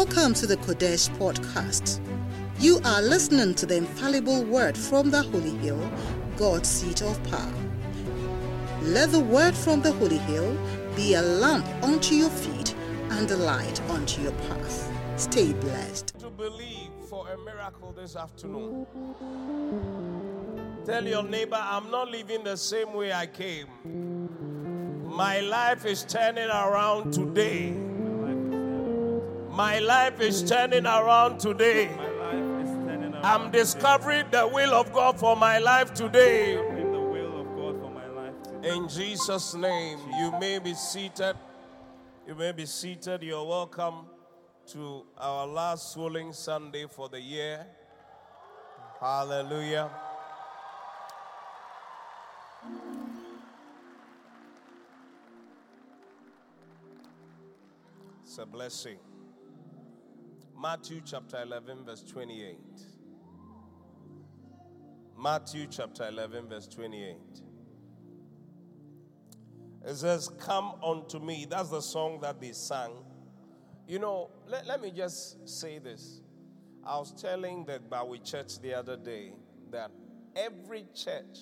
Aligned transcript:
Welcome 0.00 0.32
to 0.34 0.46
the 0.46 0.56
Qodesh 0.58 1.10
podcast. 1.18 1.98
You 2.60 2.78
are 2.84 3.02
listening 3.02 3.52
to 3.56 3.66
the 3.66 3.78
infallible 3.78 4.44
word 4.44 4.78
from 4.78 5.10
the 5.10 5.22
Holy 5.24 5.56
Hill, 5.56 5.90
God's 6.36 6.68
seat 6.68 7.02
of 7.02 7.20
power. 7.24 7.52
Let 8.80 9.10
the 9.10 9.18
word 9.18 9.56
from 9.56 9.82
the 9.82 9.90
Holy 9.90 10.18
Hill 10.18 10.56
be 10.94 11.14
a 11.14 11.22
lamp 11.22 11.66
unto 11.82 12.14
your 12.14 12.30
feet 12.30 12.76
and 13.10 13.28
a 13.32 13.36
light 13.38 13.80
unto 13.90 14.22
your 14.22 14.30
path. 14.46 14.88
Stay 15.16 15.52
blessed. 15.52 16.16
To 16.20 16.30
believe 16.30 16.92
for 17.10 17.28
a 17.30 17.38
miracle 17.38 17.90
this 17.90 18.14
afternoon. 18.14 18.86
Tell 20.86 21.04
your 21.04 21.24
neighbor, 21.24 21.58
I'm 21.60 21.90
not 21.90 22.08
living 22.08 22.44
the 22.44 22.56
same 22.56 22.94
way 22.94 23.12
I 23.12 23.26
came. 23.26 23.66
My 25.04 25.40
life 25.40 25.84
is 25.84 26.04
turning 26.04 26.48
around 26.48 27.12
today. 27.12 27.87
My 29.58 29.80
life 29.80 30.20
is 30.20 30.44
turning 30.44 30.86
around 30.86 31.40
today. 31.40 31.90
I'm 33.24 33.50
discovering 33.50 34.26
the 34.30 34.46
will 34.46 34.72
of 34.72 34.92
God 34.92 35.18
for 35.18 35.34
my 35.34 35.58
life 35.58 35.92
today. 35.92 36.54
In 38.62 38.88
Jesus' 38.88 39.54
name, 39.54 39.98
you 40.16 40.30
may 40.38 40.60
be 40.60 40.74
seated. 40.74 41.34
You 42.24 42.36
may 42.36 42.52
be 42.52 42.66
seated. 42.66 43.24
You're 43.24 43.44
welcome 43.44 44.06
to 44.68 45.04
our 45.18 45.44
last 45.44 45.92
swelling 45.92 46.32
Sunday 46.32 46.86
for 46.88 47.08
the 47.08 47.20
year. 47.20 47.66
Hallelujah. 49.00 49.90
It's 58.22 58.38
a 58.38 58.46
blessing. 58.46 59.07
Matthew 60.60 61.00
chapter 61.04 61.40
11, 61.40 61.84
verse 61.84 62.02
28. 62.02 62.58
Matthew 65.16 65.68
chapter 65.70 66.08
11, 66.08 66.48
verse 66.48 66.66
28. 66.66 67.16
It 69.86 69.94
says, 69.94 70.28
Come 70.40 70.72
unto 70.82 71.20
me. 71.20 71.46
That's 71.48 71.70
the 71.70 71.80
song 71.80 72.18
that 72.22 72.40
they 72.40 72.50
sang. 72.50 72.92
You 73.86 74.00
know, 74.00 74.30
let, 74.48 74.66
let 74.66 74.82
me 74.82 74.90
just 74.90 75.48
say 75.48 75.78
this. 75.78 76.22
I 76.84 76.98
was 76.98 77.12
telling 77.12 77.64
the 77.64 77.78
Bowie 77.78 78.18
church 78.18 78.60
the 78.60 78.74
other 78.74 78.96
day 78.96 79.34
that 79.70 79.92
every 80.34 80.86
church 80.92 81.38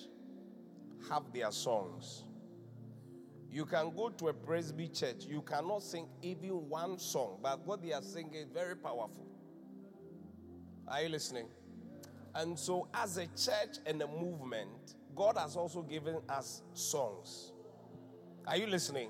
have 1.09 1.23
their 1.33 1.51
songs. 1.51 2.23
You 3.57 3.65
can 3.65 3.89
go 3.95 4.09
to 4.09 4.27
a 4.27 4.33
Presby 4.33 4.87
church, 4.87 5.25
you 5.27 5.41
cannot 5.41 5.81
sing 5.81 6.07
even 6.21 6.69
one 6.69 6.99
song, 6.99 7.39
but 7.41 7.65
what 7.65 7.81
they 7.81 7.91
are 7.91 8.03
singing 8.03 8.35
is 8.35 8.45
very 8.53 8.75
powerful. 8.75 9.25
Are 10.87 11.01
you 11.01 11.09
listening? 11.09 11.47
And 12.35 12.59
so, 12.59 12.87
as 12.93 13.17
a 13.17 13.25
church 13.25 13.79
and 13.87 13.99
a 14.03 14.07
movement, 14.07 14.93
God 15.15 15.39
has 15.39 15.55
also 15.55 15.81
given 15.81 16.17
us 16.29 16.61
songs. 16.73 17.51
Are 18.45 18.57
you 18.57 18.67
listening? 18.67 19.09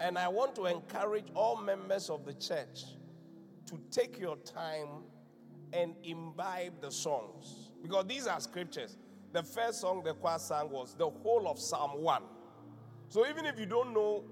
And 0.00 0.18
I 0.18 0.26
want 0.26 0.56
to 0.56 0.66
encourage 0.66 1.26
all 1.32 1.56
members 1.56 2.10
of 2.10 2.24
the 2.24 2.34
church 2.34 2.82
to 3.66 3.78
take 3.92 4.18
your 4.18 4.38
time 4.38 5.04
and 5.72 5.94
imbibe 6.02 6.80
the 6.80 6.90
songs. 6.90 7.70
Because 7.80 8.06
these 8.06 8.26
are 8.26 8.40
scriptures. 8.40 8.96
The 9.32 9.44
first 9.44 9.82
song 9.82 10.02
the 10.02 10.14
choir 10.14 10.40
sang 10.40 10.68
was 10.68 10.96
the 10.96 11.08
whole 11.08 11.46
of 11.46 11.60
Psalm 11.60 12.02
1. 12.02 12.22
So 13.12 13.26
even 13.26 13.44
if 13.44 13.60
you 13.60 13.66
don't 13.66 13.92
know 13.92 14.24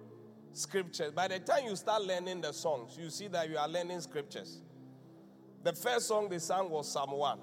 scriptures, 0.54 1.12
by 1.12 1.28
the 1.28 1.38
time 1.38 1.66
you 1.66 1.76
start 1.76 2.02
learning 2.02 2.40
the 2.40 2.50
songs, 2.50 2.96
you 2.98 3.10
see 3.10 3.28
that 3.28 3.50
you 3.50 3.58
are 3.58 3.68
learning 3.68 4.00
scriptures. 4.00 4.62
The 5.62 5.74
first 5.74 6.08
song 6.08 6.30
they 6.30 6.38
sang 6.38 6.70
was 6.70 6.90
Psalm 6.90 7.10
1. 7.10 7.38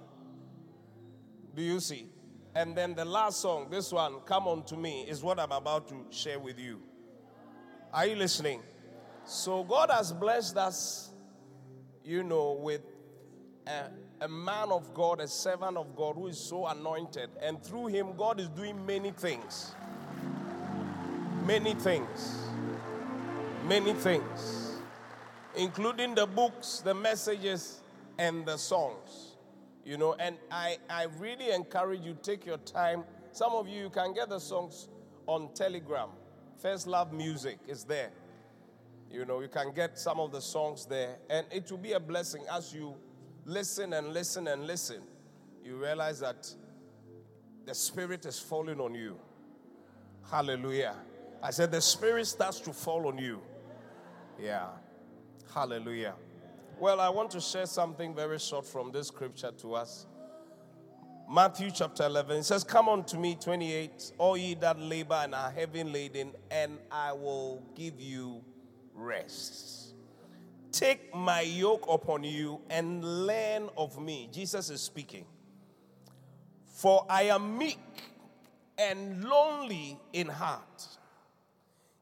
Do 1.54 1.62
you 1.62 1.80
see? 1.80 2.08
And 2.56 2.76
then 2.76 2.96
the 2.96 3.06
last 3.06 3.40
song, 3.40 3.68
this 3.70 3.92
one, 3.92 4.22
Come 4.26 4.48
On 4.48 4.64
To 4.64 4.76
Me, 4.76 5.04
is 5.08 5.22
what 5.22 5.40
I'm 5.40 5.52
about 5.52 5.88
to 5.90 6.08
share 6.10 6.40
with 6.40 6.58
you. 6.58 6.82
Are 7.94 8.08
you 8.08 8.16
listening? 8.16 8.64
So 9.24 9.64
God 9.64 9.92
has 9.92 10.12
blessed 10.12 10.58
us, 10.58 11.12
you 12.04 12.24
know, 12.24 12.54
with 12.54 12.82
a, 13.68 13.92
a 14.22 14.28
man 14.28 14.72
of 14.72 14.92
God, 14.96 15.22
a 15.22 15.28
servant 15.28 15.78
of 15.78 15.96
God 15.96 16.16
who 16.16 16.30
is 16.30 16.40
so 16.40 16.66
anointed. 16.66 17.30
And 17.44 17.62
through 17.62 17.88
him, 17.88 18.16
God 18.18 18.40
is 18.40 18.50
doing 18.50 18.84
many 18.84 19.12
things. 19.12 19.76
Many 21.48 21.76
things. 21.76 22.50
Many 23.66 23.94
things. 23.94 24.82
Including 25.56 26.14
the 26.14 26.26
books, 26.26 26.82
the 26.84 26.94
messages, 26.94 27.80
and 28.20 28.46
the 28.46 28.58
songs. 28.58 29.38
You 29.86 29.98
know, 29.98 30.14
and 30.20 30.36
I, 30.52 30.76
I 30.90 31.06
really 31.20 31.52
encourage 31.52 32.02
you 32.02 32.18
take 32.22 32.46
your 32.46 32.58
time. 32.58 33.06
Some 33.32 33.54
of 33.54 33.66
you, 33.70 33.84
you 33.84 33.90
can 33.90 34.14
get 34.14 34.28
the 34.28 34.40
songs 34.40 34.90
on 35.26 35.54
Telegram. 35.54 36.10
First 36.62 36.86
Love 36.86 37.14
Music 37.14 37.60
is 37.66 37.86
there. 37.86 38.10
You 39.10 39.24
know, 39.24 39.40
you 39.40 39.48
can 39.48 39.72
get 39.74 39.98
some 39.98 40.20
of 40.20 40.34
the 40.34 40.42
songs 40.42 40.86
there, 40.86 41.16
and 41.30 41.48
it 41.50 41.72
will 41.72 41.78
be 41.78 41.94
a 41.94 42.00
blessing 42.00 42.44
as 42.52 42.74
you 42.74 42.94
listen 43.46 43.94
and 43.94 44.14
listen 44.14 44.50
and 44.50 44.68
listen. 44.68 45.02
You 45.64 45.78
realize 45.78 46.20
that 46.20 46.54
the 47.66 47.74
Spirit 47.74 48.26
is 48.26 48.38
falling 48.38 48.82
on 48.82 48.94
you. 48.96 49.18
Hallelujah. 50.30 50.96
I 51.42 51.52
said, 51.52 51.72
the 51.72 51.82
Spirit 51.82 52.26
starts 52.26 52.60
to 52.62 52.74
fall 52.74 53.08
on 53.08 53.18
you. 53.18 53.42
Yeah. 54.40 54.68
Hallelujah. 55.54 56.16
Well, 56.80 57.00
I 57.00 57.10
want 57.10 57.32
to 57.32 57.42
share 57.42 57.66
something 57.66 58.16
very 58.16 58.40
short 58.40 58.66
from 58.66 58.92
this 58.92 59.08
scripture 59.08 59.52
to 59.62 59.76
us. 59.76 60.06
Matthew 61.30 61.72
chapter 61.72 62.06
11 62.06 62.38
it 62.38 62.44
says, 62.44 62.64
Come 62.64 62.88
unto 62.88 63.18
me, 63.18 63.36
28, 63.36 64.14
all 64.18 64.38
ye 64.38 64.54
that 64.56 64.80
labor 64.80 65.20
and 65.24 65.36
are 65.36 65.52
heavy 65.52 65.84
laden, 65.84 66.32
and 66.50 66.78
I 66.92 67.12
will 67.14 67.64
give 67.76 68.00
you 68.00 68.44
rest. 68.94 69.96
Take 70.72 71.14
my 71.16 71.42
yoke 71.42 71.86
upon 71.90 72.24
you 72.24 72.62
and 72.70 73.04
learn 73.26 73.70
of 73.76 74.00
me. 74.00 74.30
Jesus 74.32 74.70
is 74.70 74.82
speaking. 74.82 75.26
For 76.66 77.06
I 77.10 77.24
am 77.24 77.58
meek 77.58 77.80
and 78.78 79.24
lonely 79.26 80.00
in 80.14 80.28
heart. 80.28 80.97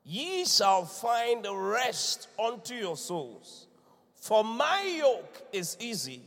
Ye 0.05 0.45
shall 0.45 0.85
find 0.85 1.45
rest 1.51 2.27
unto 2.37 2.75
your 2.75 2.95
souls. 2.95 3.67
For 4.15 4.43
my 4.43 4.83
yoke 4.99 5.41
is 5.51 5.75
easy 5.79 6.21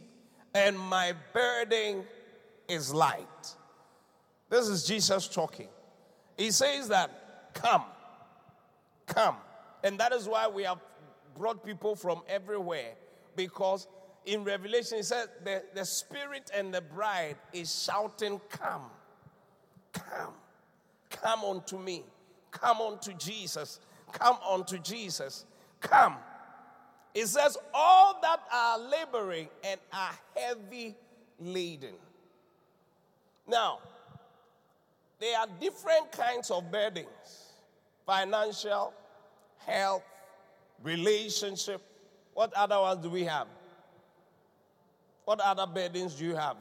and 0.53 0.79
my 0.79 1.15
burden 1.33 2.05
is 2.69 2.93
light. 2.93 3.55
This 4.51 4.67
is 4.67 4.85
Jesus 4.85 5.29
talking. 5.29 5.69
He 6.37 6.51
says 6.51 6.89
that, 6.89 7.55
Come, 7.55 7.85
come. 9.07 9.37
And 9.85 9.99
that 10.01 10.13
is 10.13 10.27
why 10.29 10.49
we 10.49 10.65
have 10.65 10.79
brought 11.37 11.65
people 11.65 11.95
from 11.95 12.23
everywhere 12.29 12.95
because 13.37 13.87
in 14.27 14.45
Revelation 14.45 14.99
it 14.99 15.05
says 15.05 15.29
the, 15.45 15.63
the 15.75 15.85
Spirit 15.85 16.51
and 16.55 16.75
the 16.75 16.81
bride 16.81 17.37
is 17.53 17.85
shouting, 17.85 18.41
Come, 18.51 18.91
come, 19.93 20.35
come 21.11 21.45
unto 21.45 21.79
me, 21.79 22.05
come 22.61 22.81
unto 22.81 23.13
Jesus, 23.15 23.81
come 24.13 24.37
unto 24.49 24.79
Jesus, 24.79 25.45
come. 25.81 26.17
It 27.15 27.27
says, 27.27 27.57
All 27.75 28.19
that 28.23 28.41
are 28.53 28.79
laboring 28.79 29.49
and 29.65 29.81
are 29.93 30.13
heavy 30.37 30.95
laden. 31.41 31.95
Now, 33.47 33.79
there 35.19 35.39
are 35.39 35.47
different 35.61 36.13
kinds 36.13 36.51
of 36.51 36.71
burdens 36.71 37.45
financial, 38.07 38.95
health, 39.67 40.03
relationship. 40.83 41.83
What 42.35 42.53
other 42.55 42.79
ones 42.79 43.03
do 43.03 43.11
we 43.11 43.25
have? 43.25 43.49
What 45.25 45.41
other 45.41 45.67
burdens 45.67 46.15
do 46.15 46.25
you 46.25 46.37
have? 46.37 46.57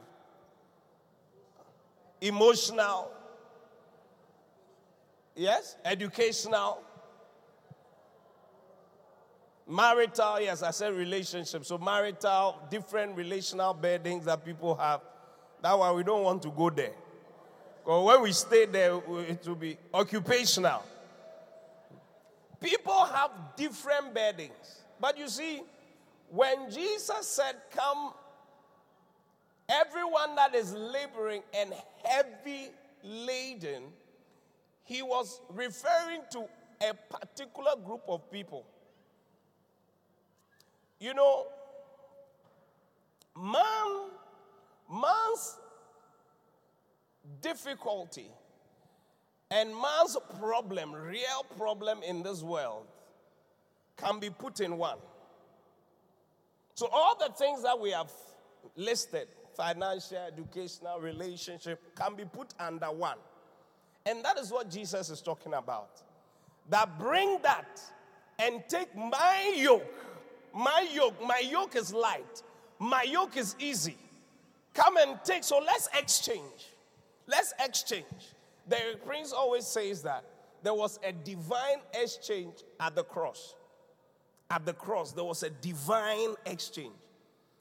Emotional. 2.20 3.10
Yes? 5.38 5.76
Educational. 5.84 6.82
Marital, 9.68 10.40
yes, 10.40 10.64
I 10.64 10.72
said 10.72 10.92
relationship. 10.94 11.64
So, 11.64 11.78
marital, 11.78 12.56
different 12.68 13.16
relational 13.16 13.72
burdens 13.72 14.24
that 14.24 14.44
people 14.44 14.74
have. 14.74 15.00
That's 15.62 15.78
why 15.78 15.92
we 15.92 16.02
don't 16.02 16.24
want 16.24 16.42
to 16.42 16.50
go 16.50 16.70
there. 16.70 16.90
Because 17.84 18.04
when 18.04 18.22
we 18.22 18.32
stay 18.32 18.66
there, 18.66 18.96
it 19.28 19.46
will 19.46 19.54
be 19.54 19.78
occupational. 19.94 20.82
People 22.60 23.04
have 23.04 23.30
different 23.56 24.12
burdens. 24.12 24.82
But 24.98 25.16
you 25.16 25.28
see, 25.28 25.62
when 26.30 26.68
Jesus 26.68 27.28
said, 27.28 27.54
Come, 27.76 28.12
everyone 29.68 30.34
that 30.34 30.56
is 30.56 30.72
laboring 30.72 31.42
and 31.54 31.72
heavy 32.04 32.70
laden, 33.04 33.84
he 34.88 35.02
was 35.02 35.40
referring 35.50 36.22
to 36.32 36.48
a 36.80 36.94
particular 37.16 37.76
group 37.84 38.02
of 38.08 38.30
people. 38.30 38.66
You 40.98 41.14
know, 41.14 41.46
Man, 43.40 44.10
man's 44.90 45.56
difficulty 47.40 48.26
and 49.48 49.70
man's 49.70 50.16
problem, 50.40 50.92
real 50.92 51.46
problem 51.56 52.02
in 52.02 52.24
this 52.24 52.42
world, 52.42 52.84
can 53.96 54.18
be 54.18 54.28
put 54.28 54.58
in 54.58 54.76
one. 54.76 54.98
So, 56.74 56.88
all 56.92 57.16
the 57.16 57.32
things 57.32 57.62
that 57.62 57.78
we 57.78 57.92
have 57.92 58.10
listed 58.74 59.28
financial, 59.56 60.18
educational, 60.18 60.98
relationship 61.00 61.80
can 61.96 62.16
be 62.16 62.24
put 62.24 62.54
under 62.58 62.86
one. 62.86 63.18
And 64.06 64.24
that 64.24 64.38
is 64.38 64.50
what 64.50 64.70
Jesus 64.70 65.10
is 65.10 65.20
talking 65.20 65.54
about. 65.54 66.02
That 66.70 66.98
bring 66.98 67.38
that 67.42 67.80
and 68.38 68.62
take 68.68 68.94
my 68.96 69.54
yoke. 69.56 69.94
My 70.54 70.86
yoke, 70.92 71.22
my 71.26 71.42
yoke 71.48 71.76
is 71.76 71.92
light. 71.92 72.42
My 72.78 73.02
yoke 73.02 73.36
is 73.36 73.54
easy. 73.58 73.96
Come 74.74 74.96
and 74.96 75.18
take. 75.24 75.44
So 75.44 75.58
let's 75.58 75.88
exchange. 75.98 76.72
Let's 77.26 77.52
exchange. 77.62 78.04
The 78.68 78.98
prince 79.04 79.32
always 79.32 79.66
says 79.66 80.02
that 80.02 80.24
there 80.62 80.74
was 80.74 80.98
a 81.04 81.12
divine 81.12 81.80
exchange 81.94 82.54
at 82.80 82.94
the 82.94 83.04
cross. 83.04 83.54
At 84.50 84.64
the 84.64 84.72
cross, 84.72 85.12
there 85.12 85.24
was 85.24 85.42
a 85.42 85.50
divine 85.50 86.34
exchange. 86.46 86.94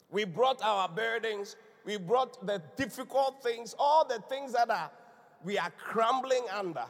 We 0.10 0.24
brought 0.24 0.62
our 0.62 0.88
burdens, 0.88 1.58
we 1.86 1.98
brought 1.98 2.46
the 2.46 2.62
difficult 2.78 3.44
things, 3.44 3.76
all 3.78 4.06
the 4.06 4.20
things 4.30 4.54
that 4.54 4.70
are 4.70 4.90
we 5.44 5.58
are 5.58 5.72
crumbling 5.72 6.46
under. 6.54 6.86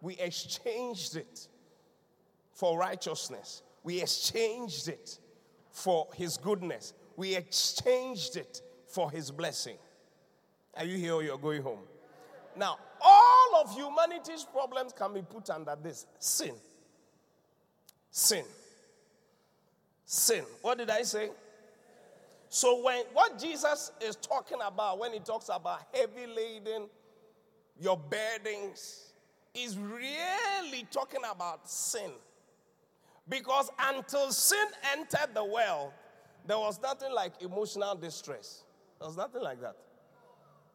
We 0.00 0.16
exchanged 0.16 1.16
it 1.16 1.48
for 2.52 2.78
righteousness. 2.78 3.62
We 3.82 4.00
exchanged 4.00 4.88
it 4.88 5.18
for 5.70 6.08
his 6.14 6.36
goodness. 6.36 6.94
We 7.16 7.36
exchanged 7.36 8.36
it 8.36 8.62
for 8.86 9.10
his 9.10 9.30
blessing. 9.30 9.76
Are 10.76 10.84
you 10.84 10.96
here 10.96 11.14
or 11.14 11.22
you're 11.22 11.38
going 11.38 11.62
home? 11.62 11.80
Now, 12.56 12.78
all 13.00 13.62
of 13.62 13.74
humanity's 13.74 14.44
problems 14.44 14.92
can 14.92 15.14
be 15.14 15.22
put 15.22 15.50
under 15.50 15.76
this 15.80 16.06
sin. 16.18 16.54
Sin. 18.10 18.44
Sin. 20.04 20.44
What 20.62 20.78
did 20.78 20.90
I 20.90 21.02
say? 21.02 21.30
So, 22.48 22.82
when 22.82 23.04
what 23.12 23.38
Jesus 23.38 23.90
is 24.00 24.14
talking 24.16 24.58
about 24.64 24.98
when 25.00 25.12
he 25.12 25.18
talks 25.18 25.48
about 25.48 25.80
heavy 25.92 26.26
laden, 26.26 26.88
your 27.80 27.96
burdens, 27.96 29.12
is 29.54 29.78
really 29.78 30.86
talking 30.90 31.20
about 31.30 31.68
sin. 31.68 32.10
Because 33.28 33.70
until 33.78 34.30
sin 34.32 34.66
entered 34.92 35.34
the 35.34 35.44
world, 35.44 35.92
there 36.46 36.58
was 36.58 36.80
nothing 36.82 37.12
like 37.12 37.40
emotional 37.40 37.94
distress. 37.94 38.64
There 38.98 39.08
was 39.08 39.16
nothing 39.16 39.42
like 39.42 39.60
that. 39.60 39.76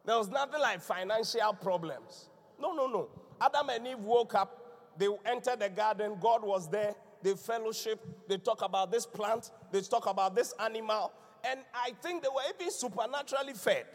There 0.04 0.16
was 0.16 0.28
nothing 0.28 0.60
like 0.60 0.80
financial 0.80 1.52
problems. 1.52 2.30
No, 2.60 2.72
no, 2.72 2.86
no. 2.86 3.08
Adam 3.40 3.68
and 3.68 3.86
Eve 3.86 3.98
woke 3.98 4.34
up, 4.34 4.96
they 4.98 5.08
entered 5.26 5.60
the 5.60 5.68
garden, 5.68 6.16
God 6.20 6.42
was 6.42 6.68
there, 6.68 6.94
they 7.22 7.34
fellowship, 7.34 8.00
they 8.28 8.38
talk 8.38 8.62
about 8.62 8.90
this 8.90 9.06
plant, 9.06 9.50
they 9.70 9.80
talk 9.80 10.06
about 10.06 10.34
this 10.34 10.52
animal, 10.58 11.12
and 11.44 11.60
I 11.74 11.92
think 12.02 12.22
they 12.22 12.28
were 12.28 12.42
even 12.54 12.70
supernaturally 12.70 13.54
fed. 13.54 13.86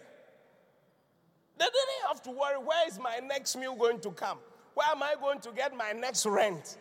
They 1.58 1.66
didn't 1.66 2.08
have 2.08 2.22
to 2.24 2.32
worry 2.32 2.58
where 2.58 2.88
is 2.88 3.00
my 3.00 3.20
next 3.20 3.56
meal 3.56 3.76
going 3.76 4.00
to 4.02 4.12
come? 4.12 4.40
Where 4.74 4.88
am 4.88 5.02
I 5.02 5.16
going 5.20 5.40
to 5.42 5.52
get 5.52 5.76
my 5.76 5.94
next 5.94 6.26
rent? 6.26 6.78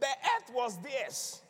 The 0.00 0.06
earth 0.06 0.54
was 0.54 0.78
theirs. 0.80 1.42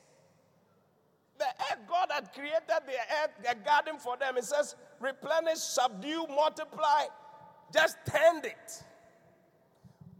The 1.38 1.44
earth, 1.44 1.80
God 1.88 2.08
had 2.10 2.32
created 2.32 2.62
the 2.69 2.92
earth, 3.22 3.30
a 3.50 3.54
garden 3.54 3.98
for 3.98 4.16
them. 4.16 4.36
It 4.36 4.44
says, 4.44 4.76
replenish, 5.00 5.58
subdue, 5.58 6.26
multiply, 6.28 7.04
just 7.72 7.96
tend 8.06 8.44
it. 8.44 8.82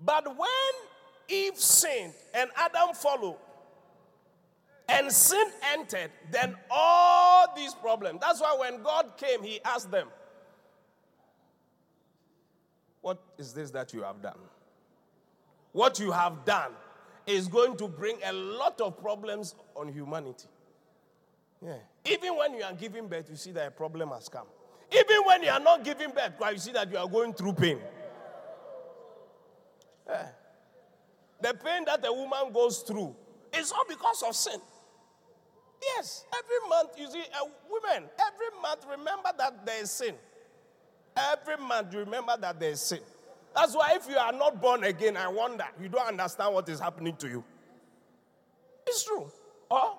But 0.05 0.27
when 0.27 0.49
Eve 1.29 1.57
sinned 1.57 2.15
and 2.35 2.51
Adam 2.57 2.95
followed, 2.95 3.39
and 4.89 5.11
sin 5.11 5.47
entered, 5.73 6.11
then 6.31 6.55
all 6.71 7.47
these 7.57 7.75
problems. 7.75 8.21
That's 8.21 8.41
why 8.41 8.57
when 8.59 8.83
God 8.83 9.13
came, 9.17 9.43
He 9.43 9.61
asked 9.65 9.91
them, 9.91 10.09
What 13.03 13.19
is 13.37 13.53
this 13.53 13.71
that 13.73 13.93
you 13.93 14.03
have 14.03 14.23
done? 14.23 14.39
What 15.73 15.99
you 15.99 16.11
have 16.11 16.45
done 16.45 16.73
is 17.27 17.49
going 17.49 17.77
to 17.77 17.89
bring 17.89 18.17
a 18.25 18.33
lot 18.33 18.81
of 18.81 18.99
problems 18.99 19.55
on 19.77 19.93
humanity. 19.93 20.49
Yeah. 21.65 21.77
Even 22.05 22.37
when 22.37 22.55
you 22.55 22.63
are 22.63 22.73
giving 22.73 23.07
birth, 23.09 23.29
you 23.31 23.37
see 23.37 23.53
that 23.53 23.69
a 23.69 23.71
problem 23.71 24.11
has 24.11 24.29
come. 24.29 24.47
Even 24.91 25.19
when 25.25 25.43
you 25.43 25.51
are 25.51 25.61
not 25.61 25.85
giving 25.85 26.11
birth, 26.11 26.33
you 26.53 26.59
see 26.59 26.73
that 26.73 26.91
you 26.91 26.99
are 26.99 27.09
going 27.09 27.33
through 27.33 27.53
pain. 27.55 27.79
Yeah. 30.09 30.27
The 31.41 31.55
pain 31.55 31.85
that 31.87 32.05
a 32.07 32.13
woman 32.13 32.53
goes 32.53 32.79
through 32.79 33.15
is 33.57 33.73
all 33.73 33.85
because 33.89 34.23
of 34.23 34.35
sin. 34.35 34.61
Yes, 35.97 36.25
every 36.33 36.69
month 36.69 36.91
you 36.97 37.11
see, 37.11 37.23
a 37.41 37.45
woman, 37.69 38.09
every 38.19 38.61
month 38.61 38.87
remember 38.89 39.31
that 39.39 39.67
there 39.67 39.83
is 39.83 39.91
sin. 39.91 40.15
Every 41.17 41.57
man, 41.67 41.89
you 41.93 41.99
remember 42.01 42.37
that 42.41 42.59
there 42.59 42.71
is 42.71 42.81
sin. 42.81 43.01
That's 43.55 43.75
why 43.75 43.95
if 43.97 44.09
you 44.09 44.17
are 44.17 44.33
not 44.33 44.61
born 44.61 44.85
again, 44.85 45.17
I 45.17 45.29
wonder, 45.29 45.65
you 45.81 45.89
don't 45.89 46.07
understand 46.07 46.55
what 46.55 46.69
is 46.69 46.81
happening 46.81 47.17
to 47.17 47.29
you. 47.29 47.45
It's 48.87 49.05
true. 49.05 49.31
Oh? 49.71 49.99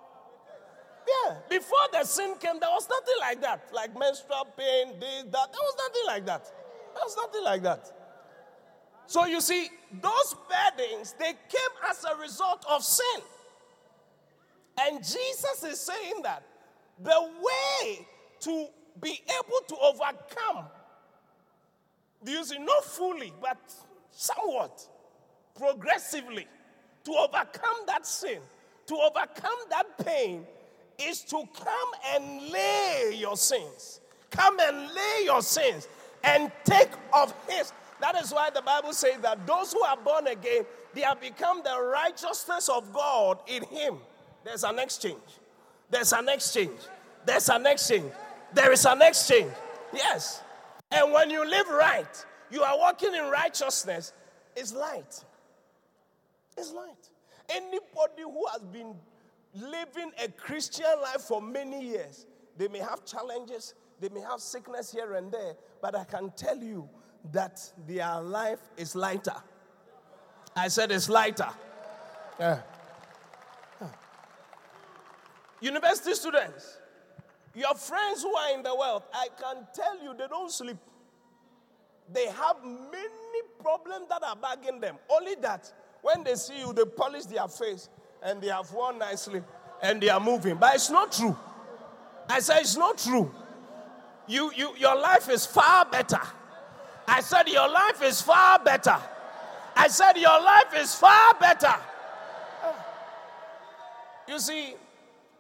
Yeah. 1.08 1.36
Before 1.50 1.88
the 1.92 2.04
sin 2.04 2.36
came, 2.40 2.60
there 2.60 2.70
was 2.70 2.88
nothing 2.90 3.16
like 3.20 3.42
that. 3.42 3.70
Like 3.72 3.98
menstrual 3.98 4.48
pain, 4.58 5.00
this, 5.00 5.24
that. 5.24 5.32
There 5.32 5.62
was 5.62 5.76
nothing 5.78 6.02
like 6.08 6.26
that. 6.26 6.46
There 6.46 7.04
was 7.04 7.16
nothing 7.16 7.44
like 7.44 7.64
that. 7.64 7.92
So 9.06 9.26
you 9.26 9.42
see, 9.42 9.70
those 10.02 10.36
burdens, 10.50 11.14
they 11.20 11.34
came 11.34 11.90
as 11.90 12.04
a 12.06 12.20
result 12.20 12.66
of 12.70 12.84
sin. 12.84 13.22
And 14.80 15.00
Jesus 15.04 15.64
is 15.64 15.80
saying 15.80 16.24
that 16.24 16.44
the 17.00 17.30
way 17.42 18.08
to 18.42 18.68
be 19.02 19.22
able 19.40 19.60
to 19.68 19.76
overcome 19.82 20.66
using 22.26 22.66
not 22.66 22.84
fully, 22.84 23.34
but 23.42 23.58
somewhat, 24.12 24.88
progressively, 25.58 26.48
to 27.04 27.12
overcome 27.12 27.86
that 27.88 28.06
sin, 28.06 28.40
to 28.88 28.96
overcome 28.96 29.58
that 29.70 29.98
pain, 30.06 30.46
is 31.00 31.22
to 31.22 31.44
come 31.54 31.90
and 32.14 32.52
lay 32.52 33.16
your 33.16 33.36
sins. 33.36 34.00
Come 34.30 34.60
and 34.60 34.88
lay 34.94 35.22
your 35.26 35.42
sins 35.42 35.88
and 36.24 36.52
take 36.64 36.90
of 37.14 37.34
his. 37.48 37.74
That 38.00 38.16
is 38.16 38.32
why 38.32 38.50
the 38.50 38.62
Bible 38.62 38.94
says 38.94 39.20
that 39.22 39.46
those 39.46 39.74
who 39.74 39.82
are 39.82 39.98
born 39.98 40.28
again, 40.28 40.66
they 40.94 41.02
have 41.02 41.22
become 41.22 41.62
the 41.64 41.80
righteousness 41.82 42.70
of 42.70 42.92
God 42.94 43.40
in 43.48 43.64
him. 43.64 43.98
There's 44.44 44.64
an 44.64 44.80
exchange. 44.80 45.18
There's 45.90 46.14
an 46.14 46.30
exchange. 46.30 46.80
There's 47.26 47.50
an 47.50 47.66
exchange. 47.66 48.12
There 48.54 48.72
is 48.72 48.86
an 48.86 49.02
exchange. 49.02 49.52
Yes. 49.94 50.42
And 50.94 51.12
when 51.12 51.30
you 51.30 51.48
live 51.48 51.68
right, 51.70 52.26
you 52.52 52.62
are 52.62 52.78
walking 52.78 53.14
in 53.16 53.26
righteousness, 53.26 54.14
it's 54.56 54.74
light. 54.74 55.24
It's 56.56 56.72
light. 56.72 57.10
Anybody 57.50 58.22
who 58.24 58.46
has 58.52 58.62
been 58.62 58.96
living 59.56 60.12
a 60.24 60.30
Christian 60.30 60.86
life 61.02 61.22
for 61.22 61.42
many 61.42 61.84
years, 61.84 62.28
they 62.58 62.68
may 62.68 62.80
have 62.80 63.04
challenges, 63.06 63.74
they 64.00 64.10
may 64.10 64.22
have 64.22 64.40
sickness 64.40 64.92
here 64.92 65.14
and 65.14 65.32
there, 65.32 65.54
but 65.82 65.96
I 65.96 66.04
can 66.04 66.32
tell 66.36 66.58
you 66.58 66.88
that 67.32 67.60
their 67.88 68.22
life 68.22 68.60
is 68.78 68.96
lighter. 68.96 69.36
I 70.56 70.68
said 70.68 70.92
it's 70.92 71.10
lighter. 71.10 71.50
Yeah. 72.40 72.60
University 75.62 76.14
students, 76.14 76.78
your 77.56 77.76
friends 77.76 78.24
who 78.24 78.34
are 78.36 78.54
in 78.54 78.64
the 78.64 78.76
world, 78.76 79.04
I 79.14 79.28
can 79.40 79.68
tell 79.74 80.02
you 80.04 80.16
they 80.18 80.28
don't 80.28 80.52
sleep. 80.52 80.78
They 82.12 82.26
have 82.26 82.58
many 82.64 83.42
problems 83.62 84.08
that 84.10 84.24
are 84.24 84.36
bugging 84.36 84.82
them. 84.82 84.96
Only 85.10 85.36
that 85.36 85.72
when 86.02 86.24
they 86.24 86.36
see 86.36 86.60
you, 86.60 86.74
they 86.74 86.86
polish 86.86 87.26
their 87.26 87.48
face 87.48 87.90
and 88.22 88.42
they 88.42 88.48
have 88.48 88.72
worn 88.72 88.98
nicely 88.98 89.42
and 89.82 90.02
they 90.02 90.10
are 90.10 90.20
moving. 90.20 90.56
But 90.56 90.76
it's 90.76 90.90
not 90.90 91.12
true. 91.12 91.38
I 92.30 92.40
said 92.40 92.60
it's 92.62 92.78
not 92.78 92.98
true. 92.98 93.34
You, 94.28 94.52
you, 94.56 94.74
your 94.78 94.96
life 94.96 95.30
is 95.30 95.46
far 95.46 95.86
better. 95.86 96.20
I 97.08 97.22
said 97.22 97.48
your 97.48 97.70
life 97.70 98.02
is 98.02 98.22
far 98.22 98.60
better. 98.60 98.98
I 99.76 99.88
said 99.88 100.18
your 100.18 100.42
life 100.42 100.74
is 100.78 100.96
far 100.96 101.34
better. 101.40 101.68
Ah. 102.64 102.86
You 104.28 104.40
see, 104.40 104.76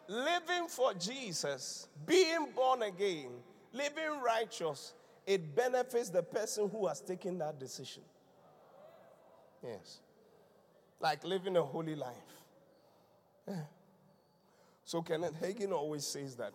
living 0.07 0.67
for 0.67 0.93
Jesus, 0.93 1.88
being 2.05 2.48
born 2.55 2.83
again, 2.83 3.29
living 3.72 4.22
righteous, 4.24 4.93
it 5.25 5.55
benefits 5.55 6.10
the 6.10 6.24
person 6.24 6.69
who 6.69 6.88
has 6.88 7.00
taken 7.01 7.38
that 7.39 7.60
decision. 7.60 8.03
Yes. 9.63 10.00
Like 11.00 11.24
living 11.24 11.57
a 11.57 11.63
holy 11.63 11.95
life. 11.95 12.15
Yeah. 13.48 13.55
So 14.86 15.01
Kenneth 15.01 15.39
Hagin 15.41 15.72
always 15.72 16.05
says 16.05 16.36
that. 16.36 16.53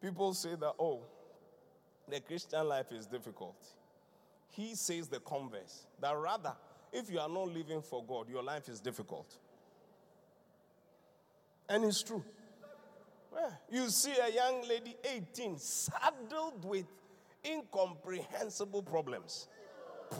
People 0.00 0.34
say 0.34 0.54
that, 0.56 0.74
oh, 0.78 1.00
the 2.08 2.20
Christian 2.20 2.68
life 2.68 2.92
is 2.92 3.06
difficult. 3.06 3.56
He 4.50 4.74
says 4.74 5.08
the 5.08 5.20
converse 5.20 5.86
that 6.00 6.14
rather, 6.16 6.52
if 6.92 7.10
you 7.10 7.18
are 7.18 7.28
not 7.28 7.48
living 7.48 7.80
for 7.80 8.04
God, 8.04 8.28
your 8.28 8.42
life 8.42 8.68
is 8.68 8.80
difficult. 8.80 9.38
And 11.68 11.84
it's 11.84 12.02
true. 12.02 12.22
Yeah. 13.34 13.50
You 13.70 13.88
see 13.88 14.12
a 14.12 14.32
young 14.32 14.66
lady, 14.68 14.96
18, 15.04 15.58
saddled 15.58 16.64
with 16.64 16.86
incomprehensible 17.44 18.82
problems. 18.82 19.48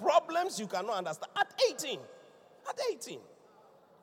Problems 0.00 0.58
you 0.58 0.66
cannot 0.66 0.96
understand. 0.96 1.30
At 1.36 1.52
18. 1.70 1.98
At 2.68 2.80
18. 2.90 3.18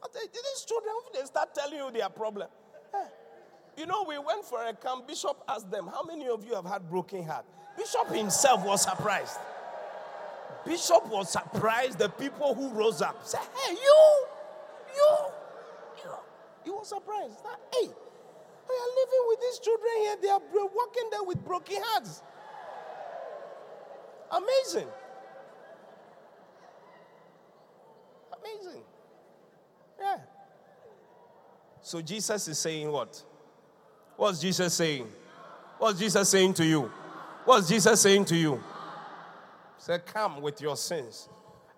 At 0.04 0.10
18. 0.16 0.30
These 0.32 0.66
children, 0.66 0.94
they 1.14 1.26
start 1.26 1.54
telling 1.54 1.78
you 1.78 1.92
their 1.92 2.10
problem. 2.10 2.48
Yeah. 2.94 3.06
You 3.78 3.86
know, 3.86 4.06
we 4.08 4.18
went 4.18 4.46
for 4.46 4.64
a 4.66 4.74
camp. 4.74 5.08
Bishop 5.08 5.44
asked 5.48 5.72
them, 5.72 5.88
How 5.88 6.04
many 6.04 6.28
of 6.28 6.46
you 6.46 6.56
have 6.56 6.66
had 6.66 6.90
broken 6.90 7.24
heart? 7.24 7.46
Bishop 7.78 8.10
himself 8.10 8.66
was 8.66 8.84
surprised. 8.84 9.38
Bishop 10.66 11.08
was 11.08 11.32
surprised. 11.32 11.98
The 11.98 12.10
people 12.10 12.54
who 12.54 12.70
rose 12.70 13.02
up 13.02 13.20
said, 13.26 13.42
Hey, 13.56 13.74
you, 13.74 14.26
you, 14.96 15.18
you. 16.66 16.76
Was 16.76 16.90
surprised. 16.90 17.44
That, 17.44 17.60
hey, 17.74 17.88
we 17.88 18.76
are 18.76 18.92
living 18.96 19.24
with 19.28 19.40
these 19.42 19.60
children 19.60 19.92
here. 20.00 20.16
They 20.22 20.30
are 20.30 20.42
walking 20.52 21.10
there 21.12 21.24
with 21.24 21.44
broken 21.46 21.78
hearts. 21.80 22.22
Amazing. 24.32 24.88
Amazing. 28.40 28.82
Yeah. 30.00 30.18
So 31.82 32.02
Jesus 32.02 32.48
is 32.48 32.58
saying 32.60 32.92
what? 32.92 33.22
What's 34.16 34.40
Jesus 34.40 34.74
saying? 34.74 35.08
What's 35.80 36.00
Jesus 36.00 36.30
saying 36.30 36.54
to 36.56 36.66
you? 36.66 36.92
What's 37.44 37.68
Jesus 37.68 38.00
saying 38.00 38.26
to 38.26 38.36
you? 38.36 38.64
Say, 39.78 39.98
come 40.06 40.42
with 40.42 40.62
your 40.62 40.78
sins 40.78 41.28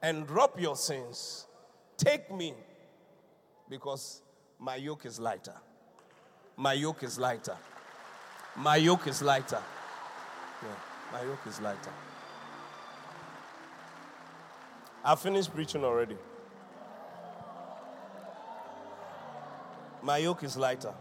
and 0.01 0.27
drop 0.27 0.59
your 0.59 0.75
sins. 0.75 1.47
Take 1.95 2.29
me 2.29 2.53
because 3.69 4.22
my 4.63 4.77
yoke 4.77 5.05
is 5.05 5.19
lighter. 5.19 5.55
My 6.55 6.71
yoke 6.71 7.03
is 7.03 7.19
lighter. 7.19 7.57
My 8.55 8.77
yoke 8.77 9.07
is 9.07 9.21
lighter. 9.21 9.61
Yeah, 10.61 10.69
my 11.11 11.21
yoke 11.21 11.45
is 11.47 11.59
lighter. 11.59 11.91
I 15.03 15.15
finished 15.15 15.53
preaching 15.53 15.83
already. 15.83 16.15
My 20.01 20.17
yoke 20.17 20.43
is 20.43 20.55
lighter. 20.55 20.93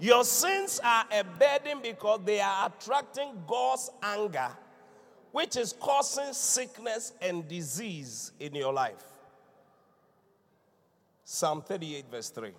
Your 0.00 0.24
sins 0.24 0.80
are 0.82 1.04
a 1.12 1.22
burden 1.22 1.78
because 1.82 2.20
they 2.24 2.40
are 2.40 2.66
attracting 2.66 3.44
God's 3.46 3.90
anger, 4.02 4.50
which 5.30 5.56
is 5.56 5.72
causing 5.78 6.32
sickness 6.32 7.12
and 7.22 7.46
disease 7.46 8.32
in 8.40 8.56
your 8.56 8.72
life. 8.72 9.13
Psalm 11.24 11.62
38, 11.62 12.04
verse 12.10 12.30
3. 12.30 12.50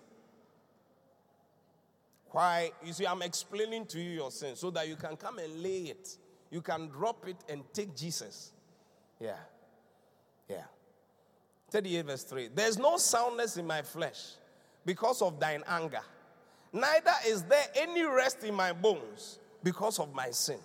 Why? 2.31 2.71
You 2.83 2.93
see, 2.93 3.05
I'm 3.05 3.21
explaining 3.21 3.85
to 3.87 3.99
you 3.99 4.11
your 4.11 4.31
sin 4.31 4.55
so 4.55 4.69
that 4.71 4.87
you 4.87 4.95
can 4.95 5.15
come 5.15 5.39
and 5.39 5.61
lay 5.61 5.83
it. 5.83 6.17
You 6.51 6.61
can 6.61 6.89
drop 6.89 7.27
it 7.27 7.37
and 7.47 7.63
take 7.73 7.95
Jesus. 7.95 8.51
Yeah. 9.19 9.37
Yeah. 10.49 10.63
38, 11.69 12.05
verse 12.05 12.23
3. 12.23 12.49
There's 12.53 12.77
no 12.77 12.97
soundness 12.97 13.57
in 13.57 13.65
my 13.65 13.81
flesh 13.81 14.33
because 14.85 15.21
of 15.21 15.39
thine 15.39 15.63
anger, 15.67 16.01
neither 16.71 17.11
is 17.27 17.43
there 17.43 17.65
any 17.75 18.03
rest 18.03 18.43
in 18.43 18.53
my 18.53 18.71
bones 18.71 19.39
because 19.63 19.99
of 19.99 20.13
my 20.13 20.29
sin. 20.29 20.59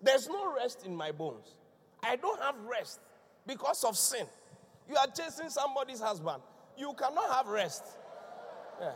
There's 0.00 0.28
no 0.28 0.54
rest 0.54 0.86
in 0.86 0.94
my 0.94 1.10
bones. 1.10 1.56
I 2.02 2.16
don't 2.16 2.40
have 2.40 2.54
rest 2.64 3.00
because 3.46 3.82
of 3.82 3.96
sin. 3.96 4.26
You 4.88 4.96
are 4.96 5.08
chasing 5.08 5.50
somebody's 5.50 6.00
husband 6.00 6.42
you 6.76 6.92
cannot 6.94 7.30
have 7.30 7.46
rest. 7.48 7.84
Yeah. 8.80 8.92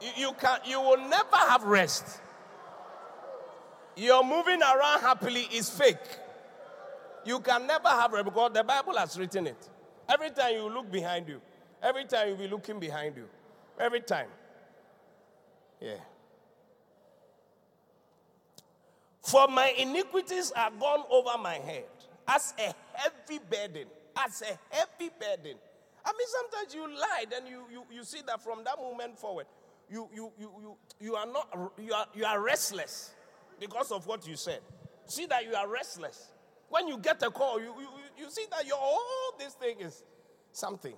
You, 0.00 0.10
you, 0.16 0.32
can, 0.32 0.58
you 0.66 0.80
will 0.80 1.08
never 1.08 1.36
have 1.36 1.64
rest. 1.64 2.20
Your 3.96 4.24
moving 4.24 4.60
around 4.60 5.00
happily 5.00 5.48
is 5.52 5.70
fake. 5.70 5.96
You 7.24 7.40
can 7.40 7.66
never 7.66 7.88
have 7.88 8.12
rest 8.12 8.26
because 8.26 8.52
the 8.52 8.64
Bible 8.64 8.96
has 8.96 9.18
written 9.18 9.46
it. 9.46 9.70
Every 10.08 10.30
time 10.30 10.54
you 10.54 10.68
look 10.68 10.90
behind 10.90 11.28
you, 11.28 11.40
every 11.82 12.04
time 12.04 12.28
you'll 12.28 12.36
be 12.36 12.48
looking 12.48 12.78
behind 12.78 13.16
you. 13.16 13.28
Every 13.78 14.00
time. 14.00 14.28
Yeah. 15.80 15.94
For 19.22 19.48
my 19.48 19.72
iniquities 19.78 20.52
are 20.54 20.70
gone 20.78 21.04
over 21.10 21.38
my 21.42 21.54
head 21.54 21.84
as 22.28 22.52
a 22.58 22.74
heavy 22.92 23.40
burden 23.50 23.86
as 24.16 24.42
a 24.42 24.74
heavy 24.74 25.10
burden. 25.18 25.56
I 26.04 26.12
mean, 26.12 26.28
sometimes 26.28 26.74
you 26.74 26.88
lie, 26.88 27.24
then 27.30 27.46
you, 27.46 27.64
you, 27.70 27.84
you 27.90 28.04
see 28.04 28.20
that 28.26 28.42
from 28.42 28.62
that 28.64 28.78
moment 28.78 29.18
forward, 29.18 29.46
you, 29.90 30.08
you, 30.14 30.32
you, 30.38 30.50
you, 30.60 30.76
you, 31.00 31.14
are 31.14 31.26
not, 31.26 31.72
you, 31.78 31.92
are, 31.92 32.06
you 32.14 32.24
are 32.24 32.40
restless 32.40 33.12
because 33.58 33.90
of 33.90 34.06
what 34.06 34.26
you 34.26 34.36
said. 34.36 34.60
See 35.06 35.26
that 35.26 35.44
you 35.44 35.54
are 35.54 35.68
restless. 35.68 36.30
When 36.68 36.88
you 36.88 36.98
get 36.98 37.22
a 37.22 37.30
call, 37.30 37.60
you, 37.60 37.74
you, 37.78 37.88
you 38.18 38.30
see 38.30 38.44
that 38.50 38.66
your 38.66 38.78
whole 38.78 39.38
this 39.38 39.54
thing 39.54 39.80
is 39.80 40.02
something. 40.52 40.94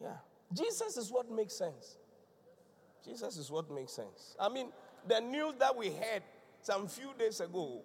Yeah. 0.00 0.16
Jesus 0.52 0.96
is 0.96 1.10
what 1.10 1.30
makes 1.30 1.54
sense. 1.54 1.96
Jesus 3.04 3.36
is 3.36 3.50
what 3.50 3.70
makes 3.70 3.92
sense. 3.92 4.36
I 4.38 4.48
mean, 4.48 4.70
the 5.06 5.20
news 5.20 5.54
that 5.58 5.76
we 5.76 5.88
heard 5.88 6.22
some 6.62 6.88
few 6.88 7.10
days 7.18 7.40
ago, 7.40 7.82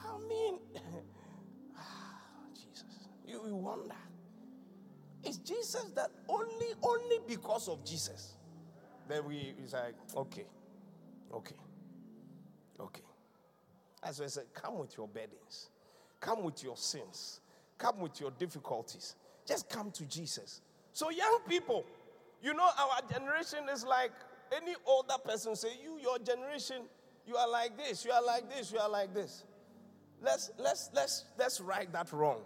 I 0.00 0.18
mean, 0.28 0.58
you, 3.32 3.56
wonder. 3.56 3.94
It's 5.24 5.38
Jesus 5.38 5.84
that 5.94 6.10
only, 6.28 6.68
only 6.82 7.18
because 7.26 7.68
of 7.68 7.84
Jesus. 7.84 8.34
Then 9.08 9.24
we, 9.26 9.54
it's 9.62 9.72
like, 9.72 9.94
okay, 10.16 10.46
okay, 11.32 11.56
okay. 12.80 13.02
As 14.02 14.20
I 14.20 14.26
said, 14.26 14.44
come 14.52 14.78
with 14.78 14.96
your 14.96 15.06
burdens, 15.06 15.70
come 16.20 16.42
with 16.42 16.62
your 16.62 16.76
sins, 16.76 17.40
come 17.78 18.00
with 18.00 18.20
your 18.20 18.30
difficulties. 18.32 19.14
Just 19.46 19.68
come 19.68 19.90
to 19.92 20.04
Jesus. 20.04 20.60
So, 20.92 21.10
young 21.10 21.40
people, 21.48 21.84
you 22.42 22.54
know, 22.54 22.68
our 22.78 23.00
generation 23.10 23.68
is 23.72 23.84
like 23.84 24.12
any 24.54 24.74
older 24.86 25.14
person 25.24 25.56
say, 25.56 25.68
You, 25.82 25.98
your 26.00 26.18
generation, 26.18 26.82
you 27.26 27.36
are 27.36 27.48
like 27.48 27.76
this, 27.76 28.04
you 28.04 28.12
are 28.12 28.24
like 28.24 28.48
this, 28.50 28.72
you 28.72 28.78
are 28.78 28.88
like 28.88 29.14
this. 29.14 29.44
Let's 30.20 30.50
let's 30.58 30.90
let's 30.94 31.24
let's 31.38 31.60
right 31.60 31.92
that 31.92 32.12
wrong. 32.12 32.42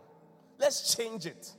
Let's 0.58 0.94
change 0.94 1.26
it 1.26 1.52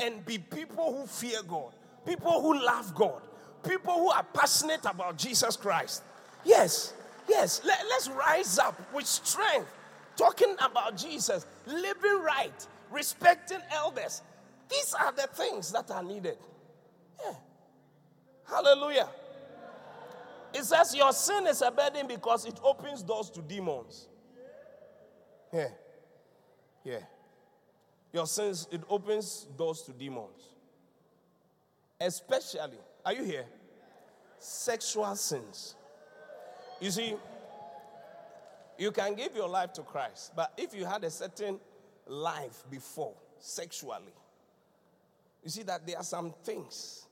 and 0.00 0.24
be 0.24 0.38
people 0.38 0.96
who 0.96 1.06
fear 1.06 1.42
God, 1.46 1.72
people 2.06 2.40
who 2.40 2.64
love 2.64 2.94
God, 2.94 3.22
people 3.66 3.94
who 3.94 4.10
are 4.10 4.24
passionate 4.34 4.84
about 4.84 5.16
Jesus 5.16 5.56
Christ. 5.56 6.02
Yes, 6.44 6.94
yes, 7.28 7.62
let, 7.64 7.80
us 7.80 8.08
rise 8.10 8.58
up 8.58 8.80
with 8.92 9.06
strength, 9.06 9.72
talking 10.16 10.54
about 10.60 10.96
Jesus, 10.96 11.46
living 11.66 12.20
right, 12.22 12.66
respecting 12.90 13.60
elders. 13.70 14.22
These 14.68 14.94
are 14.94 15.12
the 15.12 15.28
things 15.34 15.70
that 15.72 15.90
are 15.90 16.02
needed. 16.02 16.38
Yeah. 17.24 17.34
Hallelujah. 18.48 19.08
It 20.54 20.64
says 20.64 20.94
your 20.94 21.12
sin 21.12 21.46
is 21.46 21.62
a 21.62 21.70
burden 21.70 22.06
because 22.06 22.44
it 22.44 22.58
opens 22.62 23.02
doors 23.02 23.30
to 23.30 23.40
demons. 23.40 24.08
Yeah. 25.52 25.68
Yeah. 26.84 26.98
Your 28.12 28.26
sins, 28.26 28.68
it 28.70 28.82
opens 28.88 29.46
doors 29.56 29.82
to 29.82 29.92
demons. 29.92 30.50
Especially, 32.00 32.60
are 33.04 33.12
you 33.12 33.24
here? 33.24 33.46
Sexual 34.38 35.14
sins. 35.16 35.76
You 36.80 36.90
see, 36.90 37.14
you 38.76 38.90
can 38.90 39.14
give 39.14 39.36
your 39.36 39.48
life 39.48 39.72
to 39.74 39.82
Christ, 39.82 40.32
but 40.34 40.52
if 40.56 40.74
you 40.74 40.84
had 40.84 41.04
a 41.04 41.10
certain 41.10 41.60
life 42.06 42.64
before, 42.70 43.14
sexually, 43.38 44.12
you 45.42 45.50
see 45.50 45.62
that 45.62 45.86
there 45.86 45.96
are 45.96 46.04
some 46.04 46.34
things, 46.44 47.06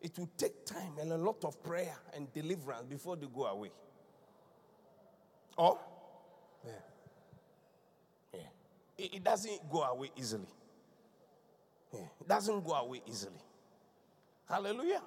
it 0.00 0.16
will 0.18 0.30
take 0.36 0.64
time 0.64 0.92
and 1.00 1.12
a 1.12 1.16
lot 1.16 1.44
of 1.44 1.62
prayer 1.62 1.96
and 2.14 2.32
deliverance 2.32 2.84
before 2.88 3.16
they 3.16 3.26
go 3.26 3.46
away. 3.46 3.70
Oh? 5.58 5.80
Yeah. 6.64 6.72
It, 8.98 9.22
doesn't 9.22 9.70
go 9.70 9.82
away 9.82 10.10
easily. 10.16 10.48
It 11.92 12.28
doesn't 12.28 12.64
go 12.64 12.72
away 12.72 13.02
easily. 13.06 13.40
Hallelujah. 14.48 15.02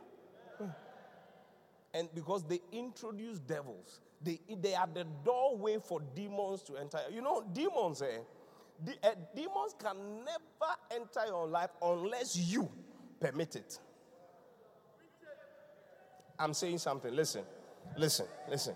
And 1.94 2.08
because 2.14 2.44
they 2.44 2.60
introduce 2.72 3.40
devils, 3.40 4.02
they, 4.22 4.40
they 4.62 4.76
are 4.76 4.88
the 4.94 5.06
doorway 5.26 5.78
for 5.84 6.02
demons 6.16 6.62
to 6.64 6.78
enter. 6.78 7.00
You 7.12 7.22
know, 7.22 7.44
demons, 7.52 8.02
eh? 8.02 8.20
The, 8.86 8.94
uh, 9.04 9.16
demons 9.36 9.76
can 9.78 10.24
never 10.24 10.74
enter 10.92 11.26
your 11.28 11.48
life 11.48 11.72
unless 11.82 12.36
you 12.36 12.70
permit 13.20 13.56
it. 13.56 13.80
I'm 16.38 16.54
saying 16.54 16.78
something. 16.78 17.14
Listen, 17.14 17.44
listen, 17.98 18.28
listen. 18.50 18.76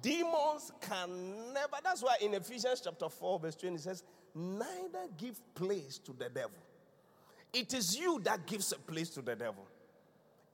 Demons 0.00 0.72
can 0.80 1.52
never, 1.52 1.76
that's 1.82 2.02
why 2.02 2.16
in 2.20 2.34
Ephesians 2.34 2.80
chapter 2.82 3.08
4, 3.08 3.40
verse 3.40 3.56
20 3.56 3.76
it 3.76 3.80
says, 3.80 4.04
neither 4.34 5.06
give 5.16 5.40
place 5.54 5.98
to 5.98 6.12
the 6.12 6.28
devil. 6.28 6.58
It 7.52 7.74
is 7.74 7.98
you 7.98 8.20
that 8.24 8.46
gives 8.46 8.72
a 8.72 8.78
place 8.78 9.10
to 9.10 9.22
the 9.22 9.34
devil. 9.34 9.66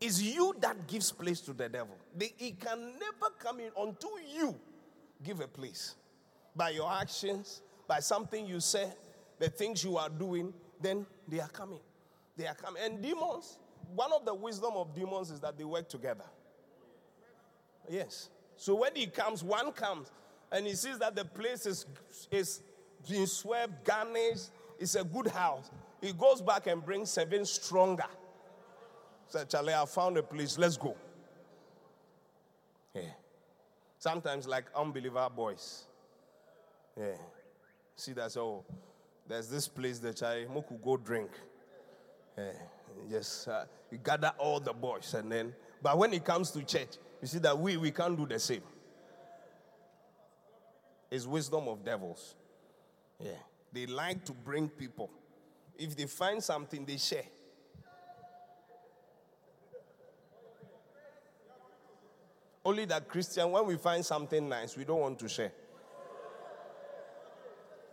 It's 0.00 0.20
you 0.20 0.54
that 0.60 0.86
gives 0.86 1.10
place 1.12 1.40
to 1.42 1.52
the 1.52 1.68
devil. 1.68 1.96
He 2.36 2.52
can 2.52 2.92
never 2.98 3.32
come 3.38 3.60
in 3.60 3.70
until 3.78 4.18
you 4.36 4.54
give 5.22 5.40
a 5.40 5.48
place. 5.48 5.94
By 6.56 6.70
your 6.70 6.90
actions, 6.92 7.62
by 7.88 8.00
something 8.00 8.46
you 8.46 8.60
say, 8.60 8.88
the 9.38 9.48
things 9.48 9.82
you 9.82 9.96
are 9.96 10.08
doing, 10.08 10.52
then 10.80 11.06
they 11.26 11.40
are 11.40 11.48
coming. 11.48 11.80
They 12.36 12.46
are 12.46 12.54
coming. 12.54 12.82
And 12.84 13.02
demons, 13.02 13.58
one 13.94 14.12
of 14.12 14.24
the 14.24 14.34
wisdom 14.34 14.72
of 14.74 14.94
demons 14.94 15.30
is 15.30 15.40
that 15.40 15.56
they 15.58 15.64
work 15.64 15.88
together. 15.88 16.24
Yes. 17.88 18.28
So 18.56 18.74
when 18.74 18.94
he 18.94 19.06
comes, 19.06 19.42
one 19.42 19.72
comes, 19.72 20.10
and 20.52 20.66
he 20.66 20.74
sees 20.74 20.98
that 20.98 21.16
the 21.16 21.24
place 21.24 21.66
is, 21.66 21.86
is 22.30 22.62
being 23.08 23.26
swept, 23.26 23.84
garnished, 23.84 24.50
it's 24.78 24.94
a 24.94 25.04
good 25.04 25.28
house. 25.28 25.70
He 26.00 26.12
goes 26.12 26.42
back 26.42 26.66
and 26.66 26.84
brings 26.84 27.10
seven 27.10 27.44
stronger. 27.44 28.06
Said, 29.28 29.48
Charlie, 29.48 29.74
I 29.74 29.84
found 29.86 30.18
a 30.18 30.22
place, 30.22 30.58
let's 30.58 30.76
go. 30.76 30.96
Yeah. 32.94 33.02
Sometimes 33.98 34.46
like 34.46 34.66
unbeliever 34.76 35.28
boys. 35.34 35.84
Yeah. 36.98 37.16
See 37.96 38.12
that 38.12 38.36
oh, 38.36 38.64
there's 39.26 39.48
this 39.48 39.66
place 39.66 39.98
that 40.00 40.22
I 40.22 40.44
could 40.44 40.82
go 40.82 40.96
drink. 40.96 41.30
Yeah. 42.36 42.52
Yes, 43.08 43.48
uh, 43.48 43.64
you 43.90 43.98
gather 43.98 44.32
all 44.38 44.60
the 44.60 44.72
boys 44.72 45.14
and 45.14 45.30
then 45.30 45.54
but 45.84 45.98
when 45.98 46.14
it 46.14 46.24
comes 46.24 46.50
to 46.52 46.62
church, 46.62 46.96
you 47.20 47.28
see 47.28 47.38
that 47.40 47.58
we 47.58 47.76
we 47.76 47.90
can't 47.90 48.16
do 48.16 48.26
the 48.26 48.38
same. 48.38 48.62
It's 51.10 51.26
wisdom 51.26 51.68
of 51.68 51.84
devils. 51.84 52.34
Yeah. 53.20 53.30
They 53.72 53.86
like 53.86 54.24
to 54.26 54.32
bring 54.32 54.68
people. 54.68 55.10
If 55.76 55.96
they 55.96 56.06
find 56.06 56.42
something, 56.42 56.84
they 56.84 56.96
share. 56.96 57.24
Only 62.64 62.86
that 62.86 63.08
Christian, 63.08 63.50
when 63.50 63.66
we 63.66 63.76
find 63.76 64.04
something 64.04 64.48
nice, 64.48 64.76
we 64.76 64.84
don't 64.84 65.00
want 65.00 65.18
to 65.18 65.28
share. 65.28 65.52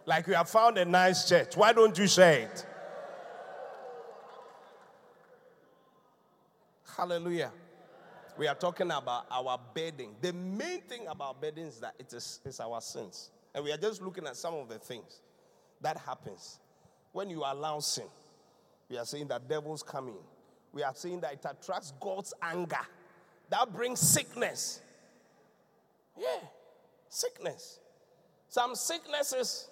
Like 0.06 0.28
you 0.28 0.34
have 0.34 0.50
found 0.50 0.78
a 0.78 0.86
nice 0.86 1.28
church. 1.28 1.58
Why 1.58 1.74
don't 1.74 1.98
you 1.98 2.08
share 2.08 2.40
it? 2.42 2.66
Hallelujah. 6.96 7.52
We 8.38 8.48
are 8.48 8.56
talking 8.56 8.90
about 8.92 9.26
our 9.30 9.60
bedding. 9.74 10.16
The 10.22 10.34
main 10.34 10.82
thing 10.82 11.08
about 11.08 11.42
bedding 11.42 11.66
is 11.66 11.80
that 11.80 11.96
it 12.00 12.14
is, 12.14 12.40
is 12.46 12.60
our 12.60 12.80
sins. 12.82 13.30
And 13.54 13.64
we 13.64 13.72
are 13.72 13.78
just 13.78 14.02
looking 14.02 14.26
at 14.28 14.36
some 14.38 14.54
of 14.54 14.70
the 14.70 14.80
things 14.80 15.22
that 15.82 15.98
happens 15.98 16.60
when 17.12 17.30
you 17.30 17.44
allow 17.46 17.80
sin. 17.80 18.08
We 18.90 18.98
are 18.98 19.06
saying 19.06 19.28
that 19.30 19.48
devils 19.48 19.84
come 19.84 20.10
in. 20.10 20.20
We 20.74 20.84
are 20.84 20.96
saying 20.96 21.22
that 21.22 21.34
it 21.34 21.46
attracts 21.46 21.94
God's 22.00 22.34
anger. 22.42 22.86
That 23.50 23.74
brings 23.74 24.00
sickness. 24.00 24.82
Yeah, 26.18 26.40
sickness. 27.10 27.80
Some 28.48 28.76
sicknesses 28.76 29.70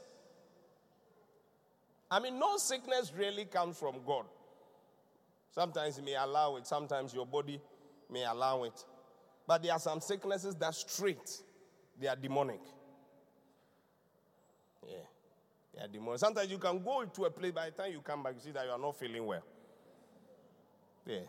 I 2.12 2.20
mean, 2.20 2.40
no 2.40 2.58
sickness 2.58 3.14
really 3.16 3.46
comes 3.46 3.78
from 3.78 3.96
God. 4.06 4.26
Sometimes 5.52 5.98
you 5.98 6.04
may 6.04 6.16
allow 6.16 6.56
it, 6.56 6.66
sometimes 6.66 7.14
your 7.14 7.26
body 7.26 7.62
may 8.10 8.24
allow 8.24 8.64
it. 8.64 8.84
But 9.48 9.64
there 9.64 9.74
are 9.74 9.80
some 9.80 10.00
sicknesses 10.00 10.56
that 10.56 10.74
straight, 10.74 11.42
they 12.00 12.08
are 12.08 12.16
demonic. 12.16 12.62
Yeah, 14.88 15.86
demonic. 15.92 16.20
Sometimes 16.20 16.50
you 16.52 16.58
can 16.58 16.84
go 16.84 17.06
to 17.06 17.26
a 17.26 17.30
place, 17.30 17.52
by 17.52 17.70
the 17.70 17.72
time 17.72 17.92
you 17.92 18.02
come 18.02 18.24
back, 18.24 18.34
you 18.36 18.42
see 18.42 18.52
that 18.52 18.66
you 18.66 18.72
are 18.72 18.80
not 18.80 18.98
feeling 18.98 19.26
well. 19.26 19.44
Yeah. 21.06 21.20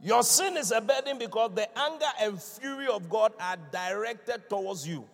Your 0.00 0.22
sin 0.22 0.56
is 0.56 0.70
a 0.70 0.80
burden 0.80 1.18
because 1.18 1.52
the 1.54 1.68
anger 1.78 2.06
and 2.20 2.40
fury 2.40 2.86
of 2.86 3.08
God 3.08 3.32
are 3.40 3.56
directed 3.72 4.48
towards 4.48 4.86
you. 4.86 5.04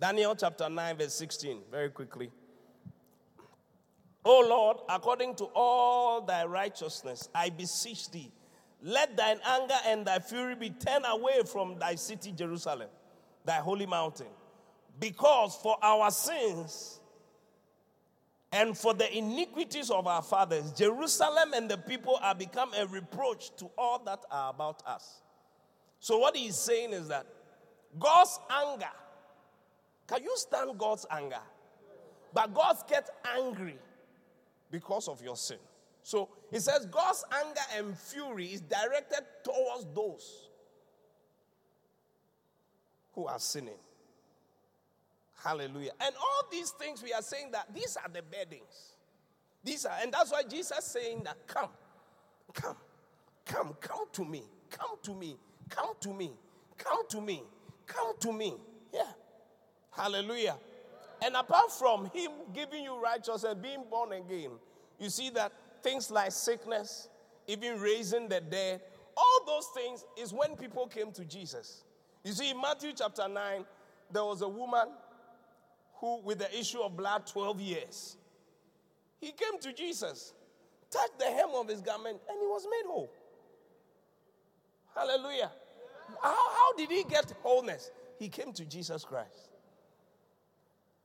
Daniel 0.00 0.34
chapter 0.34 0.68
9, 0.68 0.96
verse 0.96 1.14
16, 1.14 1.58
very 1.70 1.90
quickly. 1.90 2.30
O 4.24 4.40
Lord, 4.48 4.78
according 4.88 5.34
to 5.36 5.44
all 5.54 6.22
thy 6.22 6.44
righteousness, 6.44 7.28
I 7.34 7.50
beseech 7.50 8.10
thee, 8.10 8.32
let 8.82 9.16
thine 9.16 9.40
anger 9.46 9.76
and 9.86 10.06
thy 10.06 10.18
fury 10.18 10.54
be 10.54 10.70
turned 10.70 11.04
away 11.06 11.42
from 11.46 11.78
thy 11.78 11.94
city, 11.94 12.32
Jerusalem, 12.32 12.88
thy 13.44 13.56
holy 13.56 13.86
mountain. 13.86 14.28
Because 14.98 15.56
for 15.56 15.76
our 15.82 16.10
sins 16.10 17.00
and 18.52 18.76
for 18.76 18.94
the 18.94 19.16
iniquities 19.16 19.90
of 19.90 20.06
our 20.06 20.22
fathers, 20.22 20.72
Jerusalem 20.72 21.52
and 21.54 21.68
the 21.68 21.78
people 21.78 22.18
are 22.22 22.34
become 22.34 22.72
a 22.74 22.86
reproach 22.86 23.54
to 23.56 23.70
all 23.76 23.98
that 24.04 24.20
are 24.30 24.50
about 24.50 24.82
us. 24.86 25.22
So, 25.98 26.18
what 26.18 26.36
he's 26.36 26.56
saying 26.56 26.92
is 26.92 27.08
that 27.08 27.26
God's 27.98 28.38
anger 28.50 28.90
can 30.06 30.22
you 30.22 30.32
stand 30.36 30.78
God's 30.78 31.06
anger? 31.10 31.40
But 32.32 32.52
God 32.52 32.76
gets 32.88 33.10
angry 33.36 33.78
because 34.70 35.08
of 35.08 35.22
your 35.22 35.36
sin. 35.36 35.58
So 36.02 36.28
he 36.50 36.58
says 36.58 36.86
God's 36.86 37.24
anger 37.32 37.60
and 37.76 37.98
fury 37.98 38.46
is 38.46 38.60
directed 38.60 39.24
towards 39.42 39.86
those 39.94 40.43
who 43.14 43.26
are 43.26 43.38
sinning. 43.38 43.78
Hallelujah. 45.42 45.92
And 46.00 46.14
all 46.16 46.48
these 46.50 46.70
things 46.70 47.02
we 47.02 47.12
are 47.12 47.22
saying 47.22 47.50
that 47.52 47.72
these 47.74 47.96
are 47.96 48.08
the 48.12 48.22
beddings. 48.22 48.94
These 49.62 49.84
are, 49.84 49.96
and 50.02 50.12
that's 50.12 50.32
why 50.32 50.42
Jesus 50.42 50.84
saying 50.84 51.22
that 51.24 51.46
come, 51.46 51.68
come, 52.52 52.76
come, 53.44 53.76
come 53.80 54.06
to 54.12 54.24
me, 54.24 54.42
come 54.70 54.96
to 55.02 55.14
me, 55.14 55.36
come 55.68 55.94
to 56.00 56.12
me, 56.12 56.32
come 56.78 57.08
to 57.08 57.20
me, 57.20 57.42
come 57.86 58.18
to 58.20 58.32
me. 58.32 58.54
Yeah. 58.92 59.02
Hallelujah. 59.90 60.56
And 61.22 61.36
apart 61.36 61.72
from 61.72 62.10
Him 62.12 62.32
giving 62.54 62.84
you 62.84 63.02
righteousness, 63.02 63.54
being 63.62 63.84
born 63.90 64.12
again, 64.12 64.50
you 64.98 65.08
see 65.08 65.30
that 65.30 65.52
things 65.82 66.10
like 66.10 66.32
sickness, 66.32 67.08
even 67.46 67.80
raising 67.80 68.28
the 68.28 68.40
dead, 68.40 68.80
all 69.16 69.40
those 69.46 69.68
things 69.74 70.04
is 70.18 70.32
when 70.32 70.56
people 70.56 70.86
came 70.86 71.12
to 71.12 71.24
Jesus. 71.24 71.84
You 72.24 72.32
see, 72.32 72.50
in 72.50 72.60
Matthew 72.60 72.92
chapter 72.96 73.28
9, 73.28 73.64
there 74.10 74.24
was 74.24 74.40
a 74.40 74.48
woman 74.48 74.88
who, 75.96 76.20
with 76.22 76.38
the 76.38 76.58
issue 76.58 76.80
of 76.80 76.96
blood, 76.96 77.26
12 77.26 77.60
years. 77.60 78.16
He 79.20 79.28
came 79.32 79.60
to 79.60 79.72
Jesus, 79.72 80.32
touched 80.90 81.18
the 81.18 81.26
hem 81.26 81.50
of 81.54 81.68
his 81.68 81.82
garment, 81.82 82.18
and 82.28 82.38
he 82.40 82.46
was 82.46 82.66
made 82.70 82.90
whole. 82.90 83.10
Hallelujah. 84.94 85.50
How, 86.22 86.34
how 86.34 86.72
did 86.76 86.90
he 86.90 87.04
get 87.04 87.32
wholeness? 87.42 87.90
He 88.18 88.28
came 88.28 88.52
to 88.52 88.64
Jesus 88.64 89.04
Christ. 89.04 89.50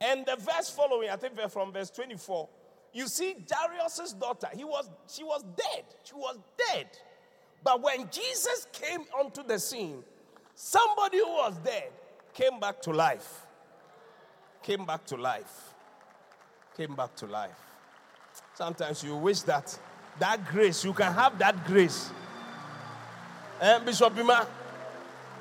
And 0.02 0.26
the 0.26 0.38
verse 0.38 0.70
following, 0.70 1.10
I 1.10 1.18
think 1.18 1.38
from 1.50 1.74
verse 1.74 1.90
24, 1.90 2.48
you 2.94 3.08
see 3.08 3.36
Jairus' 3.52 4.14
daughter, 4.14 4.48
he 4.56 4.64
was, 4.64 4.90
she 5.08 5.24
was 5.24 5.44
dead. 5.56 5.84
She 6.04 6.16
was 6.16 6.40
dead. 6.58 6.88
But 7.64 7.82
when 7.82 8.10
Jesus 8.10 8.68
came 8.72 9.02
onto 9.18 9.44
the 9.44 9.60
scene, 9.60 10.04
somebody 10.60 11.20
who 11.20 11.30
was 11.30 11.58
dead 11.64 11.90
came 12.34 12.60
back 12.60 12.82
to 12.82 12.92
life. 12.92 13.46
Came 14.62 14.86
back 14.86 15.06
to 15.06 15.16
life. 15.16 15.74
Came 16.76 16.96
back 16.96 17.16
to 17.16 17.28
life. 17.28 17.58
Sometimes 18.56 19.02
you 19.02 19.16
wish 19.16 19.40
that 19.44 19.80
that 20.20 20.46
grace, 20.48 20.84
you 20.84 20.92
can 20.92 21.14
have 21.14 21.40
that 21.40 21.66
grace. 21.66 22.12
And 23.62 23.84
eh, 23.84 23.86
Bishop 23.86 24.14
Bima, 24.14 24.46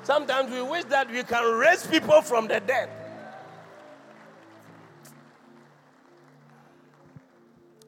sometimes 0.03 0.51
we 0.51 0.61
wish 0.61 0.85
that 0.85 1.11
we 1.11 1.23
can 1.23 1.59
raise 1.59 1.85
people 1.85 2.21
from 2.21 2.47
the 2.47 2.61
dead. 2.61 2.89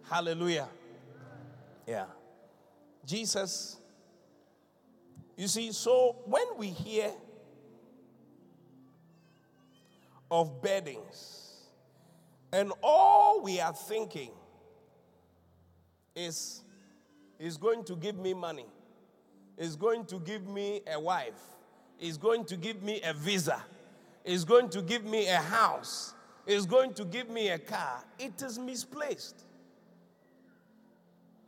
Hallelujah. 0.09 0.67
Yeah. 1.87 2.07
Jesus. 3.05 3.77
You 5.37 5.47
see, 5.47 5.71
so 5.71 6.17
when 6.25 6.45
we 6.57 6.67
hear 6.67 7.11
of 10.31 10.61
beddings, 10.61 11.67
and 12.53 12.71
all 12.81 13.41
we 13.41 13.59
are 13.59 13.73
thinking 13.73 14.31
is, 16.15 16.63
is 17.37 17.57
going 17.57 17.83
to 17.83 17.95
give 17.95 18.17
me 18.17 18.33
money, 18.33 18.65
is 19.57 19.75
going 19.75 20.05
to 20.05 20.19
give 20.19 20.47
me 20.47 20.81
a 20.91 20.99
wife, 20.99 21.41
is 21.99 22.17
going 22.17 22.45
to 22.45 22.55
give 22.55 22.81
me 22.81 23.01
a 23.03 23.13
visa, 23.13 23.61
is 24.23 24.45
going 24.45 24.69
to 24.69 24.81
give 24.81 25.03
me 25.03 25.27
a 25.27 25.37
house, 25.37 26.13
is 26.47 26.65
going 26.65 26.93
to 26.93 27.05
give 27.05 27.29
me 27.29 27.49
a 27.49 27.59
car, 27.59 28.03
it 28.17 28.41
is 28.41 28.57
misplaced. 28.57 29.43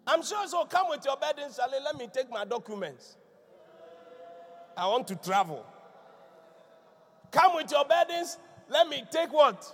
I'm 0.05 0.21
sure 0.21 0.45
so 0.47 0.65
come 0.65 0.89
with 0.89 1.05
your 1.05 1.15
burdens, 1.15 1.55
Charlie. 1.55 1.77
Let 1.81 1.97
me 1.97 2.09
take 2.13 2.29
my 2.29 2.43
documents. 2.43 3.15
I 4.75 4.85
want 4.87 5.07
to 5.07 5.15
travel. 5.15 5.65
Come 7.31 7.55
with 7.55 7.71
your 7.71 7.85
burdens. 7.85 8.37
Let 8.69 8.87
me 8.87 9.03
take 9.11 9.31
what? 9.31 9.65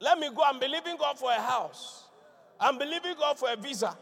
Let 0.00 0.18
me 0.18 0.30
go. 0.34 0.42
I'm 0.44 0.58
believing 0.58 0.96
God 0.98 1.18
for 1.18 1.30
a 1.30 1.40
house. 1.40 2.04
I'm 2.60 2.78
believing 2.78 3.14
God 3.18 3.38
for 3.38 3.50
a 3.50 3.56
visa. 3.56 3.96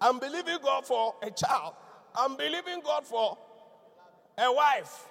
I'm 0.00 0.18
believing 0.18 0.58
God 0.62 0.86
for 0.86 1.14
a 1.22 1.30
child. 1.30 1.74
I'm 2.14 2.36
believing 2.36 2.80
God 2.84 3.06
for 3.06 3.38
a 4.38 4.52
wife. 4.52 5.04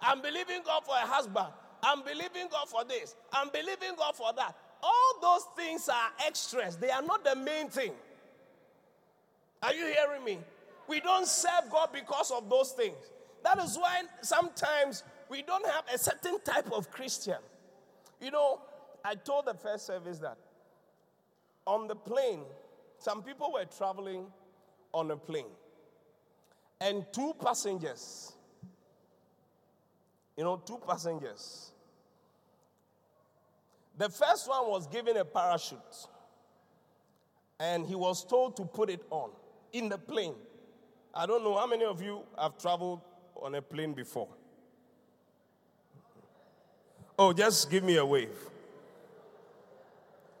I'm 0.00 0.22
believing 0.22 0.62
God 0.64 0.84
for 0.84 0.94
a 0.94 1.06
husband. 1.06 1.48
I'm 1.82 2.02
believing 2.02 2.48
God 2.50 2.68
for 2.68 2.84
this. 2.84 3.14
I'm 3.32 3.48
believing 3.50 3.94
God 3.96 4.16
for 4.16 4.32
that. 4.34 4.56
All 4.82 5.18
those 5.20 5.44
things 5.56 5.88
are 5.88 6.10
extras, 6.26 6.76
they 6.76 6.90
are 6.90 7.02
not 7.02 7.24
the 7.24 7.34
main 7.36 7.68
thing. 7.68 7.92
Are 9.62 9.74
you 9.74 9.86
hearing 9.86 10.24
me? 10.24 10.38
We 10.86 11.00
don't 11.00 11.26
serve 11.26 11.70
God 11.70 11.90
because 11.92 12.30
of 12.30 12.48
those 12.48 12.72
things. 12.72 12.96
That 13.42 13.58
is 13.58 13.76
why 13.76 14.02
sometimes 14.22 15.02
we 15.30 15.42
don't 15.42 15.66
have 15.66 15.84
a 15.92 15.98
certain 15.98 16.40
type 16.40 16.70
of 16.72 16.90
Christian. 16.90 17.38
You 18.20 18.30
know, 18.30 18.60
I 19.04 19.14
told 19.14 19.46
the 19.46 19.54
first 19.54 19.86
service 19.86 20.18
that 20.18 20.38
on 21.66 21.86
the 21.86 21.94
plane, 21.94 22.40
some 22.98 23.22
people 23.22 23.52
were 23.52 23.64
traveling 23.64 24.26
on 24.92 25.10
a 25.10 25.16
plane, 25.16 25.50
and 26.80 27.04
two 27.12 27.34
passengers, 27.42 28.32
you 30.36 30.44
know, 30.44 30.56
two 30.64 30.80
passengers. 30.86 31.72
The 33.98 34.08
first 34.08 34.48
one 34.48 34.68
was 34.68 34.86
given 34.86 35.16
a 35.16 35.24
parachute, 35.24 36.06
and 37.60 37.84
he 37.86 37.94
was 37.94 38.24
told 38.24 38.56
to 38.56 38.64
put 38.64 38.88
it 38.88 39.02
on 39.10 39.30
in 39.72 39.88
the 39.88 39.98
plane. 39.98 40.34
I 41.14 41.26
don't 41.26 41.42
know 41.42 41.56
how 41.56 41.66
many 41.66 41.84
of 41.84 42.00
you 42.00 42.22
have 42.38 42.58
traveled 42.58 43.00
on 43.36 43.54
a 43.56 43.62
plane 43.62 43.92
before. 43.92 44.28
Oh, 47.18 47.32
just 47.32 47.68
give 47.70 47.82
me 47.82 47.96
a 47.96 48.06
wave. 48.06 48.28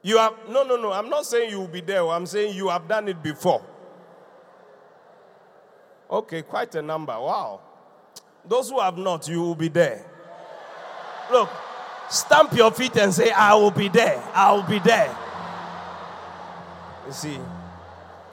You 0.02 0.18
have, 0.18 0.34
no, 0.48 0.62
no, 0.62 0.76
no, 0.76 0.92
I'm 0.92 1.08
not 1.08 1.26
saying 1.26 1.50
you 1.50 1.58
will 1.58 1.68
be 1.68 1.80
there. 1.80 2.02
Oh, 2.02 2.10
I'm 2.10 2.24
saying 2.24 2.54
you 2.54 2.68
have 2.68 2.86
done 2.86 3.08
it 3.08 3.20
before. 3.22 3.64
Okay, 6.10 6.42
quite 6.42 6.74
a 6.76 6.82
number. 6.82 7.12
Wow. 7.12 7.60
Those 8.46 8.70
who 8.70 8.80
have 8.80 8.96
not, 8.96 9.28
you 9.28 9.40
will 9.40 9.54
be 9.56 9.68
there. 9.68 10.04
Look, 11.30 11.50
stamp 12.08 12.54
your 12.54 12.70
feet 12.70 12.96
and 12.96 13.12
say, 13.12 13.30
I 13.30 13.54
will 13.54 13.72
be 13.72 13.88
there. 13.88 14.22
I 14.32 14.52
will 14.52 14.62
be 14.62 14.78
there. 14.78 15.14
You 17.06 17.12
see, 17.12 17.38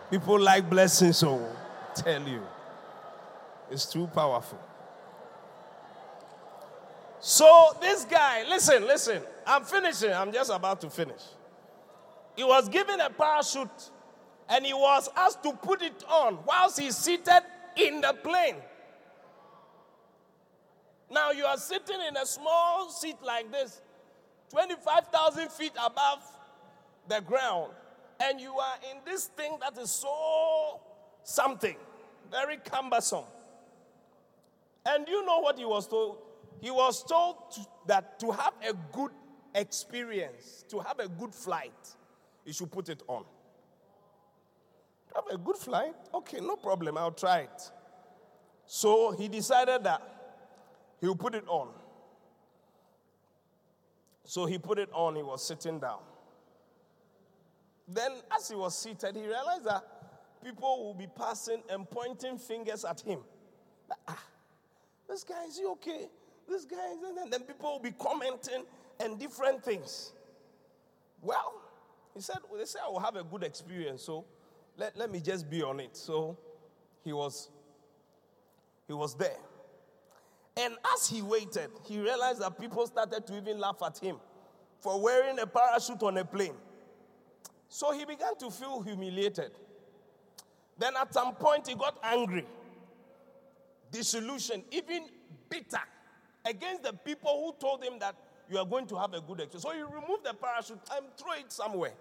people 0.10 0.40
like 0.40 0.70
blessings, 0.70 1.18
so 1.18 1.46
tell 1.96 2.22
you. 2.22 2.42
It's 3.72 3.86
too 3.86 4.08
powerful. 4.08 4.60
So, 7.28 7.76
this 7.82 8.06
guy, 8.06 8.44
listen, 8.48 8.86
listen. 8.86 9.20
I'm 9.48 9.64
finishing. 9.64 10.14
I'm 10.14 10.32
just 10.32 10.52
about 10.52 10.80
to 10.82 10.92
finish. 10.92 11.24
He 12.36 12.44
was 12.44 12.70
given 12.70 13.00
a 13.00 13.10
parachute 13.10 13.90
and 14.48 14.64
he 14.64 14.76
was 14.76 15.10
asked 15.16 15.42
to 15.42 15.54
put 15.54 15.82
it 15.82 16.04
on 16.08 16.38
whilst 16.46 16.80
he's 16.80 16.96
seated 16.96 17.42
in 17.78 18.02
the 18.02 18.14
plane. 18.22 18.58
Now 21.10 21.32
you 21.32 21.46
are 21.46 21.58
sitting 21.58 22.00
in 22.08 22.16
a 22.16 22.28
small 22.28 22.92
seat 22.92 23.18
like 23.24 23.52
this, 23.52 23.82
25,000 24.52 25.50
feet 25.50 25.74
above 25.84 26.20
the 27.08 27.22
ground, 27.22 27.72
and 28.20 28.40
you 28.40 28.54
are 28.54 28.76
in 28.92 28.98
this 29.04 29.26
thing 29.36 29.58
that 29.62 29.76
is 29.82 29.90
so 29.90 30.80
something, 31.24 31.78
very 32.30 32.58
cumbersome. 32.58 33.26
And 34.86 35.08
you 35.08 35.26
know 35.26 35.40
what 35.40 35.58
he 35.58 35.66
was 35.66 35.88
told? 35.88 36.20
He 36.62 36.72
was 36.72 37.04
told 37.04 37.52
to, 37.56 37.62
that 37.88 38.20
to 38.20 38.32
have 38.32 38.54
a 38.68 38.74
good 38.92 39.12
experience, 39.54 40.66
to 40.70 40.80
have 40.80 41.00
a 41.00 41.08
good 41.08 41.34
flight, 41.34 41.96
you 42.46 42.54
should 42.54 42.72
put 42.72 42.90
it 42.90 43.04
on. 43.08 43.24
Have 45.16 45.26
a 45.32 45.38
good 45.38 45.56
flight? 45.56 45.94
Okay, 46.14 46.40
no 46.42 46.56
problem. 46.56 46.98
I'll 46.98 47.12
try 47.12 47.40
it. 47.40 47.72
So 48.66 49.12
he 49.12 49.28
decided 49.28 49.84
that 49.84 50.02
he'll 51.00 51.16
put 51.16 51.36
it 51.36 51.48
on. 51.48 51.70
So 54.26 54.46
he 54.46 54.58
put 54.58 54.80
it 54.80 54.90
on, 54.92 55.16
he 55.16 55.24
was 55.24 55.46
sitting 55.46 55.80
down. 55.80 56.00
Then, 57.88 58.12
as 58.36 58.50
he 58.50 58.56
was 58.56 58.78
seated, 58.78 59.16
he 59.16 59.22
realized 59.22 59.66
that 59.66 59.84
people 60.44 60.84
will 60.84 60.96
be 60.96 61.08
passing 61.08 61.62
and 61.70 61.90
pointing 61.90 62.38
fingers 62.38 62.84
at 62.84 63.00
him. 63.02 63.20
Ah, 64.08 64.24
this 65.08 65.24
guy, 65.24 65.46
is 65.46 65.58
he 65.60 65.66
okay? 65.66 66.10
This 66.48 66.66
guy, 66.66 66.78
is, 66.94 67.18
and 67.22 67.32
then 67.32 67.42
people 67.42 67.74
will 67.74 67.80
be 67.80 67.92
commenting 67.92 68.64
and 69.00 69.20
different 69.20 69.64
things. 69.64 70.14
Well, 71.22 71.62
he 72.14 72.22
said, 72.22 72.38
well, 72.50 72.60
they 72.60 72.66
said 72.66 72.82
I 72.86 72.90
will 72.90 73.00
have 73.00 73.16
a 73.16 73.24
good 73.24 73.44
experience, 73.44 74.04
so 74.04 74.26
let, 74.78 74.96
let 74.96 75.12
me 75.12 75.20
just 75.20 75.50
be 75.50 75.64
on 75.64 75.80
it. 75.80 75.98
So 75.98 76.38
he 77.04 77.14
was 77.14 77.50
he 78.88 78.94
was 78.94 79.16
there. 79.16 79.38
And 80.58 80.76
as 80.94 81.08
he 81.08 81.22
waited, 81.22 81.70
he 81.84 82.00
realized 82.00 82.42
that 82.42 82.60
people 82.60 82.86
started 82.88 83.26
to 83.28 83.38
even 83.38 83.60
laugh 83.60 83.82
at 83.86 83.98
him 83.98 84.18
for 84.80 85.02
wearing 85.02 85.40
a 85.40 85.48
parachute 85.48 86.02
on 86.04 86.18
a 86.18 86.24
plane. 86.24 86.54
So 87.68 87.92
he 87.92 88.06
began 88.06 88.38
to 88.38 88.52
feel 88.52 88.82
humiliated. 88.82 89.52
Then 90.78 90.94
at 90.96 91.14
some 91.14 91.34
point, 91.36 91.68
he 91.68 91.76
got 91.76 91.98
angry, 92.04 92.46
disillusioned, 93.92 94.64
even 94.72 95.08
bitter 95.50 95.82
against 96.46 96.84
the 96.84 96.94
people 96.94 97.44
who 97.46 97.68
told 97.68 97.84
him 97.84 98.00
that 98.00 98.16
you 98.50 98.58
are 98.58 98.66
going 98.66 98.86
to 98.88 98.96
have 98.96 99.14
a 99.14 99.22
good 99.22 99.40
experience. 99.40 99.64
So 99.64 99.72
he 99.72 99.82
removed 99.82 100.24
the 100.24 100.34
parachute 100.34 100.80
and 100.96 101.06
threw 101.18 101.34
it 101.34 101.52
somewhere. 101.52 101.94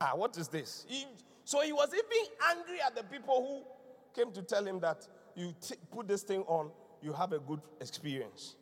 Ah, 0.00 0.12
what 0.14 0.36
is 0.36 0.48
this? 0.48 0.84
He, 0.88 1.06
so 1.44 1.60
he 1.62 1.72
was 1.72 1.88
even 1.92 2.32
angry 2.50 2.80
at 2.84 2.94
the 2.94 3.02
people 3.02 3.64
who 4.14 4.20
came 4.22 4.32
to 4.32 4.42
tell 4.42 4.64
him 4.64 4.80
that 4.80 5.06
you 5.34 5.54
t- 5.60 5.74
put 5.90 6.08
this 6.08 6.22
thing 6.22 6.42
on, 6.42 6.70
you 7.02 7.12
have 7.12 7.32
a 7.32 7.38
good 7.38 7.60
experience. 7.80 8.56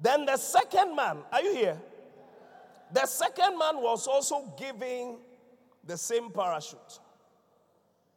Then 0.00 0.24
the 0.26 0.36
second 0.36 0.96
man, 0.96 1.18
are 1.32 1.42
you 1.42 1.54
here? 1.54 1.80
The 2.92 3.06
second 3.06 3.58
man 3.58 3.76
was 3.76 4.06
also 4.06 4.52
giving 4.58 5.18
the 5.86 5.96
same 5.96 6.30
parachute. 6.30 6.98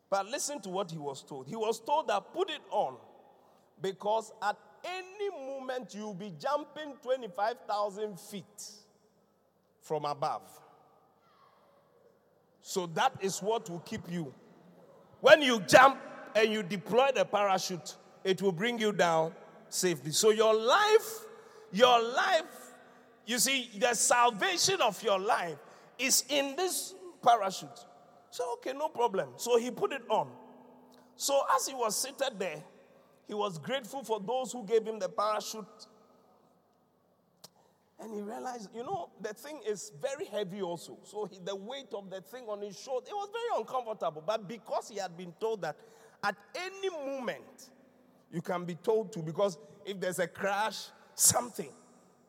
But 0.10 0.28
listen 0.28 0.62
to 0.62 0.70
what 0.70 0.92
he 0.92 0.98
was 0.98 1.24
told. 1.24 1.48
He 1.48 1.56
was 1.56 1.80
told 1.80 2.08
that 2.08 2.34
put 2.34 2.50
it 2.50 2.62
on 2.70 2.98
because 3.82 4.32
at 4.42 4.58
any 4.84 5.30
moment 5.30 5.94
you'll 5.96 6.14
be 6.14 6.34
jumping 6.40 6.94
25,000 7.02 8.20
feet 8.20 8.72
from 9.82 10.06
above. 10.06 10.42
So 12.62 12.88
that 12.88 13.14
is 13.20 13.40
what 13.40 13.70
will 13.70 13.80
keep 13.80 14.10
you. 14.10 14.34
When 15.22 15.42
you 15.42 15.60
jump 15.62 16.00
and 16.36 16.52
you 16.52 16.64
deploy 16.64 17.10
the 17.14 17.26
parachute, 17.26 17.96
it 18.24 18.42
will 18.42 18.52
bring 18.52 18.80
you 18.80 18.92
down 18.92 19.34
safely. 19.70 20.12
So 20.12 20.32
your 20.32 20.54
life, 20.54 21.26
your 21.72 22.02
life, 22.02 22.74
you 23.26 23.38
see, 23.40 23.70
the 23.78 23.94
salvation 23.94 24.82
of 24.82 25.02
your 25.04 25.20
life 25.20 25.58
is 25.98 26.26
in 26.30 26.56
this 26.56 26.94
parachute. 27.22 27.86
So, 28.32 28.54
okay, 28.54 28.74
no 28.74 28.90
problem. 28.90 29.30
So 29.38 29.58
he 29.58 29.72
put 29.72 29.94
it 29.94 30.04
on. 30.10 30.30
So 31.16 31.42
as 31.56 31.68
he 31.68 31.74
was 31.74 31.96
seated 31.96 32.40
there, 32.40 32.64
he 33.28 33.34
was 33.34 33.58
grateful 33.58 34.04
for 34.04 34.20
those 34.20 34.52
who 34.52 34.66
gave 34.66 34.86
him 34.86 35.00
the 35.00 35.10
parachute. 35.10 35.88
And 38.00 38.14
he 38.14 38.22
realized, 38.22 38.70
you 38.76 38.84
know, 38.84 39.10
the 39.22 39.34
thing 39.34 39.60
is 39.66 39.92
very 40.02 40.26
heavy 40.26 40.62
also. 40.62 40.98
So 41.04 41.26
he, 41.26 41.40
the 41.44 41.56
weight 41.56 41.94
of 41.94 42.10
the 42.10 42.22
thing 42.22 42.46
on 42.50 42.62
his 42.62 42.78
shoulder, 42.78 43.08
it 43.10 43.14
was 43.14 43.30
very 43.32 43.62
uncomfortable. 43.62 44.24
But 44.26 44.48
because 44.48 44.90
he 44.90 44.98
had 44.98 45.16
been 45.16 45.34
told 45.40 45.62
that 45.62 45.78
at 46.24 46.36
any 46.56 46.90
moment 46.90 47.70
you 48.32 48.42
can 48.42 48.66
be 48.66 48.76
told 48.76 49.14
to, 49.14 49.20
because 49.20 49.58
if 49.86 50.00
there's 50.00 50.20
a 50.20 50.28
crash, 50.28 50.88
something, 51.16 51.70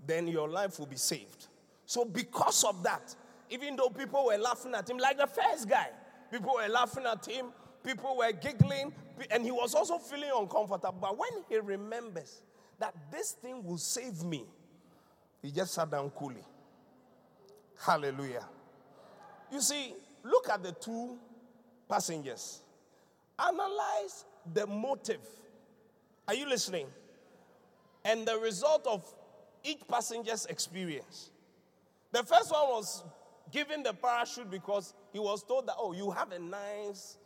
then 0.06 0.28
your 0.28 0.48
life 0.48 0.78
will 0.78 0.86
be 0.86 0.96
saved. 0.96 1.48
So 1.86 2.04
because 2.04 2.62
of 2.64 2.82
that, 2.84 3.14
even 3.50 3.76
though 3.76 3.88
people 3.88 4.26
were 4.26 4.36
laughing 4.36 4.74
at 4.74 4.88
him, 4.88 4.98
like 4.98 5.18
the 5.18 5.26
first 5.26 5.68
guy, 5.68 5.88
people 6.30 6.54
were 6.54 6.68
laughing 6.68 7.04
at 7.04 7.26
him, 7.26 7.46
people 7.84 8.16
were 8.16 8.32
giggling, 8.32 8.92
and 9.30 9.44
he 9.44 9.50
was 9.50 9.74
also 9.74 9.98
feeling 9.98 10.30
uncomfortable. 10.34 10.98
But 11.00 11.18
when 11.18 11.30
he 11.48 11.58
remembers 11.58 12.42
that 12.78 12.94
this 13.10 13.32
thing 13.32 13.62
will 13.64 13.78
save 13.78 14.22
me, 14.24 14.44
he 15.42 15.50
just 15.50 15.74
sat 15.74 15.90
down 15.90 16.10
coolly. 16.10 16.44
Hallelujah. 17.78 18.46
You 19.52 19.60
see, 19.60 19.94
look 20.22 20.48
at 20.48 20.62
the 20.62 20.72
two 20.72 21.18
passengers. 21.88 22.62
Analyze 23.38 24.24
the 24.52 24.66
motive. 24.66 25.20
Are 26.26 26.34
you 26.34 26.48
listening? 26.48 26.86
And 28.04 28.26
the 28.26 28.38
result 28.38 28.86
of 28.86 29.04
each 29.62 29.86
passenger's 29.88 30.46
experience. 30.46 31.30
The 32.12 32.22
first 32.22 32.52
one 32.52 32.68
was 32.68 33.04
given 33.50 33.82
the 33.82 33.92
parachute 33.92 34.50
because 34.50 34.94
he 35.12 35.18
was 35.18 35.42
told 35.42 35.66
that, 35.66 35.74
oh, 35.78 35.92
you 35.92 36.10
have 36.10 36.32
a 36.32 36.38
nice 36.38 37.18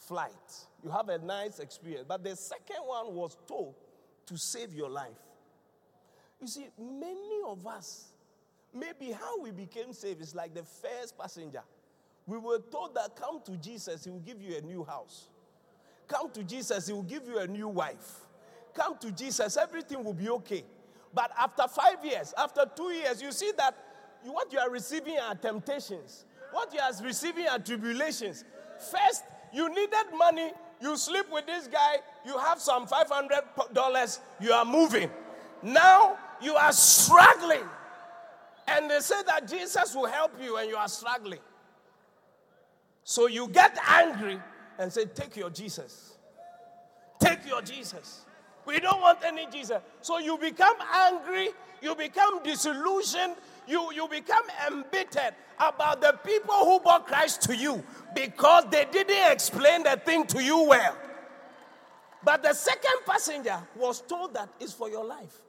flight. 0.00 0.66
You 0.82 0.90
have 0.90 1.08
a 1.08 1.18
nice 1.18 1.58
experience. 1.58 2.06
But 2.08 2.24
the 2.24 2.34
second 2.34 2.82
one 2.84 3.14
was 3.14 3.36
told 3.46 3.74
to 4.26 4.36
save 4.36 4.74
your 4.74 4.88
life. 4.88 5.10
You 6.40 6.46
see, 6.46 6.66
many 6.78 7.40
of 7.46 7.66
us, 7.66 8.08
maybe 8.74 9.12
how 9.12 9.40
we 9.40 9.50
became 9.50 9.92
saved 9.92 10.22
is 10.22 10.34
like 10.34 10.54
the 10.54 10.64
first 10.64 11.18
passenger. 11.18 11.62
We 12.26 12.38
were 12.38 12.60
told 12.70 12.94
that 12.94 13.16
come 13.16 13.40
to 13.44 13.56
Jesus, 13.56 14.04
he 14.04 14.10
will 14.10 14.20
give 14.20 14.40
you 14.40 14.56
a 14.56 14.60
new 14.60 14.84
house. 14.84 15.28
Come 16.08 16.30
to 16.32 16.42
Jesus, 16.42 16.86
he 16.86 16.92
will 16.92 17.02
give 17.02 17.26
you 17.26 17.38
a 17.38 17.46
new 17.46 17.68
wife. 17.68 18.20
Come 18.74 18.98
to 18.98 19.12
Jesus, 19.12 19.56
everything 19.56 20.02
will 20.02 20.14
be 20.14 20.28
okay. 20.30 20.64
But 21.12 21.32
after 21.38 21.66
five 21.68 22.04
years, 22.04 22.32
after 22.38 22.64
two 22.74 22.90
years, 22.90 23.20
you 23.20 23.32
see 23.32 23.52
that 23.56 23.76
what 24.22 24.52
you 24.52 24.58
are 24.58 24.70
receiving 24.70 25.18
are 25.18 25.34
temptations. 25.34 26.24
What 26.52 26.72
you 26.72 26.80
are 26.80 26.92
receiving 27.02 27.48
are 27.48 27.58
tribulations. 27.58 28.44
First, 28.78 29.24
you 29.52 29.68
needed 29.68 30.16
money. 30.16 30.52
You 30.80 30.96
sleep 30.96 31.26
with 31.30 31.46
this 31.46 31.66
guy. 31.66 31.96
You 32.24 32.38
have 32.38 32.60
some 32.60 32.86
$500. 32.86 34.18
You 34.40 34.52
are 34.52 34.64
moving. 34.64 35.10
Now 35.62 36.16
you 36.42 36.54
are 36.54 36.72
struggling. 36.72 37.64
And 38.66 38.90
they 38.90 39.00
say 39.00 39.22
that 39.26 39.48
Jesus 39.48 39.94
will 39.94 40.06
help 40.06 40.32
you 40.40 40.56
and 40.56 40.68
you 40.68 40.76
are 40.76 40.88
struggling. 40.88 41.40
So 43.04 43.26
you 43.26 43.48
get 43.48 43.76
angry 43.88 44.38
and 44.78 44.92
say, 44.92 45.06
Take 45.06 45.36
your 45.36 45.50
Jesus. 45.50 46.16
Take 47.18 47.46
your 47.46 47.60
Jesus. 47.60 48.24
We 48.64 48.78
don't 48.78 49.00
want 49.00 49.18
any 49.24 49.46
Jesus. 49.46 49.80
So 50.00 50.18
you 50.18 50.38
become 50.38 50.76
angry, 50.94 51.48
you 51.82 51.94
become 51.94 52.42
disillusioned, 52.42 53.34
you, 53.66 53.92
you 53.92 54.06
become 54.08 54.44
embittered 54.70 55.34
about 55.58 56.00
the 56.00 56.18
people 56.24 56.54
who 56.54 56.80
brought 56.80 57.06
Christ 57.06 57.42
to 57.42 57.56
you 57.56 57.82
because 58.14 58.64
they 58.70 58.86
didn't 58.90 59.32
explain 59.32 59.82
the 59.82 60.00
thing 60.04 60.26
to 60.26 60.42
you 60.42 60.64
well. 60.64 60.96
But 62.22 62.42
the 62.42 62.52
second 62.52 62.98
passenger 63.06 63.58
was 63.76 64.02
told 64.02 64.34
that 64.34 64.48
it's 64.60 64.72
for 64.72 64.88
your 64.90 65.04
life, 65.04 65.40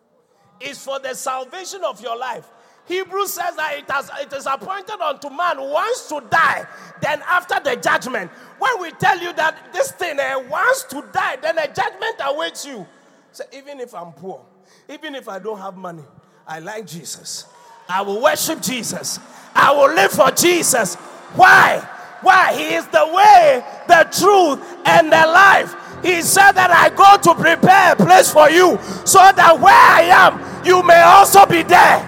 it's 0.60 0.84
for 0.84 1.00
the 1.00 1.14
salvation 1.14 1.84
of 1.84 2.02
your 2.02 2.18
life. 2.18 2.48
Hebrews 2.86 3.34
says 3.34 3.56
that 3.58 3.78
it, 3.78 3.90
has, 3.90 4.10
it 4.20 4.34
is 4.34 4.48
appointed 4.48 5.00
unto 5.00 5.30
man 5.30 5.60
once 5.60 6.08
to 6.10 6.22
die, 6.30 6.66
then 7.02 7.22
after 7.28 7.60
the 7.64 7.76
judgment. 7.76 8.32
When 8.58 8.82
we 8.82 8.92
tell 8.92 9.20
you 9.20 9.34
that 9.34 9.72
this 9.72 9.92
thing 9.92 10.20
uh, 10.20 10.44
wants 10.50 10.84
to 10.86 11.04
die, 11.14 11.38
then 11.42 11.58
a 11.60 11.68
judgment 11.68 12.16
awaits 12.20 12.66
you. 12.66 12.86
So 13.32 13.44
even 13.54 13.80
if 13.80 13.94
I'm 13.94 14.12
poor, 14.12 14.44
even 14.90 15.16
if 15.16 15.30
I 15.30 15.40
don't 15.40 15.60
have 15.60 15.78
money, 15.78 16.04
I 16.48 16.60
like 16.60 16.88
Jesus. 16.88 17.46
I 17.88 18.02
will 18.02 18.22
worship 18.22 18.62
Jesus. 18.62 19.20
I 19.54 19.72
will 19.72 19.94
live 19.94 20.12
for 20.12 20.32
Jesus. 20.32 20.96
Why? 21.36 21.88
Why? 22.22 22.54
He 22.54 22.76
is 22.76 22.88
the 22.88 23.06
way, 23.08 23.64
the 23.88 24.08
truth, 24.12 24.60
and 24.86 25.12
the 25.12 25.26
life. 25.28 25.76
He 26.04 26.22
said 26.22 26.54
that 26.54 26.72
I 26.72 26.90
go 26.90 27.18
to 27.22 27.40
prepare 27.40 27.94
a 27.94 27.96
place 27.96 28.32
for 28.32 28.50
you 28.50 28.78
so 29.06 29.20
that 29.20 29.60
where 29.60 29.74
I 29.74 30.10
am, 30.10 30.66
you 30.66 30.82
may 30.84 31.02
also 31.02 31.46
be 31.46 31.64
there. 31.64 32.08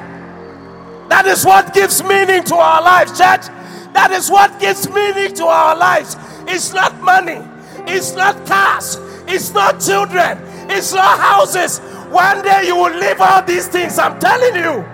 That 1.09 1.25
is 1.27 1.45
what 1.45 1.73
gives 1.73 2.03
meaning 2.03 2.43
to 2.45 2.55
our 2.55 2.81
lives, 2.81 3.11
church. 3.11 3.47
That 3.93 4.11
is 4.11 4.31
what 4.31 4.59
gives 4.59 4.89
meaning 4.89 5.33
to 5.35 5.45
our 5.45 5.75
lives. 5.75 6.15
It's 6.47 6.73
not 6.73 6.99
money, 7.01 7.39
it's 7.85 8.13
not 8.13 8.45
cars, 8.47 8.97
it's 9.27 9.53
not 9.53 9.79
children, 9.79 10.39
it's 10.71 10.93
not 10.93 11.19
houses. 11.19 11.79
One 12.09 12.41
day 12.41 12.65
you 12.65 12.75
will 12.75 12.95
leave 12.95 13.21
all 13.21 13.43
these 13.43 13.67
things. 13.67 13.99
I'm 13.99 14.19
telling 14.19 14.55
you, 14.55 14.85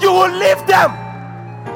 you 0.00 0.12
will 0.12 0.34
leave 0.34 0.66
them. 0.66 0.94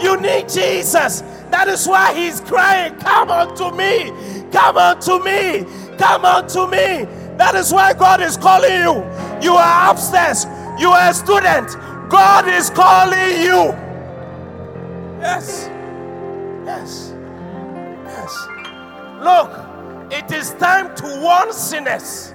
You 0.00 0.20
need 0.20 0.48
Jesus. 0.48 1.22
That 1.52 1.68
is 1.68 1.86
why 1.86 2.14
he's 2.14 2.40
crying, 2.40 2.96
Come 2.96 3.30
unto 3.30 3.70
me, 3.76 4.10
come 4.50 4.78
unto 4.78 5.22
me, 5.22 5.64
come 5.98 6.24
unto 6.24 6.66
me. 6.66 7.04
That 7.36 7.54
is 7.54 7.72
why 7.72 7.92
God 7.92 8.22
is 8.22 8.38
calling 8.38 8.72
you. 8.72 9.04
You 9.42 9.54
are 9.54 9.90
upstairs, 9.90 10.46
you 10.80 10.88
are 10.88 11.10
a 11.10 11.14
student. 11.14 11.76
God 12.10 12.48
is 12.48 12.70
calling 12.70 13.42
you. 13.42 13.70
Yes, 15.20 15.68
yes, 16.64 17.14
yes. 18.06 18.48
Look, 19.22 20.10
it 20.10 20.32
is 20.32 20.54
time 20.54 20.96
to 20.96 21.20
warn 21.20 21.52
sinners. 21.52 22.34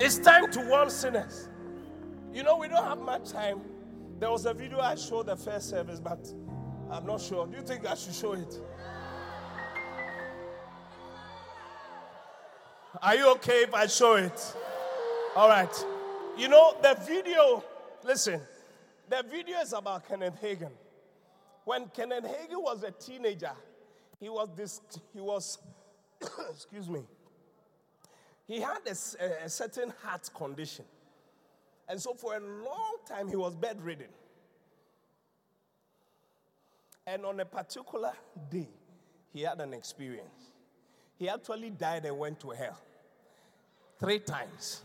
It's 0.00 0.18
time 0.18 0.50
to 0.50 0.60
warn 0.68 0.90
sinners. 0.90 1.48
You 2.34 2.42
know, 2.42 2.56
we 2.56 2.66
don't 2.66 2.84
have 2.84 3.00
much 3.00 3.30
time. 3.30 3.60
There 4.18 4.30
was 4.30 4.46
a 4.46 4.54
video 4.54 4.80
I 4.80 4.96
showed 4.96 5.26
the 5.26 5.36
first 5.36 5.70
service, 5.70 6.00
but 6.00 6.26
I'm 6.92 7.06
not 7.06 7.22
sure. 7.22 7.46
Do 7.46 7.56
you 7.56 7.62
think 7.62 7.86
I 7.86 7.94
should 7.94 8.12
show 8.12 8.34
it? 8.34 8.60
Are 13.00 13.14
you 13.16 13.32
okay 13.32 13.62
if 13.62 13.72
I 13.72 13.86
show 13.86 14.16
it? 14.16 14.54
All 15.34 15.48
right. 15.48 15.74
You 16.36 16.48
know, 16.48 16.76
the 16.82 16.94
video, 17.06 17.64
listen, 18.04 18.42
the 19.08 19.24
video 19.30 19.58
is 19.60 19.72
about 19.72 20.06
Kenneth 20.06 20.38
Hagin. 20.42 20.72
When 21.64 21.86
Kenneth 21.86 22.24
Hagin 22.24 22.62
was 22.62 22.82
a 22.82 22.90
teenager, 22.90 23.52
he 24.20 24.28
was 24.28 24.50
this, 24.54 24.82
he 25.14 25.20
was, 25.22 25.58
excuse 26.50 26.90
me, 26.90 27.04
he 28.46 28.60
had 28.60 28.80
a, 28.86 29.44
a 29.44 29.48
certain 29.48 29.94
heart 30.02 30.28
condition. 30.34 30.84
And 31.88 31.98
so 31.98 32.12
for 32.12 32.36
a 32.36 32.40
long 32.40 32.96
time, 33.08 33.28
he 33.28 33.36
was 33.36 33.56
bedridden. 33.56 34.08
And 37.06 37.24
on 37.24 37.40
a 37.40 37.44
particular 37.44 38.12
day, 38.50 38.68
he 39.32 39.42
had 39.42 39.60
an 39.60 39.74
experience. 39.74 40.50
He 41.18 41.28
actually 41.28 41.70
died 41.70 42.04
and 42.04 42.18
went 42.18 42.40
to 42.40 42.50
hell 42.50 42.78
three 43.98 44.18
times. 44.18 44.82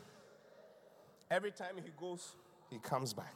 Every 1.29 1.51
time 1.51 1.75
he 1.83 1.91
goes, 1.99 2.35
he 2.69 2.79
comes 2.79 3.13
back. 3.13 3.35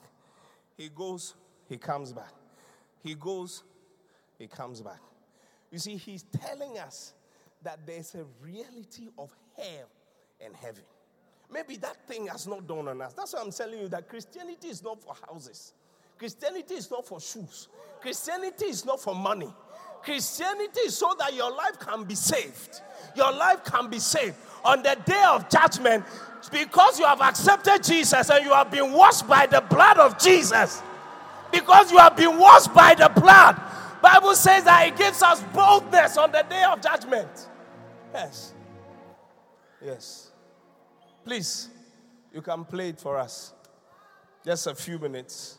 He 0.78 0.90
goes, 0.90 1.36
he 1.68 1.78
comes 1.78 2.14
back. 2.14 2.34
He 3.04 3.16
goes, 3.16 3.64
he 4.38 4.48
comes 4.48 4.82
back. 4.82 5.00
You 5.72 5.80
see, 5.80 5.98
he's 5.98 6.24
telling 6.24 6.78
us 6.78 7.14
that 7.64 7.80
there's 7.86 8.16
a 8.16 8.26
reality 8.42 9.10
of 9.18 9.36
hell 9.56 9.88
and 10.44 10.56
heaven. 10.56 10.84
Maybe 11.52 11.76
that 11.78 12.08
thing 12.08 12.28
has 12.28 12.48
not 12.48 12.66
dawned 12.66 12.90
on 12.90 13.02
us. 13.02 13.14
That's 13.14 13.34
why 13.34 13.42
I'm 13.42 13.52
telling 13.52 13.80
you 13.80 13.88
that 13.90 14.08
Christianity 14.08 14.70
is 14.70 14.84
not 14.84 15.02
for 15.02 15.14
houses. 15.28 15.74
Christianity 16.22 16.76
is 16.76 16.92
not 16.92 17.08
for 17.08 17.20
shoes. 17.20 17.68
Christianity 18.00 18.66
is 18.66 18.86
not 18.86 19.02
for 19.02 19.16
money. 19.16 19.52
Christianity 20.04 20.82
is 20.82 20.96
so 20.96 21.16
that 21.18 21.34
your 21.34 21.50
life 21.50 21.80
can 21.80 22.04
be 22.04 22.14
saved. 22.14 22.80
Your 23.16 23.32
life 23.32 23.64
can 23.64 23.90
be 23.90 23.98
saved. 23.98 24.36
On 24.64 24.84
the 24.84 24.96
day 25.04 25.24
of 25.28 25.50
judgment, 25.50 26.06
because 26.52 27.00
you 27.00 27.06
have 27.06 27.22
accepted 27.22 27.84
Jesus 27.84 28.30
and 28.30 28.46
you 28.46 28.54
have 28.54 28.70
been 28.70 28.92
washed 28.92 29.28
by 29.28 29.48
the 29.48 29.62
blood 29.62 29.98
of 29.98 30.20
Jesus, 30.20 30.84
because 31.52 31.92
you 31.92 31.98
have 31.98 32.16
been 32.16 32.38
washed 32.38 32.72
by 32.72 32.94
the 32.94 33.10
blood, 33.20 33.60
Bible 34.00 34.36
says 34.36 34.64
that 34.66 34.90
it 34.90 34.98
gives 34.98 35.24
us 35.24 35.42
boldness 35.52 36.18
on 36.18 36.32
the 36.32 36.46
day 36.48 36.64
of 36.66 36.84
judgment. 36.84 37.50
Yes. 38.14 38.54
Yes. 39.84 40.30
Please, 41.26 41.70
you 42.32 42.44
can 42.44 42.64
play 42.64 42.90
it 42.90 43.00
for 43.00 43.18
us. 43.18 43.54
Just 44.46 44.68
a 44.68 44.76
few 44.76 45.00
minutes. 45.00 45.58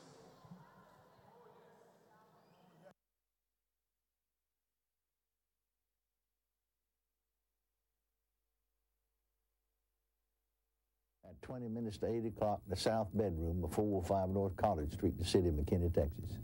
20 11.52 11.68
minutes 11.68 11.98
to 11.98 12.06
8 12.06 12.24
o'clock, 12.24 12.62
in 12.64 12.70
the 12.70 12.80
south 12.80 13.08
bedroom 13.12 13.62
of 13.62 13.74
405 13.74 14.30
North 14.30 14.56
College 14.56 14.90
Street, 14.90 15.12
in 15.12 15.18
the 15.18 15.24
city 15.26 15.48
of 15.48 15.54
McKinney, 15.54 15.92
Texas. 15.92 16.38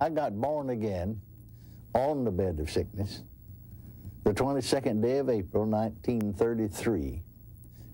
I 0.00 0.08
got 0.08 0.32
born 0.40 0.70
again 0.70 1.20
on 1.92 2.24
the 2.24 2.30
bed 2.30 2.58
of 2.58 2.70
sickness 2.70 3.20
the 4.24 4.32
22nd 4.32 5.02
day 5.02 5.18
of 5.18 5.28
April, 5.28 5.66
1933, 5.66 7.20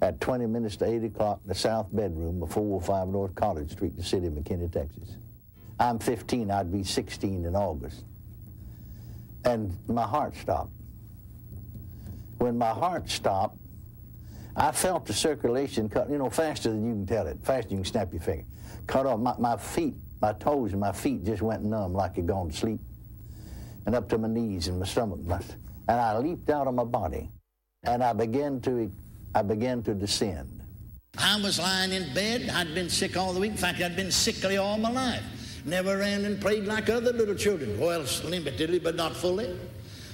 at 0.03 0.21
20 0.21 0.47
minutes 0.47 0.77
to 0.77 0.85
8 0.85 1.03
o'clock, 1.03 1.41
in 1.43 1.49
the 1.49 1.55
south 1.57 1.89
bedroom 1.93 2.41
of 2.41 2.53
405 2.53 3.09
North 3.09 3.35
College 3.35 3.73
Street, 3.73 3.91
in 3.91 3.97
the 3.97 4.05
city 4.05 4.29
of 4.29 4.35
McKinney, 4.35 4.71
Texas. 4.71 5.17
I'm 5.81 5.99
15, 5.99 6.53
I'd 6.53 6.71
be 6.71 6.85
16 6.85 7.45
in 7.45 7.57
August. 7.57 8.05
And 9.45 9.77
my 9.89 10.07
heart 10.07 10.37
stopped. 10.37 10.71
When 12.39 12.57
my 12.57 12.71
heart 12.71 13.11
stopped, 13.11 13.59
I 14.57 14.71
felt 14.71 15.07
the 15.07 15.13
circulation 15.13 15.89
cut, 15.89 16.09
you 16.09 16.19
know, 16.19 16.31
faster 16.31 16.71
than 16.71 16.87
you 16.87 16.93
can 16.93 17.07
tell 17.07 17.27
it, 17.27 17.39
faster 17.43 17.69
than 17.69 17.79
you 17.79 17.83
can 17.83 17.93
snap 17.93 18.13
your 18.13 18.23
finger. 18.23 18.45
Cut 18.87 19.07
off. 19.07 19.19
My, 19.19 19.35
my 19.39 19.57
feet, 19.57 19.95
my 20.21 20.33
toes 20.35 20.73
and 20.73 20.81
my 20.81 20.93
feet 20.93 21.25
just 21.25 21.43
went 21.43 21.65
numb 21.65 21.93
like 21.93 22.17
you'd 22.17 22.27
gone 22.27 22.51
to 22.51 22.57
sleep. 22.57 22.81
And 23.87 23.95
up 23.95 24.09
to 24.11 24.19
my 24.19 24.29
knees 24.29 24.69
and 24.69 24.79
my 24.79 24.87
stomach. 24.87 25.19
And 25.89 26.01
I 26.01 26.17
leaped 26.19 26.49
out 26.51 26.67
of 26.67 26.75
my 26.75 26.85
body, 26.85 27.31
and 27.83 28.03
I 28.03 28.13
began 28.13 28.61
to, 28.63 28.91
I 29.35 29.43
began 29.43 29.83
to 29.83 29.95
descend. 29.95 30.63
I 31.19 31.41
was 31.41 31.59
lying 31.59 31.93
in 31.93 32.15
bed. 32.15 32.51
I'd 32.51 32.75
been 32.75 32.89
sick 32.89 33.17
all 33.17 33.33
the 33.33 33.41
week. 33.41 33.53
In 33.53 33.57
fact, 33.57 33.81
I'd 33.83 33.97
been 33.97 34.11
sickly 34.11 34.57
all 34.57 34.79
my 34.79 34.91
life. 34.91 35.23
Never 35.67 35.99
ran 35.99 36.25
and 36.25 36.41
played 36.41 36.65
like 36.65 36.89
other 36.89 37.13
little 37.13 37.35
children. 37.35 37.79
Well, 37.79 38.03
limitedly, 38.03 38.83
but 38.83 38.97
not 38.97 39.15
fully. 39.15 39.47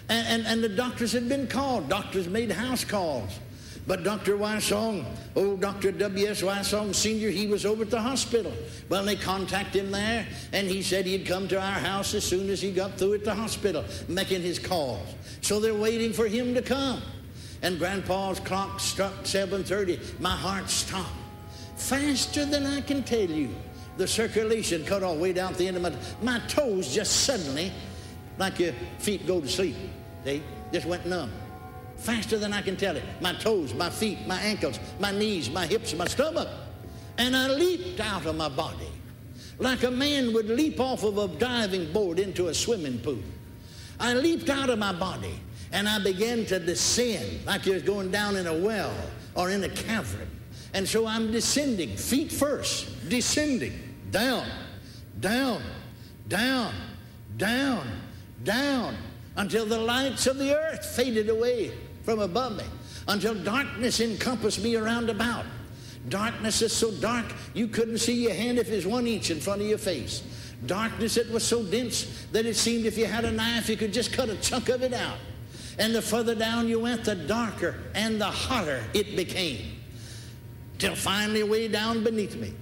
And, 0.08 0.26
and, 0.26 0.46
and 0.46 0.64
the 0.64 0.68
doctors 0.68 1.12
had 1.12 1.28
been 1.28 1.46
called. 1.46 1.88
Doctors 1.88 2.28
made 2.28 2.50
house 2.50 2.84
calls. 2.84 3.38
But 3.86 4.04
Dr. 4.04 4.36
Wysong, 4.36 5.04
old 5.34 5.60
Dr. 5.60 5.92
W.S. 5.92 6.42
Wysong 6.42 6.94
Sr., 6.94 7.30
he 7.30 7.46
was 7.46 7.64
over 7.64 7.82
at 7.82 7.90
the 7.90 8.00
hospital. 8.00 8.52
Well, 8.88 9.04
they 9.04 9.16
contacted 9.16 9.84
him 9.84 9.90
there, 9.90 10.26
and 10.52 10.68
he 10.68 10.82
said 10.82 11.06
he'd 11.06 11.26
come 11.26 11.48
to 11.48 11.60
our 11.60 11.80
house 11.80 12.14
as 12.14 12.24
soon 12.24 12.50
as 12.50 12.60
he 12.60 12.72
got 12.72 12.98
through 12.98 13.14
at 13.14 13.24
the 13.24 13.34
hospital, 13.34 13.84
making 14.08 14.42
his 14.42 14.58
calls. 14.58 15.14
So 15.40 15.60
they're 15.60 15.74
waiting 15.74 16.12
for 16.12 16.26
him 16.28 16.54
to 16.54 16.62
come. 16.62 17.02
And 17.62 17.78
Grandpa's 17.78 18.40
clock 18.40 18.80
struck 18.80 19.12
7.30. 19.24 20.20
My 20.20 20.36
heart 20.36 20.70
stopped. 20.70 21.10
Faster 21.76 22.44
than 22.44 22.66
I 22.66 22.82
can 22.82 23.02
tell 23.02 23.18
you. 23.28 23.50
The 23.96 24.06
circulation 24.06 24.84
cut 24.84 25.02
off 25.02 25.18
way 25.18 25.32
down 25.32 25.52
at 25.52 25.58
the 25.58 25.68
end 25.68 25.76
of 25.76 25.82
my... 25.82 25.92
My 26.22 26.38
toes 26.46 26.94
just 26.94 27.24
suddenly, 27.24 27.72
like 28.38 28.58
your 28.58 28.72
feet 28.98 29.26
go 29.26 29.40
to 29.40 29.48
sleep, 29.48 29.76
they 30.24 30.42
just 30.72 30.86
went 30.86 31.06
numb 31.06 31.30
faster 32.00 32.38
than 32.38 32.52
I 32.52 32.62
can 32.62 32.76
tell 32.76 32.96
it. 32.96 33.04
My 33.20 33.32
toes, 33.34 33.74
my 33.74 33.90
feet, 33.90 34.26
my 34.26 34.40
ankles, 34.40 34.80
my 34.98 35.12
knees, 35.12 35.50
my 35.50 35.66
hips, 35.66 35.94
my 35.94 36.06
stomach. 36.06 36.48
And 37.18 37.36
I 37.36 37.48
leaped 37.48 38.00
out 38.00 38.26
of 38.26 38.36
my 38.36 38.48
body 38.48 38.88
like 39.60 39.82
a 39.82 39.90
man 39.90 40.32
would 40.32 40.48
leap 40.48 40.80
off 40.80 41.04
of 41.04 41.18
a 41.18 41.28
diving 41.28 41.92
board 41.92 42.18
into 42.18 42.48
a 42.48 42.54
swimming 42.54 42.98
pool. 42.98 43.18
I 44.00 44.14
leaped 44.14 44.48
out 44.48 44.70
of 44.70 44.78
my 44.78 44.92
body 44.92 45.38
and 45.70 45.86
I 45.86 46.02
began 46.02 46.46
to 46.46 46.58
descend 46.58 47.44
like 47.44 47.66
you're 47.66 47.80
going 47.80 48.10
down 48.10 48.36
in 48.36 48.46
a 48.46 48.54
well 48.54 48.94
or 49.34 49.50
in 49.50 49.62
a 49.62 49.68
cavern. 49.68 50.28
And 50.72 50.88
so 50.88 51.06
I'm 51.06 51.30
descending, 51.30 51.96
feet 51.96 52.32
first, 52.32 53.08
descending, 53.08 53.96
down, 54.10 54.46
down, 55.20 55.62
down, 56.28 56.72
down, 57.36 57.86
down, 58.42 58.96
until 59.36 59.66
the 59.66 59.78
lights 59.78 60.26
of 60.26 60.38
the 60.38 60.56
earth 60.56 60.84
faded 60.84 61.28
away 61.28 61.72
from 62.10 62.18
above 62.18 62.56
me 62.56 62.64
until 63.06 63.34
darkness 63.34 64.00
encompassed 64.00 64.60
me 64.64 64.74
around 64.74 65.08
about. 65.08 65.44
Darkness 66.08 66.60
is 66.60 66.72
so 66.72 66.90
dark 66.90 67.26
you 67.54 67.68
couldn't 67.68 67.98
see 67.98 68.24
your 68.24 68.34
hand 68.34 68.58
if 68.58 68.68
it 68.68 68.74
was 68.74 68.86
one 68.86 69.06
inch 69.06 69.30
in 69.30 69.38
front 69.38 69.60
of 69.60 69.68
your 69.68 69.78
face. 69.78 70.24
Darkness 70.66 71.14
that 71.14 71.30
was 71.30 71.44
so 71.44 71.62
dense 71.62 72.26
that 72.32 72.46
it 72.46 72.56
seemed 72.56 72.84
if 72.84 72.98
you 72.98 73.06
had 73.06 73.24
a 73.24 73.30
knife 73.30 73.68
you 73.68 73.76
could 73.76 73.92
just 73.92 74.12
cut 74.12 74.28
a 74.28 74.34
chunk 74.38 74.70
of 74.70 74.82
it 74.82 74.92
out. 74.92 75.18
And 75.78 75.94
the 75.94 76.02
further 76.02 76.34
down 76.34 76.66
you 76.66 76.80
went, 76.80 77.04
the 77.04 77.14
darker 77.14 77.76
and 77.94 78.20
the 78.20 78.26
hotter 78.26 78.82
it 78.92 79.14
became. 79.14 79.76
Till 80.78 80.96
finally, 80.96 81.44
way 81.44 81.68
down 81.68 82.02
beneath 82.02 82.34
me, 82.34 82.54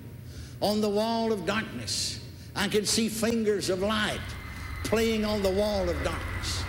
on 0.61 0.82
the 0.82 0.90
wall 0.90 1.32
of 1.32 1.46
darkness, 1.46 2.22
I 2.54 2.68
could 2.68 2.87
see 2.87 3.08
fingers 3.08 3.70
of 3.70 3.80
light 3.80 4.20
playing 4.84 5.24
on 5.24 5.42
the 5.42 5.50
wall 5.50 5.88
of 5.88 5.96
darkness. 6.04 6.64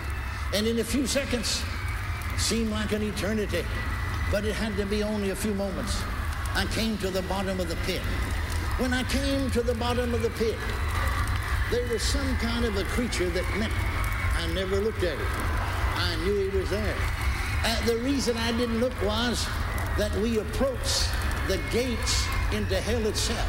And 0.54 0.66
in 0.66 0.78
a 0.78 0.84
few 0.84 1.06
seconds, 1.06 1.62
seemed 2.40 2.70
like 2.70 2.92
an 2.92 3.02
eternity, 3.02 3.64
but 4.32 4.44
it 4.44 4.54
had 4.54 4.74
to 4.76 4.86
be 4.86 5.02
only 5.02 5.30
a 5.30 5.36
few 5.36 5.52
moments. 5.54 6.02
I 6.54 6.64
came 6.66 6.96
to 6.98 7.10
the 7.10 7.22
bottom 7.22 7.60
of 7.60 7.68
the 7.68 7.76
pit. 7.86 8.00
When 8.78 8.94
I 8.94 9.02
came 9.04 9.50
to 9.50 9.62
the 9.62 9.74
bottom 9.74 10.14
of 10.14 10.22
the 10.22 10.30
pit, 10.30 10.56
there 11.70 11.86
was 11.88 12.02
some 12.02 12.36
kind 12.38 12.64
of 12.64 12.76
a 12.76 12.84
creature 12.84 13.28
that 13.28 13.44
met 13.58 13.70
me. 13.70 13.76
I 14.36 14.46
never 14.54 14.76
looked 14.76 15.02
at 15.04 15.18
it. 15.18 15.26
I 15.96 16.16
knew 16.24 16.48
it 16.48 16.54
was 16.54 16.70
there. 16.70 16.96
Uh, 17.62 17.86
the 17.86 17.98
reason 17.98 18.36
I 18.38 18.52
didn't 18.52 18.80
look 18.80 18.94
was 19.02 19.46
that 19.98 20.12
we 20.16 20.38
approached 20.38 21.10
the 21.46 21.60
gates 21.70 22.24
into 22.52 22.80
hell 22.80 23.06
itself, 23.06 23.48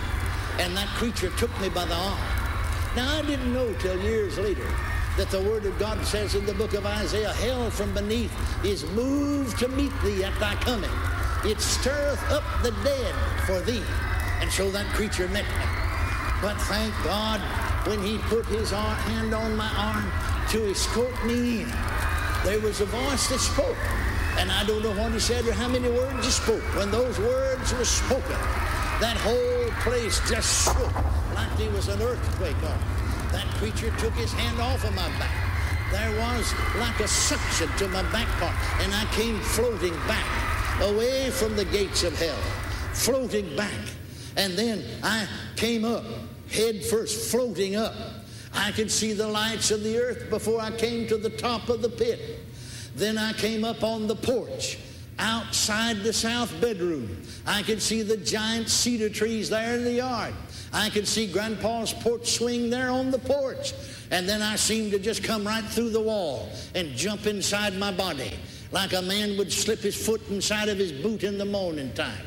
and 0.59 0.75
that 0.75 0.89
creature 0.89 1.31
took 1.37 1.49
me 1.61 1.69
by 1.69 1.85
the 1.85 1.95
arm. 1.95 2.19
Now, 2.95 3.17
I 3.17 3.21
didn't 3.21 3.53
know 3.53 3.73
till 3.75 3.97
years 4.01 4.37
later 4.37 4.67
that 5.17 5.29
the 5.29 5.41
Word 5.41 5.65
of 5.65 5.77
God 5.77 6.03
says 6.05 6.35
in 6.35 6.45
the 6.45 6.53
book 6.53 6.73
of 6.73 6.85
Isaiah, 6.85 7.33
hell 7.33 7.69
from 7.69 7.93
beneath 7.93 8.31
is 8.63 8.85
moved 8.91 9.59
to 9.59 9.67
meet 9.67 9.91
thee 10.03 10.23
at 10.23 10.37
thy 10.39 10.55
coming. 10.55 10.89
It 11.43 11.59
stirreth 11.59 12.23
up 12.31 12.43
the 12.63 12.71
dead 12.83 13.15
for 13.45 13.59
thee. 13.61 13.83
And 14.39 14.51
so 14.51 14.71
that 14.71 14.85
creature 14.93 15.27
met 15.27 15.45
me. 15.45 15.65
But 16.41 16.55
thank 16.61 16.93
God, 17.03 17.41
when 17.87 18.01
he 18.01 18.17
put 18.19 18.45
his 18.45 18.71
hand 18.71 19.33
on 19.33 19.55
my 19.55 19.69
arm 19.75 20.11
to 20.49 20.71
escort 20.71 21.25
me 21.25 21.61
in, 21.63 21.71
there 22.43 22.59
was 22.59 22.81
a 22.81 22.85
voice 22.85 23.27
that 23.27 23.39
spoke. 23.39 23.77
And 24.37 24.51
I 24.51 24.63
don't 24.63 24.81
know 24.81 24.93
what 24.93 25.11
he 25.11 25.19
said 25.19 25.45
or 25.45 25.53
how 25.53 25.67
many 25.67 25.89
words 25.89 26.25
he 26.25 26.31
spoke. 26.31 26.63
When 26.75 26.89
those 26.89 27.19
words 27.19 27.73
were 27.73 27.85
spoken, 27.85 28.39
that 29.01 29.17
whole 29.17 29.69
place 29.81 30.21
just 30.29 30.65
shook 30.65 30.95
like 31.35 31.55
there 31.57 31.71
was 31.71 31.89
an 31.89 32.01
earthquake 32.01 32.55
on 32.63 33.00
that 33.31 33.45
creature 33.55 33.91
took 33.97 34.13
his 34.13 34.31
hand 34.33 34.59
off 34.59 34.83
of 34.83 34.93
my 34.95 35.07
back. 35.19 35.51
There 35.91 36.11
was 36.19 36.53
like 36.77 36.99
a 36.99 37.07
suction 37.07 37.67
to 37.77 37.87
my 37.89 38.03
back 38.11 38.27
part, 38.39 38.55
and 38.81 38.93
I 38.93 39.05
came 39.13 39.39
floating 39.39 39.93
back 40.07 40.25
away 40.81 41.29
from 41.29 41.55
the 41.55 41.65
gates 41.65 42.03
of 42.03 42.17
hell, 42.17 42.41
floating 42.93 43.55
back. 43.55 43.77
And 44.37 44.53
then 44.53 44.83
I 45.03 45.27
came 45.55 45.83
up, 45.83 46.03
head 46.49 46.83
first, 46.85 47.29
floating 47.29 47.75
up. 47.75 47.93
I 48.53 48.71
could 48.71 48.91
see 48.91 49.13
the 49.13 49.27
lights 49.27 49.71
of 49.71 49.83
the 49.83 49.97
earth 49.97 50.29
before 50.29 50.61
I 50.61 50.71
came 50.71 51.07
to 51.07 51.17
the 51.17 51.29
top 51.29 51.69
of 51.69 51.81
the 51.81 51.89
pit. 51.89 52.39
Then 52.95 53.17
I 53.17 53.33
came 53.33 53.63
up 53.63 53.83
on 53.83 54.07
the 54.07 54.15
porch 54.15 54.77
outside 55.19 55.97
the 56.03 56.13
south 56.13 56.59
bedroom. 56.59 57.21
I 57.45 57.63
could 57.63 57.81
see 57.81 58.01
the 58.01 58.17
giant 58.17 58.69
cedar 58.69 59.09
trees 59.09 59.49
there 59.49 59.75
in 59.75 59.83
the 59.83 59.93
yard. 59.93 60.33
I 60.73 60.89
could 60.89 61.07
see 61.07 61.27
Grandpa's 61.27 61.93
porch 61.93 62.31
swing 62.31 62.69
there 62.69 62.89
on 62.89 63.11
the 63.11 63.19
porch. 63.19 63.73
And 64.09 64.27
then 64.27 64.41
I 64.41 64.55
seemed 64.55 64.91
to 64.91 64.99
just 64.99 65.23
come 65.23 65.45
right 65.45 65.63
through 65.63 65.89
the 65.89 66.01
wall 66.01 66.49
and 66.75 66.95
jump 66.95 67.25
inside 67.25 67.77
my 67.77 67.91
body 67.91 68.33
like 68.71 68.93
a 68.93 69.01
man 69.01 69.37
would 69.37 69.51
slip 69.51 69.79
his 69.79 69.95
foot 69.95 70.21
inside 70.29 70.69
of 70.69 70.77
his 70.77 70.91
boot 70.91 71.23
in 71.23 71.37
the 71.37 71.45
morning 71.45 71.93
time. 71.93 72.25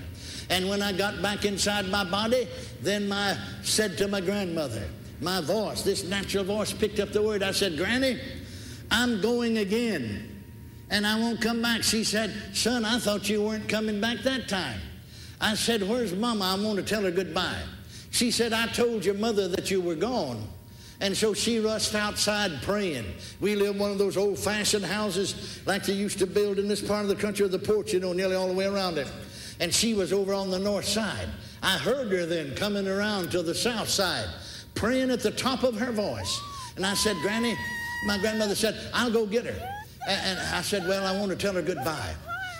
And 0.50 0.68
when 0.68 0.82
I 0.82 0.92
got 0.92 1.22
back 1.22 1.44
inside 1.44 1.88
my 1.88 2.04
body, 2.04 2.46
then 2.82 3.10
I 3.10 3.38
said 3.62 3.96
to 3.98 4.08
my 4.08 4.20
grandmother, 4.20 4.86
my 5.20 5.40
voice, 5.40 5.82
this 5.82 6.04
natural 6.04 6.44
voice 6.44 6.72
picked 6.72 7.00
up 7.00 7.12
the 7.12 7.22
word. 7.22 7.42
I 7.42 7.52
said, 7.52 7.78
Granny, 7.78 8.20
I'm 8.90 9.22
going 9.22 9.58
again 9.58 10.42
and 10.90 11.06
I 11.06 11.18
won't 11.18 11.40
come 11.40 11.62
back. 11.62 11.82
She 11.82 12.04
said, 12.04 12.30
Son, 12.52 12.84
I 12.84 12.98
thought 12.98 13.28
you 13.28 13.42
weren't 13.42 13.68
coming 13.68 14.00
back 14.00 14.18
that 14.18 14.48
time. 14.48 14.80
I 15.40 15.54
said, 15.54 15.82
Where's 15.82 16.12
Mama? 16.12 16.44
I 16.44 16.62
want 16.62 16.76
to 16.76 16.82
tell 16.82 17.02
her 17.02 17.10
goodbye. 17.10 17.62
She 18.14 18.30
said, 18.30 18.52
I 18.52 18.68
told 18.68 19.04
your 19.04 19.16
mother 19.16 19.48
that 19.48 19.72
you 19.72 19.80
were 19.80 19.96
gone. 19.96 20.46
And 21.00 21.16
so 21.16 21.34
she 21.34 21.58
rushed 21.58 21.96
outside 21.96 22.62
praying. 22.62 23.06
We 23.40 23.56
live 23.56 23.74
in 23.74 23.80
one 23.80 23.90
of 23.90 23.98
those 23.98 24.16
old 24.16 24.38
fashioned 24.38 24.84
houses 24.84 25.60
like 25.66 25.84
they 25.84 25.94
used 25.94 26.20
to 26.20 26.26
build 26.26 26.60
in 26.60 26.68
this 26.68 26.80
part 26.80 27.02
of 27.02 27.08
the 27.08 27.16
country 27.16 27.42
with 27.42 27.50
the 27.50 27.58
porch, 27.58 27.92
you 27.92 27.98
know, 27.98 28.12
nearly 28.12 28.36
all 28.36 28.46
the 28.46 28.54
way 28.54 28.66
around 28.66 28.98
it. 28.98 29.10
And 29.58 29.74
she 29.74 29.94
was 29.94 30.12
over 30.12 30.32
on 30.32 30.52
the 30.52 30.60
north 30.60 30.84
side. 30.84 31.28
I 31.60 31.76
heard 31.76 32.12
her 32.12 32.24
then 32.24 32.54
coming 32.54 32.86
around 32.86 33.32
to 33.32 33.42
the 33.42 33.52
south 33.52 33.88
side, 33.88 34.28
praying 34.76 35.10
at 35.10 35.18
the 35.18 35.32
top 35.32 35.64
of 35.64 35.76
her 35.76 35.90
voice. 35.90 36.40
And 36.76 36.86
I 36.86 36.94
said, 36.94 37.16
Granny, 37.20 37.56
my 38.06 38.18
grandmother 38.18 38.54
said, 38.54 38.78
I'll 38.94 39.10
go 39.10 39.26
get 39.26 39.44
her. 39.44 39.68
And 40.08 40.38
I 40.38 40.62
said, 40.62 40.86
Well, 40.86 41.04
I 41.04 41.18
want 41.18 41.32
to 41.32 41.36
tell 41.36 41.54
her 41.54 41.62
goodbye. 41.62 42.14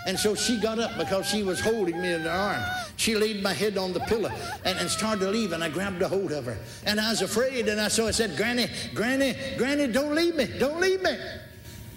And 0.06 0.18
so 0.18 0.34
she 0.34 0.58
got 0.60 0.78
up 0.78 0.98
because 0.98 1.26
she 1.26 1.42
was 1.42 1.60
holding 1.60 2.00
me 2.00 2.12
in 2.12 2.22
her 2.22 2.30
arms. 2.30 2.66
She 2.96 3.14
laid 3.14 3.42
my 3.42 3.52
head 3.52 3.78
on 3.78 3.92
the 3.92 4.00
pillow 4.00 4.30
and, 4.64 4.78
and 4.78 4.90
started 4.90 5.20
to 5.20 5.30
leave, 5.30 5.52
and 5.52 5.64
I 5.64 5.70
grabbed 5.70 6.02
a 6.02 6.08
hold 6.08 6.32
of 6.32 6.44
her. 6.44 6.58
And 6.84 7.00
I 7.00 7.10
was 7.10 7.22
afraid, 7.22 7.68
and 7.68 7.80
I 7.80 7.88
so 7.88 8.06
I 8.06 8.10
said, 8.10 8.36
Granny, 8.36 8.68
Granny, 8.94 9.34
Granny, 9.56 9.86
don't 9.86 10.14
leave 10.14 10.36
me, 10.36 10.46
don't 10.58 10.80
leave 10.80 11.02
me. 11.02 11.16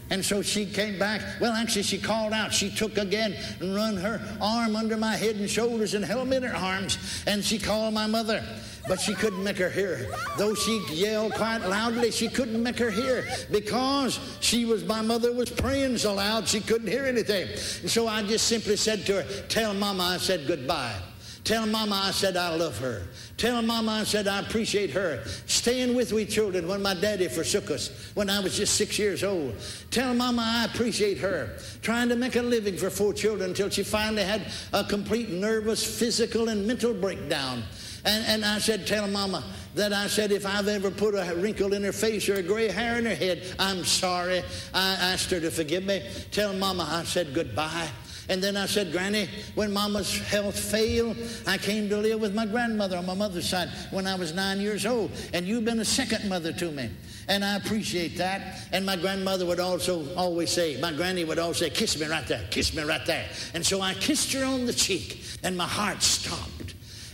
And 0.09 0.23
so 0.23 0.41
she 0.41 0.65
came 0.65 0.97
back. 0.97 1.21
Well, 1.41 1.51
actually, 1.51 1.83
she 1.83 1.97
called 1.97 2.31
out. 2.31 2.53
She 2.53 2.69
took 2.69 2.97
again 2.97 3.35
and 3.59 3.75
run 3.75 3.97
her 3.97 4.21
arm 4.39 4.75
under 4.77 4.95
my 4.95 5.17
head 5.17 5.35
and 5.35 5.49
shoulders 5.49 5.93
and 5.95 6.05
held 6.05 6.29
me 6.29 6.37
in 6.37 6.43
her 6.43 6.55
arms. 6.55 6.97
And 7.27 7.43
she 7.43 7.59
called 7.59 7.93
my 7.93 8.07
mother 8.07 8.41
but 8.87 8.99
she 8.99 9.13
couldn't 9.13 9.43
make 9.43 9.57
her 9.57 9.69
hear. 9.69 10.07
Though 10.37 10.53
she 10.53 10.83
yelled 10.91 11.33
quite 11.33 11.59
loudly, 11.59 12.11
she 12.11 12.27
couldn't 12.27 12.61
make 12.61 12.79
her 12.79 12.91
hear 12.91 13.27
because 13.51 14.19
she 14.39 14.65
was, 14.65 14.85
my 14.85 15.01
mother 15.01 15.33
was 15.33 15.49
praying 15.49 15.97
so 15.97 16.15
loud 16.15 16.47
she 16.47 16.61
couldn't 16.61 16.87
hear 16.87 17.05
anything. 17.05 17.47
And 17.81 17.89
so 17.89 18.07
I 18.07 18.23
just 18.23 18.47
simply 18.47 18.75
said 18.75 19.05
to 19.07 19.21
her, 19.21 19.41
Tell 19.47 19.73
Mama 19.73 20.03
I 20.03 20.17
said 20.17 20.47
goodbye. 20.47 20.95
Tell 21.47 21.65
Mama 21.65 22.01
I 22.03 22.11
said 22.11 22.35
I 22.35 22.53
love 22.53 22.77
her. 22.79 23.03
Tell 23.37 23.61
Mama 23.61 24.01
I 24.01 24.03
said 24.03 24.27
I 24.27 24.41
appreciate 24.41 24.89
her. 24.89 25.23
Staying 25.45 25.95
with 25.95 26.11
we 26.11 26.25
children 26.25 26.67
when 26.67 26.81
my 26.81 26.93
daddy 26.93 27.29
forsook 27.29 27.71
us 27.71 28.11
when 28.15 28.29
I 28.29 28.41
was 28.41 28.57
just 28.57 28.75
six 28.75 28.99
years 28.99 29.23
old. 29.23 29.55
Tell 29.89 30.13
Mama 30.13 30.43
I 30.45 30.65
appreciate 30.65 31.19
her. 31.19 31.57
Trying 31.81 32.09
to 32.09 32.17
make 32.17 32.35
a 32.35 32.41
living 32.41 32.75
for 32.75 32.89
four 32.89 33.13
children 33.13 33.51
until 33.51 33.69
she 33.69 33.83
finally 33.83 34.23
had 34.23 34.51
a 34.73 34.83
complete 34.83 35.29
nervous, 35.29 35.85
physical, 35.99 36.49
and 36.49 36.67
mental 36.67 36.93
breakdown. 36.93 37.63
And, 38.07 38.25
and 38.25 38.45
I 38.45 38.59
said, 38.59 38.87
Tell 38.87 39.05
Mama 39.07 39.43
that 39.75 39.91
I 39.93 40.07
said, 40.07 40.31
if 40.31 40.45
I've 40.45 40.69
ever 40.69 40.89
put 40.89 41.13
a 41.13 41.35
wrinkle 41.35 41.73
in 41.73 41.83
her 41.83 41.91
face 41.91 42.27
or 42.29 42.35
a 42.35 42.41
gray 42.41 42.69
hair 42.69 42.97
in 42.97 43.05
her 43.05 43.13
head, 43.13 43.43
I'm 43.59 43.83
sorry. 43.83 44.41
I 44.73 44.93
asked 44.93 45.29
her 45.31 45.39
to 45.39 45.51
forgive 45.51 45.83
me. 45.85 46.01
Tell 46.31 46.53
Mama 46.53 46.87
I 46.89 47.03
said 47.03 47.33
goodbye. 47.33 47.89
And 48.29 48.41
then 48.41 48.57
I 48.57 48.65
said, 48.65 48.91
Granny, 48.91 49.29
when 49.55 49.71
Mama's 49.71 50.19
health 50.19 50.59
failed, 50.59 51.15
I 51.45 51.57
came 51.57 51.89
to 51.89 51.97
live 51.97 52.19
with 52.19 52.33
my 52.33 52.45
grandmother 52.45 52.97
on 52.97 53.05
my 53.05 53.13
mother's 53.13 53.47
side 53.47 53.69
when 53.91 54.07
I 54.07 54.15
was 54.15 54.33
nine 54.33 54.59
years 54.59 54.85
old. 54.85 55.11
And 55.33 55.45
you've 55.45 55.63
been 55.65 55.79
a 55.79 55.85
second 55.85 56.27
mother 56.27 56.51
to 56.53 56.71
me. 56.71 56.89
And 57.29 57.43
I 57.43 57.55
appreciate 57.55 58.17
that. 58.17 58.67
And 58.71 58.85
my 58.85 58.95
grandmother 58.95 59.45
would 59.45 59.59
also 59.59 60.13
always 60.15 60.49
say, 60.49 60.79
my 60.79 60.93
granny 60.93 61.23
would 61.23 61.39
always 61.39 61.57
say, 61.57 61.69
kiss 61.69 61.99
me 61.99 62.07
right 62.07 62.25
there, 62.27 62.45
kiss 62.51 62.73
me 62.73 62.83
right 62.83 63.05
there. 63.05 63.27
And 63.53 63.65
so 63.65 63.81
I 63.81 63.93
kissed 63.95 64.31
her 64.33 64.45
on 64.45 64.65
the 64.65 64.73
cheek, 64.73 65.23
and 65.43 65.57
my 65.57 65.67
heart 65.67 66.01
stopped. 66.01 66.56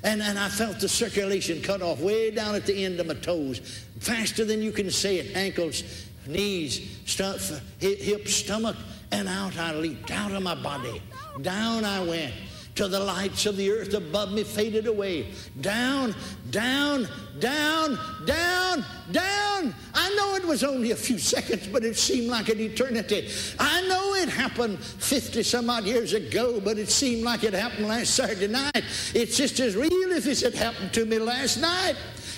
And, 0.04 0.22
and 0.22 0.38
I 0.38 0.50
felt 0.50 0.80
the 0.80 0.90
circulation 0.90 1.62
cut 1.62 1.82
off 1.82 2.00
way 2.00 2.30
down 2.30 2.56
at 2.56 2.66
the 2.66 2.84
end 2.84 3.00
of 3.00 3.08
my 3.08 3.14
toes, 3.14 3.60
faster 4.00 4.44
than 4.44 4.62
you 4.62 4.72
can 4.72 4.92
say 4.92 5.18
it. 5.18 5.36
Ankles, 5.36 5.84
knees, 6.28 7.00
stuff, 7.06 7.62
hips, 7.80 8.36
stomach, 8.36 8.76
and 9.12 9.28
out 9.28 9.58
I 9.58 9.74
leaped, 9.76 10.12
out 10.12 10.32
of 10.32 10.44
my 10.44 10.56
body. 10.56 11.02
Down 11.42 11.86
I 11.86 12.04
went 12.04 12.34
till 12.76 12.90
the 12.90 13.00
lights 13.00 13.46
of 13.46 13.58
the 13.58 13.72
earth 13.72 13.94
above 13.94 14.32
me 14.32 14.44
faded 14.44 14.88
away. 14.88 15.32
Down, 15.62 16.16
down, 16.50 17.08
down, 17.40 18.00
down, 18.26 18.86
down. 19.12 19.76
I 19.94 20.14
know 20.16 20.36
it 20.36 20.46
was 20.46 20.64
only 20.64 20.92
a 20.92 20.96
few 20.96 21.18
seconds, 21.20 21.68
but 21.68 21.84
it 21.84 21.98
seemed 21.98 22.30
like 22.30 22.50
an 22.50 22.60
eternity. 22.60 23.30
I 23.60 23.82
know 23.88 24.16
it 24.16 24.30
happened 24.30 24.80
50 24.80 25.44
some 25.44 25.70
odd 25.70 25.86
years 25.86 26.14
ago, 26.14 26.60
but 26.60 26.78
it 26.78 26.90
seemed 26.90 27.24
like 27.24 27.44
it 27.44 27.54
happened 27.54 27.88
last 27.88 28.16
Saturday 28.16 28.48
night. 28.48 28.84
It's 29.14 29.38
just 29.38 29.60
as 29.60 29.76
real 29.76 30.12
if 30.12 30.28
it 30.28 30.42
had 30.42 30.56
happened 30.56 30.94
to 30.94 31.06
me 31.06 31.20
last 31.20 31.58
night. 31.58 31.96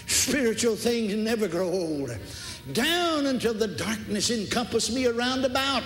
Spiritual 0.07 0.75
things 0.75 1.15
never 1.15 1.47
grow 1.47 1.69
old. 1.69 2.11
Down 2.73 3.27
until 3.27 3.53
the 3.53 3.67
darkness 3.67 4.31
encompassed 4.31 4.91
me 4.91 5.05
around 5.05 5.45
about 5.45 5.83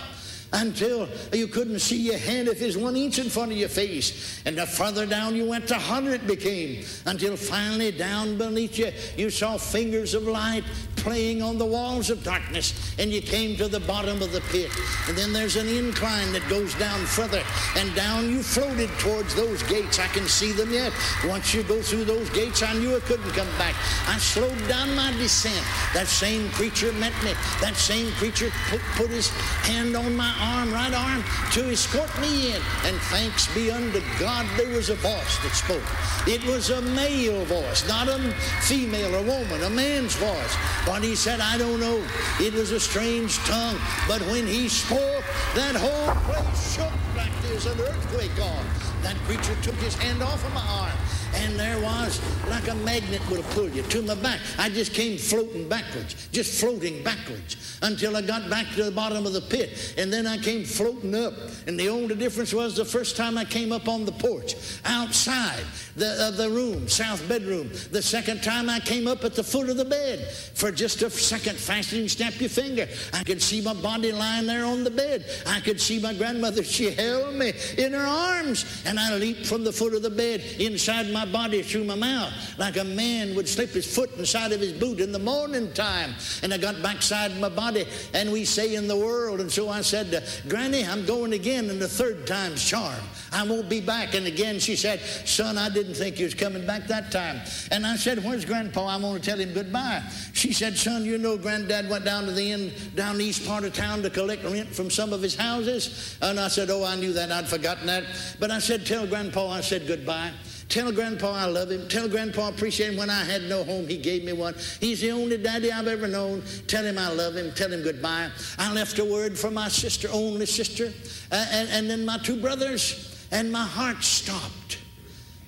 until 0.53 1.07
you 1.31 1.47
couldn't 1.47 1.79
see 1.79 1.97
your 1.97 2.17
hand 2.17 2.47
if 2.47 2.59
there's 2.59 2.77
one 2.77 2.95
inch 2.95 3.19
in 3.19 3.29
front 3.29 3.51
of 3.51 3.57
your 3.57 3.69
face. 3.69 4.41
And 4.45 4.57
the 4.57 4.65
further 4.65 5.05
down 5.05 5.35
you 5.35 5.45
went, 5.45 5.67
the 5.67 5.75
hotter 5.75 6.11
it 6.11 6.25
became. 6.25 6.85
Until 7.05 7.35
finally, 7.35 7.91
down 7.91 8.37
beneath 8.37 8.77
you, 8.77 8.91
you 9.17 9.29
saw 9.29 9.57
fingers 9.57 10.13
of 10.13 10.23
light 10.23 10.63
playing 10.95 11.41
on 11.41 11.57
the 11.57 11.65
walls 11.65 12.09
of 12.09 12.23
darkness. 12.23 12.95
And 12.99 13.11
you 13.11 13.21
came 13.21 13.55
to 13.57 13.67
the 13.67 13.79
bottom 13.81 14.21
of 14.21 14.31
the 14.31 14.41
pit. 14.51 14.71
And 15.07 15.17
then 15.17 15.31
there's 15.31 15.55
an 15.55 15.67
incline 15.67 16.31
that 16.33 16.47
goes 16.49 16.73
down 16.75 16.99
further. 17.05 17.43
And 17.77 17.93
down 17.95 18.29
you 18.29 18.41
floated 18.41 18.89
towards 18.99 19.35
those 19.35 19.63
gates. 19.63 19.99
I 19.99 20.07
can 20.07 20.27
see 20.27 20.51
them 20.51 20.71
yet. 20.71 20.91
Once 21.25 21.53
you 21.53 21.63
go 21.63 21.81
through 21.81 22.05
those 22.05 22.29
gates, 22.31 22.63
I 22.63 22.73
knew 22.73 22.95
I 22.95 22.99
couldn't 23.01 23.31
come 23.31 23.49
back. 23.57 23.75
I 24.07 24.17
slowed 24.17 24.67
down 24.67 24.95
my 24.95 25.11
descent. 25.13 25.65
That 25.93 26.07
same 26.07 26.49
creature 26.51 26.91
met 26.93 27.13
me. 27.23 27.33
That 27.61 27.75
same 27.75 28.11
creature 28.13 28.51
put, 28.69 28.81
put 28.95 29.09
his 29.09 29.29
hand 29.63 29.95
on 29.95 30.15
my 30.15 30.33
arm, 30.39 30.71
right 30.71 30.93
arm, 30.93 31.23
to 31.51 31.69
escort 31.71 32.09
me 32.19 32.53
in. 32.53 32.61
And 32.85 32.97
thanks 33.11 33.53
be 33.53 33.71
unto 33.71 34.01
God, 34.19 34.45
there 34.57 34.69
was 34.69 34.89
a 34.89 34.95
voice 34.95 35.37
that 35.43 35.53
spoke. 35.53 35.83
It 36.27 36.43
was 36.45 36.69
a 36.69 36.81
male 36.81 37.45
voice, 37.45 37.87
not 37.87 38.07
a 38.07 38.19
female 38.61 39.15
or 39.15 39.23
woman, 39.23 39.63
a 39.63 39.69
man's 39.69 40.15
voice. 40.15 40.55
What 40.85 41.03
he 41.03 41.15
said, 41.15 41.39
I 41.39 41.57
don't 41.57 41.79
know. 41.79 42.03
It 42.39 42.53
was 42.53 42.71
a 42.71 42.79
strange 42.79 43.37
tongue. 43.39 43.77
But 44.07 44.21
when 44.23 44.45
he 44.47 44.69
spoke, 44.69 45.23
that 45.55 45.75
whole 45.75 46.15
place 46.23 46.75
shook 46.75 46.91
like 47.15 47.31
there's 47.43 47.65
an 47.65 47.79
earthquake 47.79 48.39
on. 48.41 48.65
That 49.01 49.15
creature 49.25 49.55
took 49.61 49.75
his 49.75 49.95
hand 49.95 50.21
off 50.21 50.45
of 50.45 50.53
my 50.53 50.61
arm 50.61 51.18
and 51.35 51.59
there 51.59 51.79
was 51.79 52.21
like 52.49 52.67
a 52.67 52.75
magnet 52.75 53.21
would 53.29 53.41
have 53.41 53.53
pulled 53.53 53.73
you 53.73 53.83
to 53.83 54.01
my 54.01 54.15
back. 54.15 54.39
I 54.57 54.69
just 54.69 54.93
came 54.93 55.17
floating 55.17 55.69
backwards, 55.69 56.27
just 56.31 56.59
floating 56.59 57.03
backwards 57.03 57.79
until 57.81 58.17
I 58.17 58.21
got 58.21 58.49
back 58.49 58.67
to 58.75 58.83
the 58.83 58.91
bottom 58.91 59.25
of 59.25 59.33
the 59.33 59.41
pit. 59.41 59.93
And 59.97 60.11
then 60.11 60.27
I 60.27 60.37
came 60.37 60.63
floating 60.63 61.15
up. 61.15 61.33
And 61.67 61.79
the 61.79 61.89
only 61.89 62.15
difference 62.15 62.53
was 62.53 62.75
the 62.75 62.85
first 62.85 63.15
time 63.15 63.37
I 63.37 63.45
came 63.45 63.71
up 63.71 63.87
on 63.87 64.05
the 64.05 64.11
porch 64.11 64.55
outside 64.85 65.63
the, 65.95 66.07
uh, 66.07 66.31
the 66.31 66.49
room, 66.49 66.87
south 66.87 67.27
bedroom. 67.27 67.69
The 67.91 68.01
second 68.01 68.43
time 68.43 68.69
I 68.69 68.79
came 68.79 69.07
up 69.07 69.23
at 69.23 69.35
the 69.35 69.43
foot 69.43 69.69
of 69.69 69.77
the 69.77 69.85
bed 69.85 70.31
for 70.53 70.71
just 70.71 71.01
a 71.01 71.09
second, 71.09 71.57
faster 71.57 71.97
than 71.97 72.09
snap 72.09 72.39
your 72.39 72.49
finger. 72.49 72.87
I 73.13 73.23
could 73.23 73.41
see 73.41 73.61
my 73.61 73.73
body 73.73 74.11
lying 74.11 74.47
there 74.47 74.65
on 74.65 74.83
the 74.83 74.91
bed. 74.91 75.25
I 75.45 75.59
could 75.59 75.79
see 75.79 75.99
my 75.99 76.13
grandmother. 76.13 76.63
She 76.79 76.91
held 76.91 77.35
me 77.35 77.51
in 77.77 77.91
her 77.91 78.05
arms. 78.05 78.83
And 78.85 78.97
I 78.97 79.13
leaped 79.15 79.45
from 79.45 79.65
the 79.65 79.73
foot 79.73 79.93
of 79.93 80.01
the 80.01 80.09
bed 80.09 80.41
inside 80.59 81.11
my 81.11 81.18
body 81.25 81.61
through 81.61 81.83
my 81.83 81.95
mouth 81.95 82.33
like 82.57 82.77
a 82.77 82.83
man 82.83 83.35
would 83.35 83.47
slip 83.47 83.69
his 83.69 83.93
foot 83.93 84.11
inside 84.17 84.51
of 84.51 84.59
his 84.59 84.73
boot 84.73 84.99
in 84.99 85.11
the 85.11 85.19
morning 85.19 85.71
time. 85.73 86.13
And 86.43 86.53
I 86.53 86.57
got 86.57 86.81
backside 86.81 87.39
my 87.39 87.49
body 87.49 87.85
and 88.13 88.31
we 88.31 88.45
say 88.45 88.75
in 88.75 88.87
the 88.87 88.97
world. 88.97 89.39
And 89.39 89.51
so 89.51 89.69
I 89.69 89.81
said, 89.81 90.13
uh, 90.13 90.21
Granny, 90.47 90.85
I'm 90.85 91.05
going 91.05 91.33
again 91.33 91.69
and 91.69 91.81
the 91.81 91.87
third 91.87 92.27
time's 92.27 92.63
charm. 92.63 92.99
I 93.31 93.43
won't 93.43 93.69
be 93.69 93.81
back. 93.81 94.13
And 94.13 94.27
again 94.27 94.59
she 94.59 94.75
said, 94.75 94.99
son, 94.99 95.57
I 95.57 95.69
didn't 95.69 95.95
think 95.95 96.19
you 96.19 96.25
was 96.25 96.35
coming 96.35 96.65
back 96.65 96.87
that 96.87 97.11
time. 97.11 97.41
And 97.71 97.85
I 97.85 97.95
said, 97.95 98.23
where's 98.23 98.45
Grandpa? 98.45 98.87
I 98.87 98.97
want 98.97 99.23
to 99.23 99.29
tell 99.29 99.39
him 99.39 99.53
goodbye. 99.53 100.03
She 100.33 100.53
said, 100.53 100.77
son, 100.77 101.05
you 101.05 101.17
know 101.17 101.37
Granddad 101.37 101.89
went 101.89 102.05
down 102.05 102.25
to 102.25 102.31
the 102.31 102.51
end, 102.51 102.73
down 102.95 103.17
the 103.17 103.25
east 103.25 103.47
part 103.47 103.63
of 103.63 103.73
town 103.73 104.01
to 104.03 104.09
collect 104.09 104.43
rent 104.43 104.69
from 104.69 104.89
some 104.89 105.13
of 105.13 105.21
his 105.21 105.35
houses. 105.35 106.17
And 106.21 106.39
I 106.39 106.47
said, 106.47 106.69
oh, 106.69 106.83
I 106.83 106.95
knew 106.95 107.13
that. 107.13 107.31
I'd 107.31 107.47
forgotten 107.47 107.87
that. 107.87 108.03
But 108.39 108.51
I 108.51 108.59
said, 108.59 108.85
tell 108.85 109.07
Grandpa 109.07 109.49
I 109.49 109.61
said 109.61 109.87
goodbye. 109.87 110.31
Tell 110.69 110.91
Grandpa 110.91 111.31
I 111.31 111.45
love 111.45 111.71
him. 111.71 111.87
Tell 111.87 112.07
Grandpa 112.07 112.49
appreciate 112.49 112.91
him. 112.91 112.97
When 112.97 113.09
I 113.09 113.23
had 113.23 113.41
no 113.43 113.63
home, 113.63 113.87
he 113.87 113.97
gave 113.97 114.23
me 114.23 114.33
one. 114.33 114.53
He's 114.79 115.01
the 115.01 115.11
only 115.11 115.37
daddy 115.37 115.71
I've 115.71 115.87
ever 115.87 116.07
known. 116.07 116.43
Tell 116.67 116.83
him 116.83 116.99
I 116.99 117.11
love 117.11 117.35
him. 117.35 117.51
Tell 117.53 117.73
him 117.73 117.81
goodbye. 117.81 118.29
I 118.59 118.71
left 118.71 118.99
a 118.99 119.03
word 119.05 119.37
for 119.37 119.49
my 119.49 119.67
sister, 119.67 120.07
only 120.13 120.45
sister, 120.45 120.93
uh, 121.31 121.45
and, 121.51 121.69
and 121.69 121.89
then 121.89 122.05
my 122.05 122.19
two 122.19 122.39
brothers, 122.39 123.27
and 123.31 123.51
my 123.51 123.65
heart 123.65 124.03
stopped. 124.03 124.77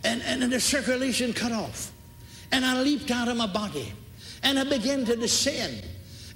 And, 0.04 0.24
and, 0.24 0.42
and 0.42 0.52
the 0.52 0.60
circulation 0.60 1.34
cut 1.34 1.52
off. 1.52 1.92
And 2.52 2.66
I 2.66 2.82
leaped 2.82 3.12
out 3.12 3.28
of 3.28 3.38
my 3.38 3.46
body. 3.46 3.94
And 4.42 4.58
I 4.58 4.64
began 4.64 5.06
to 5.06 5.16
descend. 5.16 5.84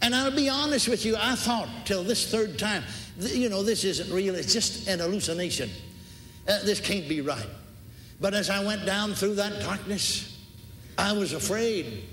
And 0.04 0.14
I'll 0.14 0.36
be 0.36 0.48
honest 0.48 0.88
with 0.88 1.04
you, 1.06 1.16
I 1.20 1.34
thought 1.34 1.68
till 1.86 2.04
this 2.04 2.32
third 2.32 2.60
time, 2.60 2.84
you 3.18 3.50
know, 3.50 3.64
this 3.64 3.84
isn't 3.84 4.14
real. 4.14 4.36
It's 4.36 4.54
just 4.54 4.88
an 4.88 5.00
hallucination. 5.00 5.72
Uh, 6.48 6.60
this 6.64 6.80
can't 6.80 7.10
be 7.10 7.22
right. 7.22 7.48
But 8.20 8.34
as 8.34 8.50
I 8.50 8.64
went 8.64 8.86
down 8.86 9.14
through 9.14 9.36
that 9.36 9.60
darkness, 9.62 10.38
I 10.98 11.12
was 11.14 11.34
afraid. 11.34 12.04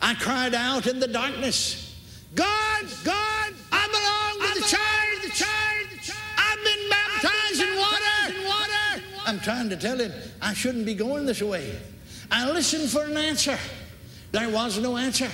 I 0.00 0.14
cried 0.14 0.54
out 0.54 0.86
in 0.86 1.00
the 1.00 1.08
darkness, 1.08 1.96
God, 2.34 2.84
God, 3.04 3.54
I 3.72 3.86
belong 3.88 4.48
to 4.48 4.60
the 4.60 4.66
church. 4.66 5.22
The 5.22 5.30
church. 5.30 5.90
The 5.92 5.98
church. 5.98 6.18
I've 6.36 6.64
been 6.64 6.90
baptized 6.90 7.62
in 7.62 7.76
water. 7.76 8.38
in 8.38 8.46
water. 8.46 9.04
I'm 9.26 9.40
trying 9.40 9.70
to 9.70 9.76
tell 9.76 9.98
him 9.98 10.12
I 10.42 10.52
shouldn't 10.52 10.84
be 10.84 10.94
going 10.94 11.24
this 11.26 11.42
way. 11.42 11.78
I 12.30 12.50
listened 12.50 12.90
for 12.90 13.04
an 13.04 13.16
answer. 13.16 13.58
There 14.32 14.48
was 14.50 14.78
no 14.78 14.98
answer. 14.98 15.30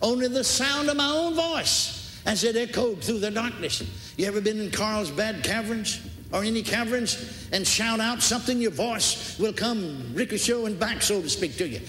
Only 0.00 0.28
the 0.28 0.42
sound 0.42 0.88
of 0.88 0.96
my 0.96 1.10
own 1.10 1.34
voice 1.34 2.20
as 2.24 2.42
it 2.44 2.56
echoed 2.56 3.02
through 3.02 3.18
the 3.18 3.30
darkness. 3.30 3.82
You 4.16 4.26
ever 4.26 4.40
been 4.40 4.60
in 4.60 4.70
Carlsbad 4.70 5.44
Caverns? 5.44 6.00
Or 6.32 6.44
any 6.44 6.62
caverns 6.62 7.48
and 7.52 7.66
shout 7.66 8.00
out 8.00 8.22
something, 8.22 8.60
your 8.60 8.70
voice 8.70 9.38
will 9.38 9.52
come 9.52 10.12
ricocheting 10.14 10.76
back, 10.76 11.02
so 11.02 11.20
to 11.20 11.28
speak, 11.28 11.56
to 11.56 11.68
you. 11.68 11.80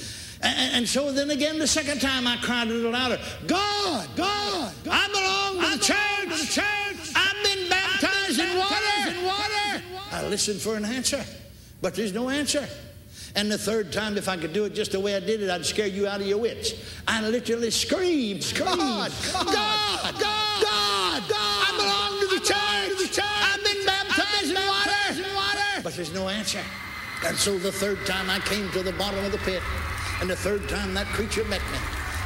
And, 0.43 0.75
and, 0.75 0.89
so 0.89 1.11
then 1.11 1.29
again, 1.29 1.59
the 1.59 1.67
second 1.67 2.01
time 2.01 2.25
I 2.25 2.37
cried 2.37 2.67
a 2.67 2.71
little 2.71 2.91
louder, 2.91 3.19
God, 3.45 4.09
God, 4.15 4.73
God 4.83 4.91
I 4.91 5.07
belong 5.07 5.61
to 5.61 5.67
I 5.67 5.75
the 5.75 5.83
church. 5.83 6.39
To 6.39 6.45
the 6.45 6.51
church. 6.51 7.13
I've 7.15 7.43
been 7.43 7.69
baptized, 7.69 8.39
I've 8.39 8.47
been 8.47 8.51
in, 8.51 8.57
water. 8.57 9.19
in 9.19 9.25
water. 9.25 9.83
I 10.11 10.27
listened 10.27 10.59
for 10.59 10.75
an 10.75 10.85
answer, 10.85 11.23
but 11.81 11.93
there's 11.93 12.13
no 12.13 12.29
answer. 12.29 12.67
And 13.35 13.51
the 13.51 13.57
third 13.57 13.93
time, 13.93 14.17
if 14.17 14.27
I 14.27 14.35
could 14.35 14.51
do 14.51 14.65
it 14.65 14.73
just 14.73 14.91
the 14.91 14.99
way 14.99 15.15
I 15.15 15.19
did 15.19 15.41
it, 15.41 15.49
I'd 15.49 15.65
scare 15.65 15.87
you 15.87 16.07
out 16.07 16.21
of 16.21 16.27
your 16.27 16.39
wits. 16.39 16.73
I 17.07 17.21
literally 17.21 17.71
screamed, 17.71 18.43
screamed, 18.43 18.77
God, 18.77 19.11
God, 19.31 19.45
God, 19.45 20.13
God, 20.15 20.19
God, 20.19 20.70
there's 25.95 26.13
no 26.13 26.29
answer. 26.29 26.61
And 27.25 27.37
so 27.37 27.57
the 27.57 27.71
third 27.71 28.05
time 28.05 28.29
I 28.29 28.39
came 28.39 28.69
to 28.71 28.83
the 28.83 28.93
bottom 28.93 29.23
of 29.23 29.31
the 29.31 29.37
pit, 29.39 29.61
and 30.19 30.29
the 30.29 30.35
third 30.35 30.67
time 30.67 30.93
that 30.93 31.07
creature 31.07 31.43
met 31.45 31.61
me, 31.71 31.77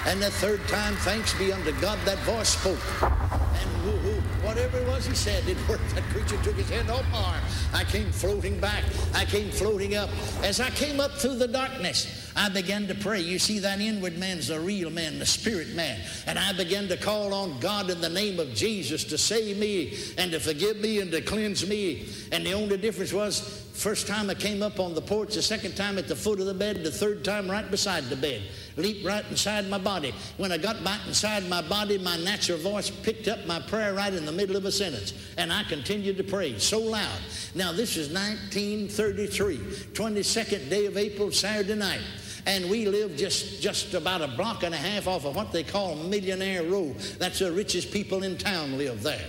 and 0.05 0.21
the 0.21 0.29
third 0.29 0.65
time, 0.67 0.95
thanks 0.97 1.33
be 1.33 1.51
unto 1.51 1.71
God, 1.81 1.97
that 2.05 2.19
voice 2.19 2.49
spoke. 2.49 2.79
And 3.01 3.85
woo, 3.85 3.97
woo, 4.03 4.21
whatever 4.43 4.77
it 4.77 4.87
was 4.87 5.05
he 5.07 5.15
said, 5.15 5.47
it 5.47 5.57
worked. 5.67 5.95
That 5.95 6.03
creature 6.05 6.37
took 6.43 6.55
his 6.55 6.69
hand 6.69 6.91
off 6.91 7.03
my 7.11 7.17
arm. 7.17 7.41
I 7.73 7.83
came 7.85 8.11
floating 8.11 8.59
back. 8.59 8.83
I 9.13 9.25
came 9.25 9.49
floating 9.49 9.95
up. 9.95 10.09
As 10.43 10.59
I 10.59 10.69
came 10.69 10.99
up 10.99 11.11
through 11.13 11.35
the 11.35 11.47
darkness, 11.47 12.24
I 12.35 12.49
began 12.49 12.87
to 12.87 12.95
pray. 12.95 13.21
You 13.21 13.39
see, 13.39 13.59
that 13.59 13.79
inward 13.79 14.17
man's 14.17 14.47
the 14.47 14.59
real 14.59 14.89
man, 14.89 15.19
the 15.19 15.25
spirit 15.25 15.69
man. 15.75 15.99
And 16.27 16.37
I 16.37 16.53
began 16.53 16.87
to 16.89 16.97
call 16.97 17.33
on 17.33 17.59
God 17.59 17.89
in 17.89 18.01
the 18.01 18.09
name 18.09 18.39
of 18.39 18.53
Jesus 18.53 19.03
to 19.05 19.17
save 19.17 19.57
me 19.57 19.97
and 20.17 20.31
to 20.31 20.39
forgive 20.39 20.77
me 20.77 20.99
and 20.99 21.11
to 21.11 21.21
cleanse 21.21 21.67
me. 21.67 22.07
And 22.31 22.45
the 22.45 22.53
only 22.53 22.77
difference 22.77 23.13
was 23.13 23.65
First 23.75 24.07
time 24.07 24.29
I 24.29 24.35
came 24.35 24.63
up 24.63 24.79
on 24.79 24.95
the 24.95 25.01
porch, 25.01 25.35
the 25.35 25.41
second 25.41 25.75
time 25.75 25.97
at 25.97 26.07
the 26.07 26.15
foot 26.15 26.39
of 26.39 26.45
the 26.45 26.53
bed, 26.53 26.81
the 26.81 26.89
third 26.89 27.25
time 27.25 27.51
right 27.51 27.69
beside 27.69 28.05
the 28.05 28.15
bed. 28.15 28.41
Leaped 28.77 29.05
right 29.05 29.25
inside 29.29 29.69
my 29.69 29.77
body. 29.77 30.15
When 30.37 30.53
I 30.53 30.57
got 30.57 30.81
back 30.81 31.01
inside 31.07 31.49
my 31.49 31.61
body, 31.61 31.97
my 31.97 32.15
natural 32.17 32.57
voice 32.57 32.89
picked 32.89 33.27
up 33.27 33.45
my 33.45 33.59
prayer 33.59 33.93
right 33.93 34.13
in 34.13 34.25
the 34.25 34.31
middle 34.31 34.55
of 34.55 34.63
a 34.63 34.71
sentence. 34.71 35.13
And 35.37 35.51
I 35.51 35.63
continued 35.63 36.15
to 36.17 36.23
pray 36.23 36.57
so 36.57 36.79
loud. 36.79 37.19
Now, 37.53 37.73
this 37.73 37.97
is 37.97 38.07
1933, 38.13 39.57
22nd 39.57 40.69
day 40.69 40.85
of 40.85 40.95
April, 40.95 41.29
Saturday 41.33 41.75
night 41.75 42.01
and 42.45 42.69
we 42.69 42.85
live 42.85 43.17
just, 43.17 43.61
just 43.61 43.93
about 43.93 44.21
a 44.21 44.27
block 44.27 44.63
and 44.63 44.73
a 44.73 44.77
half 44.77 45.07
off 45.07 45.25
of 45.25 45.35
what 45.35 45.51
they 45.51 45.63
call 45.63 45.95
Millionaire 45.95 46.63
Row. 46.63 46.93
That's 47.17 47.39
the 47.39 47.51
richest 47.51 47.91
people 47.91 48.23
in 48.23 48.37
town 48.37 48.77
live 48.77 49.01
there. 49.01 49.25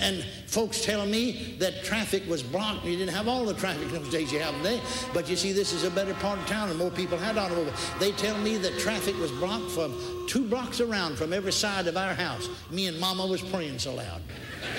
And 0.00 0.24
folks 0.46 0.82
tell 0.82 1.04
me 1.04 1.56
that 1.58 1.84
traffic 1.84 2.26
was 2.26 2.42
blocked. 2.42 2.86
You 2.86 2.96
didn't 2.96 3.14
have 3.14 3.28
all 3.28 3.44
the 3.44 3.54
traffic 3.54 3.88
those 3.90 4.10
days 4.10 4.32
you 4.32 4.38
have 4.38 4.56
today. 4.56 4.80
But 5.12 5.28
you 5.28 5.36
see, 5.36 5.52
this 5.52 5.74
is 5.74 5.84
a 5.84 5.90
better 5.90 6.14
part 6.14 6.38
of 6.38 6.46
town 6.46 6.70
and 6.70 6.78
more 6.78 6.90
people 6.90 7.18
had 7.18 7.36
automobiles. 7.36 7.90
They 7.98 8.12
tell 8.12 8.38
me 8.38 8.56
that 8.58 8.78
traffic 8.78 9.18
was 9.18 9.30
blocked 9.32 9.70
from 9.70 10.26
two 10.26 10.48
blocks 10.48 10.80
around 10.80 11.16
from 11.16 11.34
every 11.34 11.52
side 11.52 11.86
of 11.86 11.98
our 11.98 12.14
house. 12.14 12.48
Me 12.70 12.86
and 12.86 12.98
Mama 12.98 13.26
was 13.26 13.42
praying 13.42 13.78
so 13.78 13.94
loud. 13.94 14.22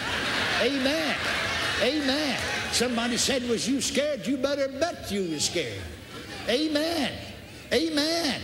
Amen. 0.62 1.16
Amen. 1.84 2.40
Somebody 2.72 3.18
said, 3.18 3.44
was 3.48 3.68
you 3.68 3.80
scared? 3.80 4.26
You 4.26 4.38
better 4.38 4.70
bet 4.70 5.12
you 5.12 5.32
was 5.32 5.46
scared. 5.46 5.82
Amen. 6.48 7.12
Amen. 7.74 8.42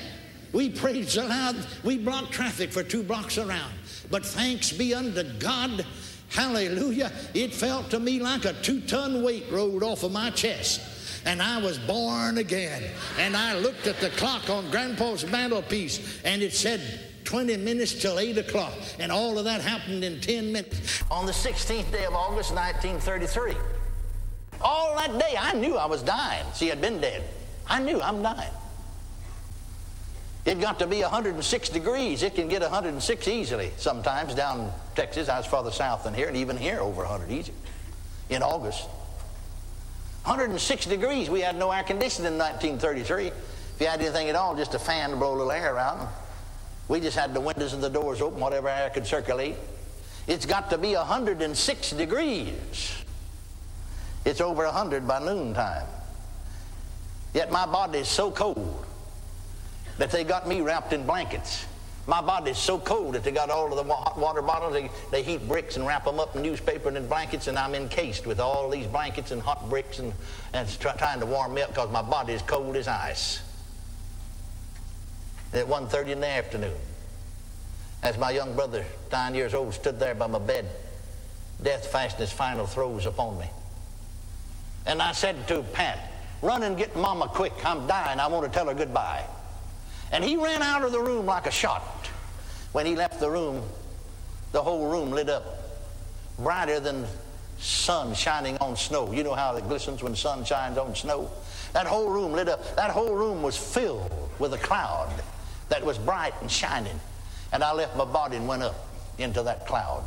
We 0.54 0.70
prayed 0.70 1.10
so 1.10 1.28
loud, 1.28 1.56
we 1.84 1.98
blocked 1.98 2.32
traffic 2.32 2.72
for 2.72 2.84
two 2.84 3.04
blocks 3.04 3.38
around. 3.38 3.74
But 4.10 4.26
thanks 4.26 4.72
be 4.72 4.94
unto 4.94 5.24
God 5.40 5.86
Hallelujah. 6.30 7.12
It 7.34 7.54
felt 7.54 7.90
to 7.92 8.00
me 8.00 8.20
like 8.20 8.46
a 8.46 8.54
two 8.54 8.82
ton 8.82 9.24
weight 9.24 9.46
rolled 9.50 9.84
off 9.84 10.04
of 10.04 10.12
my 10.12 10.30
chest. 10.32 10.82
And 11.26 11.42
I 11.42 11.60
was 11.62 11.78
born 11.78 12.38
again. 12.38 12.84
And 13.18 13.36
I 13.36 13.58
looked 13.58 13.88
at 13.88 14.00
the 14.00 14.10
clock 14.12 14.50
on 14.50 14.70
Grandpa's 14.70 15.26
mantelpiece 15.30 16.22
and 16.24 16.42
it 16.42 16.54
said 16.54 16.82
20 17.26 17.58
minutes 17.58 18.02
till 18.02 18.20
8 18.20 18.38
o'clock. 18.38 18.74
And 19.00 19.12
all 19.12 19.38
of 19.38 19.46
that 19.46 19.62
happened 19.62 20.04
in 20.04 20.22
10 20.22 20.52
minutes. 20.52 21.04
On 21.12 21.26
the 21.26 21.34
16th 21.34 21.92
day 21.92 22.06
of 22.06 22.14
August, 22.14 22.54
1933. 22.54 23.56
All 24.62 24.96
that 24.96 25.20
day, 25.20 25.36
I 25.38 25.54
knew 25.54 25.76
I 25.76 25.86
was 25.86 26.02
dying. 26.02 26.46
She 26.56 26.68
had 26.68 26.82
been 26.82 27.02
dead. 27.02 27.24
I 27.68 27.82
knew 27.82 28.02
I'm 28.02 28.22
dying. 28.24 28.54
It 30.48 30.62
got 30.62 30.80
to 30.80 30.88
be 30.88 31.02
106 31.02 31.70
degrees. 31.70 32.24
It 32.24 32.36
can 32.36 32.48
get 32.48 32.62
106 32.62 33.28
easily 33.28 33.74
sometimes 33.76 34.34
down 34.34 34.62
in 34.62 34.70
Texas. 34.96 35.28
I 35.28 35.38
was 35.38 35.46
farther 35.46 35.72
south 35.72 36.06
than 36.06 36.14
here, 36.14 36.30
and 36.30 36.38
even 36.38 36.56
here 36.56 36.80
over 36.80 37.02
100 37.02 37.30
easy 37.30 37.52
in 38.30 38.42
August. 38.42 38.88
106 40.24 40.86
degrees. 40.86 41.30
We 41.30 41.42
had 41.42 41.58
no 41.58 41.70
air 41.72 41.84
conditioning 41.84 42.32
in 42.32 42.40
1933. 42.40 43.28
If 43.28 43.34
you 43.82 43.88
had 43.88 44.00
anything 44.00 44.30
at 44.30 44.36
all, 44.36 44.56
just 44.56 44.74
a 44.74 44.80
fan 44.80 45.10
to 45.10 45.18
blow 45.18 45.32
a 45.32 45.36
little 45.36 45.52
air 45.52 45.76
around. 45.76 46.08
We 46.88 47.02
just 47.02 47.18
had 47.18 47.34
the 47.34 47.42
windows 47.42 47.74
and 47.74 47.84
the 47.84 47.90
doors 47.90 48.22
open, 48.22 48.40
whatever 48.40 48.70
air 48.70 48.90
could 48.90 49.06
circulate. 49.06 49.56
It's 50.28 50.46
got 50.46 50.70
to 50.70 50.78
be 50.78 50.96
106 50.96 51.92
degrees. 51.92 53.04
It's 54.24 54.40
over 54.40 54.64
100 54.64 55.06
by 55.06 55.20
noontime. 55.20 55.88
Yet 57.34 57.52
my 57.52 57.66
body 57.66 58.00
is 58.00 58.08
so 58.08 58.32
cold 58.32 58.87
that 59.98 60.12
they 60.12 60.24
got 60.24 60.48
me 60.48 60.62
wrapped 60.62 60.94
in 60.94 61.06
blankets. 61.06 61.66
My 62.08 62.22
body's 62.22 62.58
so 62.58 62.80
cold 62.80 63.16
that 63.16 63.24
they 63.26 63.32
got 63.32 63.50
all 63.50 63.78
of 63.78 63.86
the 63.86 63.94
hot 63.94 64.18
water 64.18 64.42
bottles. 64.42 64.72
They, 64.72 64.90
they 65.12 65.24
heat 65.24 65.46
bricks 65.46 65.76
and 65.76 65.86
wrap 65.86 66.06
them 66.06 66.22
up 66.22 66.36
in 66.38 66.42
newspaper 66.42 66.88
and 66.88 66.96
in 66.96 67.08
blankets, 67.08 67.48
and 67.48 67.60
I'm 67.60 67.76
encased 67.76 68.26
with 68.26 68.40
all 68.40 68.70
these 68.70 68.88
blankets 68.88 69.32
and 69.32 69.42
hot 69.42 69.70
bricks 69.70 70.00
and, 70.00 70.14
and 70.54 70.80
try, 70.80 70.94
trying 70.94 71.20
to 71.20 71.26
warm 71.26 71.54
me 71.54 71.64
up 71.64 71.70
because 71.70 71.92
my 71.92 72.02
body 72.02 72.32
is 72.32 72.42
cold 72.44 72.78
as 72.78 72.88
ice. 72.88 73.42
At 75.52 75.66
1.30 75.66 76.08
in 76.10 76.20
the 76.22 76.28
afternoon, 76.28 76.76
as 78.04 78.18
my 78.18 78.32
young 78.32 78.56
brother, 78.56 78.86
nine 79.12 79.36
years 79.36 79.54
old, 79.54 79.74
stood 79.74 80.00
there 80.00 80.16
by 80.16 80.28
my 80.28 80.40
bed, 80.40 80.66
death 81.62 81.88
fastened 81.88 82.22
his 82.22 82.32
final 82.32 82.66
throes 82.66 83.06
upon 83.06 83.38
me. 83.38 83.50
And 84.86 85.02
I 85.02 85.12
said 85.12 85.46
to 85.50 85.62
Pat, 85.62 86.00
run 86.42 86.64
and 86.64 86.78
get 86.78 86.96
Mama 86.96 87.28
quick. 87.28 87.54
I'm 87.66 87.86
dying. 87.86 88.22
I 88.22 88.28
want 88.28 88.46
to 88.46 88.52
tell 88.52 88.68
her 88.68 88.74
goodbye. 88.74 89.26
And 90.12 90.24
he 90.24 90.38
ran 90.38 90.62
out 90.62 90.84
of 90.84 90.92
the 90.92 91.00
room 91.00 91.26
like 91.26 91.48
a 91.48 91.52
shot. 91.52 91.84
When 92.72 92.86
he 92.86 92.96
left 92.96 93.20
the 93.20 93.30
room, 93.30 93.62
the 94.52 94.62
whole 94.62 94.90
room 94.90 95.12
lit 95.12 95.30
up 95.30 95.44
brighter 96.40 96.80
than 96.80 97.06
sun 97.60 98.14
shining 98.14 98.58
on 98.58 98.76
snow. 98.76 99.12
You 99.12 99.24
know 99.24 99.34
how 99.34 99.56
it 99.56 99.68
glistens 99.68 100.04
when 100.04 100.16
sun 100.16 100.46
shines 100.46 100.78
on 100.78 100.96
snow? 100.96 101.30
That 101.74 101.88
whole 101.88 102.10
room 102.10 102.32
lit 102.34 102.48
up. 102.48 102.76
That 102.76 102.92
whole 102.92 103.14
room 103.14 103.42
was 103.42 103.58
filled 103.58 104.12
with 104.40 104.54
a 104.54 104.58
cloud 104.58 105.12
that 105.70 105.84
was 105.84 105.98
bright 105.98 106.34
and 106.42 106.50
shining. 106.50 107.00
And 107.52 107.64
I 107.64 107.74
left 107.74 107.96
my 107.98 108.06
body 108.06 108.38
and 108.38 108.48
went 108.48 108.64
up 108.64 108.76
into 109.18 109.44
that 109.44 109.66
cloud. 109.66 110.04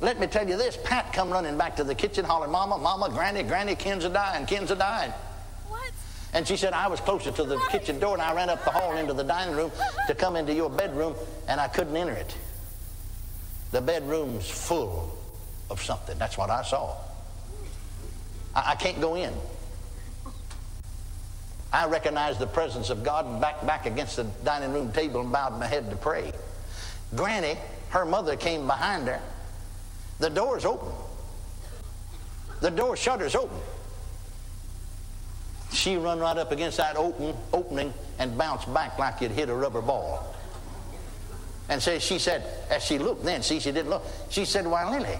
Let 0.00 0.20
me 0.20 0.28
tell 0.28 0.48
you 0.48 0.56
this, 0.56 0.78
Pat 0.84 1.12
come 1.12 1.30
running 1.30 1.58
back 1.58 1.74
to 1.76 1.84
the 1.84 1.94
kitchen 1.94 2.24
hollering, 2.24 2.52
Mama, 2.52 2.78
Mama, 2.78 3.08
Granny, 3.10 3.42
Granny, 3.42 3.74
Ken's 3.74 4.04
a 4.04 4.08
dying, 4.08 4.46
Ken's 4.46 4.70
a 4.70 4.76
dying. 4.76 5.12
And 6.34 6.46
she 6.46 6.56
said, 6.56 6.72
I 6.72 6.88
was 6.88 7.00
closer 7.00 7.30
to 7.32 7.44
the 7.44 7.58
kitchen 7.70 7.98
door 7.98 8.12
and 8.12 8.22
I 8.22 8.34
ran 8.34 8.50
up 8.50 8.64
the 8.64 8.70
hall 8.70 8.96
into 8.96 9.14
the 9.14 9.24
dining 9.24 9.56
room 9.56 9.72
to 10.06 10.14
come 10.14 10.36
into 10.36 10.52
your 10.52 10.68
bedroom 10.68 11.14
and 11.48 11.60
I 11.60 11.68
couldn't 11.68 11.96
enter 11.96 12.12
it. 12.12 12.36
The 13.72 13.80
bedroom's 13.80 14.48
full 14.48 15.16
of 15.70 15.80
something. 15.82 16.18
That's 16.18 16.36
what 16.36 16.50
I 16.50 16.62
saw. 16.62 16.96
I, 18.54 18.72
I 18.72 18.74
can't 18.74 19.00
go 19.00 19.14
in. 19.14 19.32
I 21.72 21.86
recognized 21.86 22.38
the 22.38 22.46
presence 22.46 22.88
of 22.90 23.04
God 23.04 23.40
back, 23.40 23.66
back 23.66 23.86
against 23.86 24.16
the 24.16 24.24
dining 24.44 24.72
room 24.72 24.90
table 24.92 25.20
and 25.20 25.30
bowed 25.30 25.58
my 25.58 25.66
head 25.66 25.90
to 25.90 25.96
pray. 25.96 26.32
Granny, 27.14 27.56
her 27.90 28.04
mother 28.04 28.36
came 28.36 28.66
behind 28.66 29.06
her. 29.06 29.20
The 30.18 30.30
door's 30.30 30.64
open. 30.64 30.92
The 32.60 32.70
door 32.70 32.96
shutter's 32.96 33.34
open. 33.34 33.58
She 35.72 35.96
run 35.96 36.18
right 36.18 36.36
up 36.36 36.50
against 36.50 36.78
that 36.78 36.96
open, 36.96 37.36
opening 37.52 37.92
and 38.18 38.36
bounced 38.36 38.72
back 38.72 38.98
like 38.98 39.20
you'd 39.20 39.32
hit 39.32 39.48
a 39.48 39.54
rubber 39.54 39.82
ball. 39.82 40.34
And 41.68 41.82
so 41.82 41.98
she 41.98 42.18
said, 42.18 42.44
as 42.70 42.82
she 42.82 42.98
looked 42.98 43.24
then, 43.24 43.42
see, 43.42 43.60
she 43.60 43.72
didn't 43.72 43.90
look. 43.90 44.04
She 44.30 44.44
said, 44.44 44.66
Why, 44.66 44.90
Lily, 44.90 45.18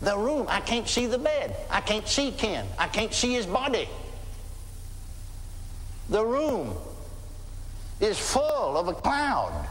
the 0.00 0.16
room, 0.16 0.46
I 0.48 0.60
can't 0.60 0.88
see 0.88 1.06
the 1.06 1.18
bed. 1.18 1.56
I 1.70 1.80
can't 1.80 2.06
see 2.06 2.30
Ken. 2.30 2.66
I 2.78 2.86
can't 2.88 3.12
see 3.12 3.32
his 3.32 3.46
body. 3.46 3.88
The 6.08 6.24
room 6.24 6.76
is 8.00 8.18
full 8.18 8.76
of 8.76 8.88
a 8.88 8.94
cloud, 8.94 9.66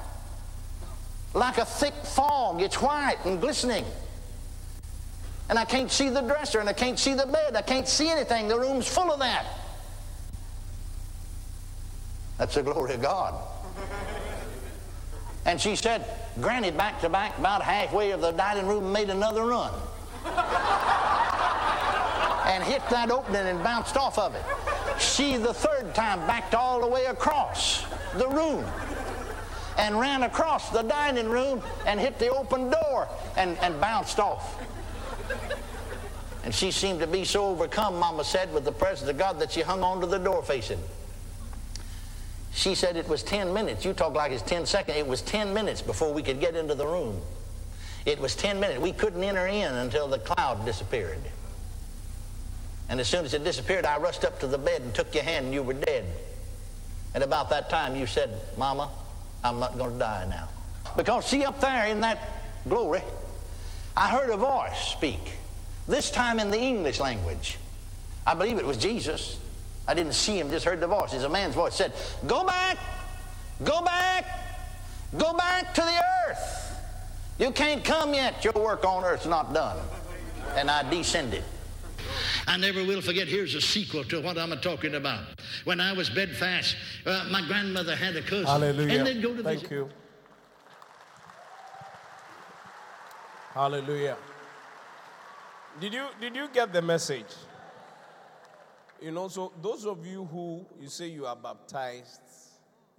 like 1.33 1.57
a 1.57 1.65
thick 1.65 1.93
fog. 1.93 2.61
It's 2.61 2.81
white 2.81 3.17
and 3.25 3.39
glistening. 3.39 3.85
And 5.49 5.59
I 5.59 5.65
can't 5.65 5.91
see 5.91 6.09
the 6.09 6.21
dresser 6.21 6.59
and 6.59 6.69
I 6.69 6.73
can't 6.73 6.97
see 6.97 7.13
the 7.13 7.25
bed. 7.25 7.55
I 7.55 7.61
can't 7.61 7.87
see 7.87 8.09
anything. 8.09 8.47
The 8.47 8.59
room's 8.59 8.87
full 8.87 9.11
of 9.11 9.19
that. 9.19 9.45
That's 12.37 12.55
the 12.55 12.63
glory 12.63 12.95
of 12.95 13.01
God. 13.01 13.35
And 15.45 15.59
she 15.59 15.75
said, 15.75 16.05
Granny 16.41 16.71
back 16.71 17.01
to 17.01 17.09
back 17.09 17.37
about 17.37 17.61
halfway 17.61 18.11
of 18.11 18.21
the 18.21 18.31
dining 18.31 18.67
room 18.67 18.91
made 18.91 19.09
another 19.09 19.45
run. 19.45 19.73
and 22.45 22.63
hit 22.63 22.81
that 22.89 23.11
opening 23.11 23.47
and 23.47 23.63
bounced 23.63 23.97
off 23.97 24.17
of 24.17 24.35
it. 24.35 24.43
She, 24.99 25.37
the 25.37 25.53
third 25.53 25.93
time, 25.93 26.19
backed 26.27 26.55
all 26.55 26.81
the 26.81 26.87
way 26.87 27.05
across 27.05 27.85
the 28.15 28.27
room 28.27 28.65
and 29.77 29.99
ran 29.99 30.23
across 30.23 30.69
the 30.69 30.83
dining 30.83 31.29
room 31.29 31.61
and 31.85 31.99
hit 31.99 32.19
the 32.19 32.29
open 32.29 32.69
door 32.69 33.07
and, 33.37 33.57
and 33.59 33.79
bounced 33.81 34.19
off. 34.19 34.62
And 36.43 36.53
she 36.53 36.71
seemed 36.71 36.99
to 36.99 37.07
be 37.07 37.23
so 37.23 37.45
overcome, 37.45 37.97
Mama 37.97 38.23
said, 38.25 38.53
with 38.53 38.65
the 38.65 38.71
presence 38.71 39.09
of 39.09 39.17
God 39.17 39.39
that 39.39 39.53
she 39.53 39.61
hung 39.61 39.81
on 39.81 40.01
to 40.01 40.07
the 40.07 40.17
door 40.17 40.43
facing. 40.43 40.79
She 42.53 42.75
said 42.75 42.97
it 42.97 43.07
was 43.07 43.23
10 43.23 43.53
minutes. 43.53 43.85
You 43.85 43.93
talk 43.93 44.13
like 44.13 44.31
it's 44.31 44.43
10 44.43 44.65
seconds. 44.65 44.97
It 44.97 45.07
was 45.07 45.21
10 45.21 45.53
minutes 45.53 45.81
before 45.81 46.13
we 46.13 46.21
could 46.21 46.39
get 46.39 46.55
into 46.55 46.75
the 46.75 46.85
room. 46.85 47.19
It 48.05 48.19
was 48.19 48.35
10 48.35 48.59
minutes. 48.59 48.81
We 48.81 48.91
couldn't 48.91 49.23
enter 49.23 49.47
in 49.47 49.73
until 49.73 50.07
the 50.07 50.19
cloud 50.19 50.65
disappeared. 50.65 51.19
And 52.89 52.99
as 52.99 53.07
soon 53.07 53.23
as 53.23 53.33
it 53.33 53.45
disappeared, 53.45 53.85
I 53.85 53.97
rushed 53.97 54.25
up 54.25 54.39
to 54.41 54.47
the 54.47 54.57
bed 54.57 54.81
and 54.81 54.93
took 54.93 55.15
your 55.15 55.23
hand 55.23 55.45
and 55.45 55.53
you 55.53 55.63
were 55.63 55.73
dead. 55.73 56.05
And 57.15 57.23
about 57.23 57.49
that 57.51 57.69
time 57.69 57.95
you 57.95 58.05
said, 58.05 58.29
Mama, 58.57 58.89
I'm 59.43 59.59
not 59.59 59.77
going 59.77 59.93
to 59.93 59.99
die 59.99 60.27
now. 60.29 60.49
Because 60.97 61.25
see 61.25 61.45
up 61.45 61.61
there 61.61 61.87
in 61.87 62.01
that 62.01 62.19
glory, 62.67 63.01
I 63.95 64.09
heard 64.09 64.29
a 64.29 64.37
voice 64.37 64.77
speak. 64.89 65.19
This 65.87 66.09
time 66.09 66.39
in 66.39 66.49
the 66.49 66.59
English 66.59 66.99
language. 66.99 67.57
I 68.25 68.33
believe 68.33 68.57
it 68.57 68.65
was 68.65 68.77
Jesus. 68.77 69.39
I 69.87 69.93
didn't 69.93 70.13
see 70.13 70.39
him, 70.39 70.49
just 70.49 70.65
heard 70.65 70.79
the 70.79 70.87
voice. 70.87 71.13
It's 71.13 71.23
a 71.23 71.29
man's 71.29 71.55
voice. 71.55 71.75
said, 71.75 71.91
Go 72.25 72.45
back, 72.45 72.77
go 73.63 73.81
back, 73.81 74.25
go 75.17 75.33
back 75.33 75.73
to 75.73 75.81
the 75.81 76.01
earth. 76.29 76.63
You 77.37 77.51
can't 77.51 77.83
come 77.83 78.13
yet. 78.13 78.43
Your 78.43 78.53
work 78.53 78.85
on 78.85 79.03
earth's 79.03 79.25
not 79.25 79.53
done. 79.53 79.77
And 80.55 80.69
I 80.69 80.89
descended. 80.89 81.43
I 82.47 82.57
never 82.57 82.83
will 82.85 83.01
forget. 83.01 83.27
Here's 83.27 83.55
a 83.55 83.61
sequel 83.61 84.03
to 84.05 84.21
what 84.21 84.37
I'm 84.37 84.57
talking 84.59 84.95
about. 84.95 85.23
When 85.63 85.79
I 85.79 85.93
was 85.93 86.09
bedfast, 86.09 86.75
uh, 87.05 87.27
my 87.31 87.45
grandmother 87.47 87.95
had 87.95 88.15
a 88.15 88.21
cousin. 88.21 88.45
Hallelujah. 88.45 88.97
And 88.97 89.07
they'd 89.07 89.21
go 89.21 89.35
to 89.35 89.43
Thank 89.43 89.69
you. 89.71 89.89
Hallelujah. 93.53 94.17
Did 95.79 95.93
you 95.93 96.07
did 96.19 96.35
you 96.35 96.47
get 96.51 96.73
the 96.73 96.81
message? 96.81 97.35
You 98.99 99.11
know, 99.11 99.27
so 99.27 99.51
those 99.61 99.85
of 99.85 100.07
you 100.07 100.25
who 100.25 100.65
you 100.81 100.89
say 100.89 101.05
you 101.05 101.27
are 101.27 101.35
baptized, 101.35 102.21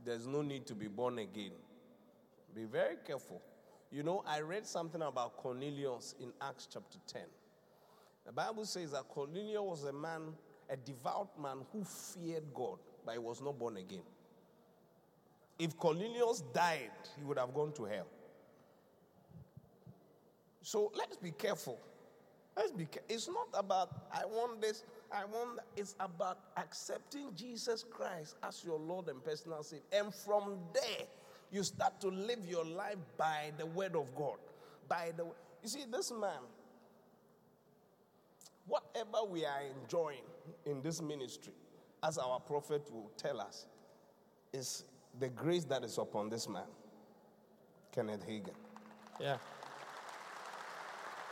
there's 0.05 0.29
no 0.29 0.43
need 0.43 0.65
to 0.67 0.75
be 0.77 0.87
born 0.87 1.19
again. 1.19 1.51
Be 2.55 2.67
very 2.67 2.95
careful. 3.05 3.43
You 3.91 4.05
know, 4.05 4.23
I 4.29 4.43
read 4.43 4.65
something 4.65 5.03
about 5.03 5.37
Cornelius 5.39 6.15
in 6.21 6.33
Acts 6.41 6.69
chapter 6.73 6.99
10. 7.09 7.23
The 8.25 8.33
Bible 8.33 8.65
says 8.65 8.93
that 8.93 9.09
Cornelius 9.09 9.61
was 9.61 9.85
a 9.85 9.93
man, 9.93 10.35
a 10.71 10.77
devout 10.77 11.31
man 11.41 11.59
who 11.73 11.83
feared 11.83 12.45
God, 12.55 12.79
but 13.05 13.15
he 13.15 13.19
was 13.19 13.43
not 13.43 13.59
born 13.59 13.77
again. 13.77 14.03
If 15.59 15.77
Cornelius 15.77 16.45
died, 16.55 16.93
he 17.19 17.25
would 17.25 17.39
have 17.39 17.53
gone 17.53 17.73
to 17.73 17.87
hell. 17.87 18.07
So 20.65 20.91
let's 20.97 21.19
be 21.19 21.31
careful. 21.31 21.79
Let's 22.57 22.73
be. 22.73 22.89
It's 23.09 23.29
not 23.29 23.49
about, 23.53 23.91
I 24.13 24.25
want 24.25 24.63
this, 24.63 24.85
I 25.13 25.27
want 25.27 25.57
that. 25.57 25.67
It's 25.77 25.95
about 26.01 26.39
accepting 26.57 27.35
Jesus 27.37 27.85
Christ 27.89 28.37
as 28.43 28.65
your 28.65 28.79
Lord 28.79 29.09
and 29.09 29.23
personal 29.23 29.63
Savior. 29.63 29.85
And 29.93 30.13
from 30.15 30.57
there, 30.73 31.07
you 31.53 31.63
start 31.63 32.01
to 32.01 32.09
live 32.09 32.39
your 32.49 32.65
life 32.65 32.97
by 33.19 33.53
the 33.59 33.67
word 33.67 33.95
of 33.95 34.15
God. 34.17 34.39
By 34.89 35.13
the 35.15 35.27
you 35.63 35.69
see, 35.69 35.85
this 35.91 36.11
man, 36.11 36.41
whatever 38.67 39.25
we 39.29 39.45
are 39.45 39.61
enjoying 39.83 40.25
in 40.65 40.81
this 40.81 41.03
ministry, 41.03 41.53
as 42.03 42.17
our 42.17 42.41
prophet 42.41 42.89
will 42.91 43.11
tell 43.19 43.39
us, 43.41 43.67
is 44.53 44.85
the 45.21 45.29
grace 45.29 45.65
that 45.65 45.85
is 45.85 45.99
upon 45.99 46.31
this 46.31 46.49
man, 46.49 46.67
Kenneth 47.93 48.27
Hagin. 48.27 48.55
Yeah. 49.21 49.37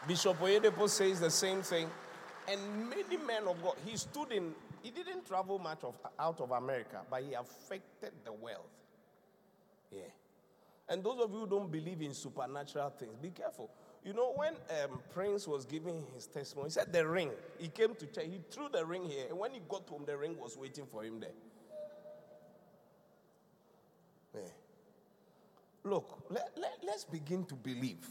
Bishop 0.07 0.38
Oyedepo 0.40 0.88
says 0.88 1.20
the 1.20 1.30
same 1.30 1.62
thing. 1.62 1.88
And 2.48 2.90
many 2.90 3.16
men 3.16 3.46
of 3.46 3.62
God, 3.62 3.76
he 3.86 3.96
stood 3.96 4.32
in, 4.32 4.53
he 4.82 4.90
didn't 4.90 5.26
travel 5.26 5.59
much 5.59 5.84
of, 5.84 5.94
out 6.18 6.40
of 6.40 6.50
America, 6.50 7.00
but 7.09 7.22
he 7.22 7.34
affected 7.34 8.12
the 8.24 8.32
world. 8.32 8.66
Yeah. 9.92 10.03
And 10.88 11.05
those 11.05 11.20
of 11.20 11.30
you 11.32 11.40
who 11.40 11.46
don't 11.46 11.70
believe 11.70 12.03
in 12.03 12.12
supernatural 12.14 12.90
things, 12.90 13.14
be 13.22 13.30
careful. 13.30 13.70
You 14.05 14.12
know, 14.14 14.32
when 14.34 14.55
um, 14.55 14.98
Prince 15.14 15.46
was 15.46 15.64
giving 15.64 16.05
his 16.14 16.26
testimony, 16.26 16.68
he 16.68 16.72
said 16.72 16.92
the 16.92 17.07
ring. 17.07 17.30
He 17.59 17.68
came 17.68 17.94
to 17.94 18.07
church, 18.07 18.26
he 18.28 18.40
threw 18.50 18.68
the 18.72 18.84
ring 18.84 19.05
here, 19.05 19.26
and 19.30 19.38
when 19.38 19.53
he 19.53 19.61
got 19.68 19.88
home, 19.88 20.03
the 20.05 20.16
ring 20.16 20.36
was 20.36 20.57
waiting 20.57 20.86
for 20.86 21.05
him 21.05 21.20
there. 21.20 21.30
Yeah. 24.34 24.40
Look, 25.84 26.24
let, 26.28 26.50
let, 26.57 26.78
let's 26.84 27.05
begin 27.05 27.44
to 27.44 27.55
believe. 27.55 28.09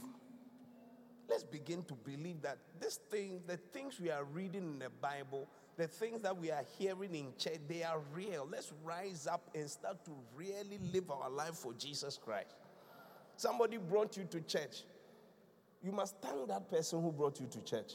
Let's 1.31 1.43
begin 1.43 1.83
to 1.83 1.93
believe 1.93 2.41
that 2.41 2.57
this 2.81 2.97
thing, 3.09 3.39
the 3.47 3.55
things 3.55 4.01
we 4.01 4.11
are 4.11 4.25
reading 4.25 4.63
in 4.63 4.79
the 4.79 4.89
Bible, 4.89 5.47
the 5.77 5.87
things 5.87 6.21
that 6.23 6.37
we 6.37 6.51
are 6.51 6.65
hearing 6.77 7.15
in 7.15 7.27
church, 7.37 7.59
they 7.69 7.83
are 7.83 8.01
real. 8.13 8.45
Let's 8.51 8.73
rise 8.83 9.27
up 9.27 9.49
and 9.55 9.69
start 9.69 10.03
to 10.03 10.11
really 10.35 10.77
live 10.91 11.09
our 11.09 11.29
life 11.29 11.55
for 11.55 11.73
Jesus 11.73 12.19
Christ. 12.21 12.53
Somebody 13.37 13.77
brought 13.77 14.17
you 14.17 14.25
to 14.25 14.41
church. 14.41 14.83
You 15.81 15.93
must 15.93 16.17
thank 16.21 16.49
that 16.49 16.69
person 16.69 17.01
who 17.01 17.13
brought 17.13 17.39
you 17.39 17.47
to 17.47 17.63
church 17.63 17.93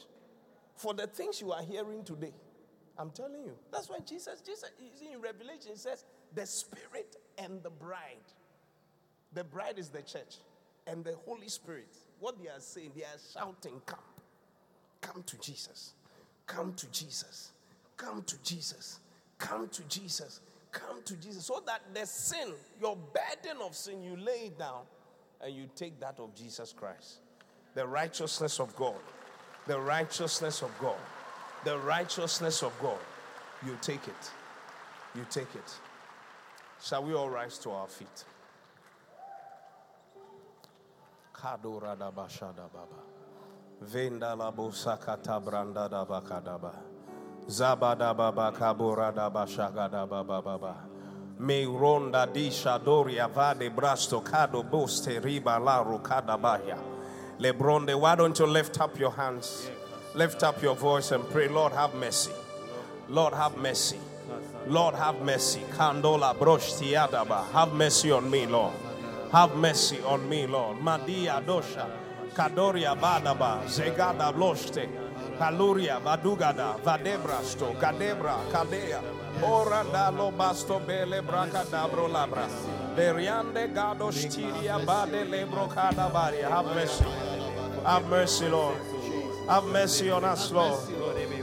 for 0.75 0.95
the 0.95 1.05
things 1.05 1.39
you 1.39 1.51
are 1.51 1.61
hearing 1.61 2.03
today. 2.03 2.33
I'm 2.97 3.11
telling 3.11 3.43
you. 3.45 3.53
That's 3.71 3.87
why 3.87 3.99
Jesus, 3.99 4.41
Jesus 4.41 4.71
in 4.99 5.21
Revelation 5.21 5.75
says, 5.75 6.05
the 6.33 6.47
Spirit 6.47 7.17
and 7.37 7.61
the 7.61 7.69
bride. 7.69 8.17
The 9.33 9.43
bride 9.43 9.77
is 9.77 9.89
the 9.89 10.01
church, 10.01 10.37
and 10.87 11.05
the 11.05 11.13
Holy 11.25 11.49
Spirit. 11.49 11.95
What 12.19 12.41
they 12.41 12.49
are 12.49 12.59
saying, 12.59 12.91
they 12.95 13.03
are 13.03 13.19
shouting, 13.33 13.81
Come. 13.85 13.99
Come 15.01 15.23
to 15.23 15.37
Jesus. 15.39 15.93
Come 16.45 16.73
to 16.73 16.87
Jesus. 16.91 17.51
Come 17.95 18.23
to 18.23 18.37
Jesus. 18.43 18.99
Come 19.37 19.67
to 19.69 19.83
Jesus. 19.83 20.41
Come 20.71 21.01
to 21.05 21.15
Jesus. 21.15 21.45
So 21.45 21.61
that 21.65 21.81
the 21.93 22.05
sin, 22.05 22.53
your 22.81 22.95
burden 22.95 23.61
of 23.61 23.75
sin, 23.75 24.01
you 24.01 24.15
lay 24.17 24.47
it 24.47 24.59
down 24.59 24.81
and 25.41 25.53
you 25.53 25.69
take 25.75 25.99
that 25.99 26.19
of 26.19 26.33
Jesus 26.35 26.73
Christ. 26.73 27.19
The 27.75 27.85
righteousness 27.85 28.59
of 28.59 28.75
God. 28.75 28.95
The 29.67 29.79
righteousness 29.79 30.61
of 30.61 30.71
God. 30.79 30.97
The 31.63 31.77
righteousness 31.79 32.63
of 32.63 32.73
God. 32.81 32.99
You 33.65 33.77
take 33.81 34.07
it. 34.07 34.31
You 35.15 35.25
take 35.29 35.53
it. 35.55 35.79
Shall 36.81 37.03
we 37.03 37.13
all 37.13 37.29
rise 37.29 37.57
to 37.59 37.71
our 37.71 37.87
feet? 37.87 38.23
Kadora 41.39 41.95
da 41.95 42.09
bashada 42.11 42.67
baba. 42.73 43.03
Venda 43.81 44.35
la 44.35 44.51
bosakata 44.51 45.39
branda 45.39 45.87
da 45.87 46.03
bakadaba. 46.03 46.73
Zabada 47.47 48.15
baba 48.17 48.51
kabora 48.51 49.13
da 49.13 49.29
bashaga 49.29 49.89
da 49.91 50.05
baba 50.07 50.41
baba. 50.41 50.75
Me 51.37 51.65
ronda 51.65 52.27
di 52.33 52.49
shadoria 52.49 53.29
vade 53.31 53.69
brasto 53.69 54.23
kado 54.23 54.63
boste 54.67 55.21
riba 55.21 55.63
la 55.63 55.83
rukada 55.83 56.41
bahya. 56.41 56.79
Lebronde, 57.39 57.93
why 57.99 58.15
don't 58.15 58.39
you 58.39 58.47
lift 58.47 58.81
up 58.81 58.97
your 58.97 59.11
hands? 59.11 59.69
Lift 60.15 60.41
up 60.41 60.59
your 60.63 60.75
voice 60.75 61.11
and 61.11 61.23
pray, 61.29 61.47
Lord, 61.47 61.71
have 61.73 61.93
mercy. 61.93 62.31
Lord, 63.09 63.35
have 63.35 63.55
mercy. 63.57 63.99
Lord, 64.65 64.95
have 64.95 65.21
mercy. 65.21 65.61
Kandola 65.69 66.35
broshti 66.35 66.93
adaba. 66.93 67.45
Have 67.51 67.73
mercy 67.73 68.09
on 68.09 68.27
me, 68.31 68.47
Lord. 68.47 68.73
Have 69.31 69.55
mercy 69.55 69.99
on 70.01 70.27
me, 70.29 70.47
Lord. 70.47 70.77
Madia 70.77 71.43
dosha. 71.45 71.89
Kadoria 72.33 72.95
badaba. 72.95 73.63
Zegada 73.65 74.31
bloshte. 74.33 74.87
Kaluria 75.37 75.99
badugada. 76.01 76.79
Vadebrasto. 76.81 77.75
Kadebra. 77.79 78.37
Kadea. 78.51 79.01
Oranda 79.41 80.09
lo 80.15 80.31
basto 80.31 80.79
bele 80.79 81.21
braka 81.21 81.65
dabro 81.65 82.07
labra. 82.07 82.47
Beriande 82.95 83.67
gado 83.73 84.11
stiria 84.11 84.79
bade 84.85 85.25
lebro 85.25 85.67
kadabaria. 85.67 86.49
Have 86.49 86.73
mercy. 86.73 87.05
Have 87.85 88.07
mercy, 88.07 88.47
Lord. 88.47 88.77
Have 89.47 89.65
mercy 89.65 90.09
on 90.09 90.25
us, 90.25 90.51
Lord. 90.51 90.79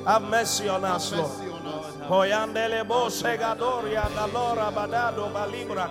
Have 0.07 0.23
mercy 0.23 0.69
on 0.69 0.85
us, 0.85 1.13
Lord. 1.13 1.54
Hoyandele 2.09 2.85
dalora 4.15 4.71
badado 4.71 5.31
balibra 5.33 5.89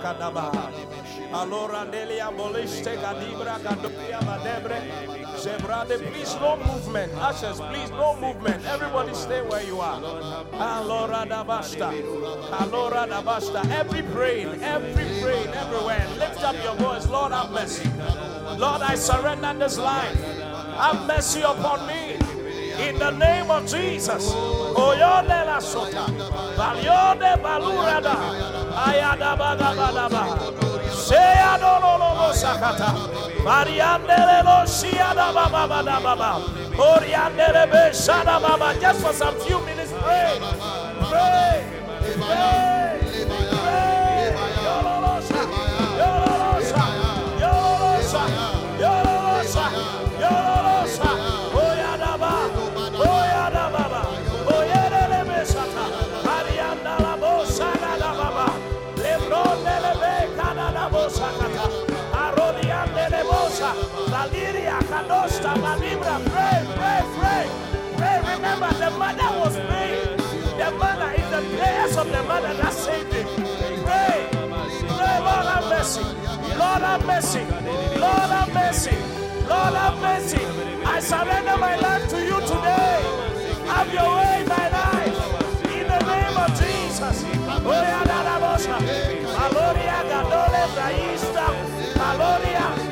gadoria 3.59 4.19
badebre. 4.21 4.79
Zebrade, 5.37 5.97
please 6.11 6.35
no 6.35 6.55
movement. 6.57 7.11
Ushers, 7.13 7.59
please 7.59 7.89
no 7.89 8.15
movement. 8.17 8.63
Everybody 8.65 9.13
stay 9.15 9.41
where 9.41 9.63
you 9.63 9.81
are. 9.81 9.99
Allora 10.53 11.25
da 11.27 11.43
basta. 11.43 11.89
Allora 12.59 13.07
da 13.07 13.21
basta. 13.21 13.61
Every 13.71 14.03
praying, 14.03 14.61
every 14.61 15.21
praying, 15.21 15.49
everywhere. 15.49 16.07
Lift 16.19 16.43
up 16.43 16.55
your 16.63 16.75
voice. 16.75 17.07
Lord, 17.09 17.31
have 17.31 17.51
mercy. 17.51 17.89
Lord, 18.57 18.81
I 18.83 18.95
surrender 18.95 19.53
this 19.57 19.77
life. 19.79 20.15
Have 20.77 21.07
mercy 21.07 21.41
upon 21.41 21.87
me. 21.87 22.22
In 22.83 22.99
the 22.99 23.11
name 23.11 23.49
of 23.49 23.65
Jesus. 23.65 24.33
Oyode 24.75 25.45
la 25.47 25.59
sota. 25.59 26.05
Valiode 26.57 27.31
balurada. 27.41 28.15
Ayada 28.75 29.37
baga 29.37 29.69
badaba. 29.77 30.23
Seya 30.91 31.57
dololo 31.59 32.33
sakata. 32.33 32.89
Mariandele 33.45 34.43
lo 34.43 34.65
shiada 34.67 35.31
baba 35.33 35.67
baba 35.67 35.99
baba. 36.03 36.31
Oriandele 36.77 37.71
be 37.71 37.83
shada 37.93 38.41
baba. 38.41 38.77
Just 38.81 39.01
for 39.01 39.13
some 39.13 39.35
few 39.39 39.59
minutes. 39.61 39.93
Pray. 40.01 40.39
Pray. 41.09 41.65
Pray. 42.19 42.72
Valiria 64.23 64.79
kadosta 64.89 65.53
malibra. 65.55 66.15
Pray, 66.31 66.63
pray, 66.75 67.01
pray. 67.19 67.45
Pray. 67.97 68.17
Remember, 68.35 68.71
the 68.79 68.89
mother 68.91 69.29
was 69.39 69.55
praying. 69.67 70.17
The 70.57 70.71
mother, 70.79 71.11
if 71.11 71.29
the 71.29 71.41
prayers 71.57 71.97
of 71.97 72.07
the 72.09 72.23
mother 72.23 72.53
that 72.53 72.71
saved 72.71 73.11
him. 73.11 73.27
Pray. 73.83 74.29
Pray, 74.31 75.17
Lord 75.27 75.47
have 75.51 75.67
mercy. 75.67 76.03
Lord 76.55 76.83
have 76.87 77.05
mercy. 77.05 77.43
Lord 77.99 78.31
have 78.31 78.53
mercy. 78.53 78.95
Lord 79.49 79.75
have 79.75 79.99
mercy. 79.99 80.41
I 80.85 80.99
surrender 81.01 81.57
my 81.57 81.75
life 81.75 82.07
to 82.11 82.23
you 82.23 82.39
today. 82.47 83.03
Have 83.67 83.91
your 83.93 84.09
way 84.15 84.41
in 84.41 84.47
my 84.47 84.69
life. 84.79 85.17
In 85.67 85.85
the 85.91 85.99
name 85.99 86.37
of 86.37 86.49
Jesus. 86.61 87.23
Maloria 87.59 87.99
Gadole 90.07 90.63
Braista. 90.75 91.45
Maloria 91.99 92.82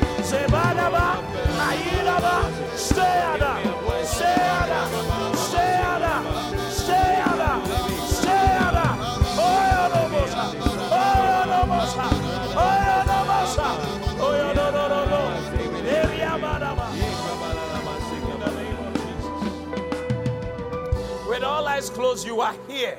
With 21.28 21.42
all 21.44 21.66
eyes 21.66 21.88
closed, 21.90 22.26
you 22.26 22.40
are 22.40 22.54
here. 22.68 22.98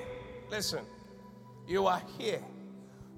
Listen, 0.50 0.86
you 1.68 1.88
are 1.88 2.02
here. 2.18 2.44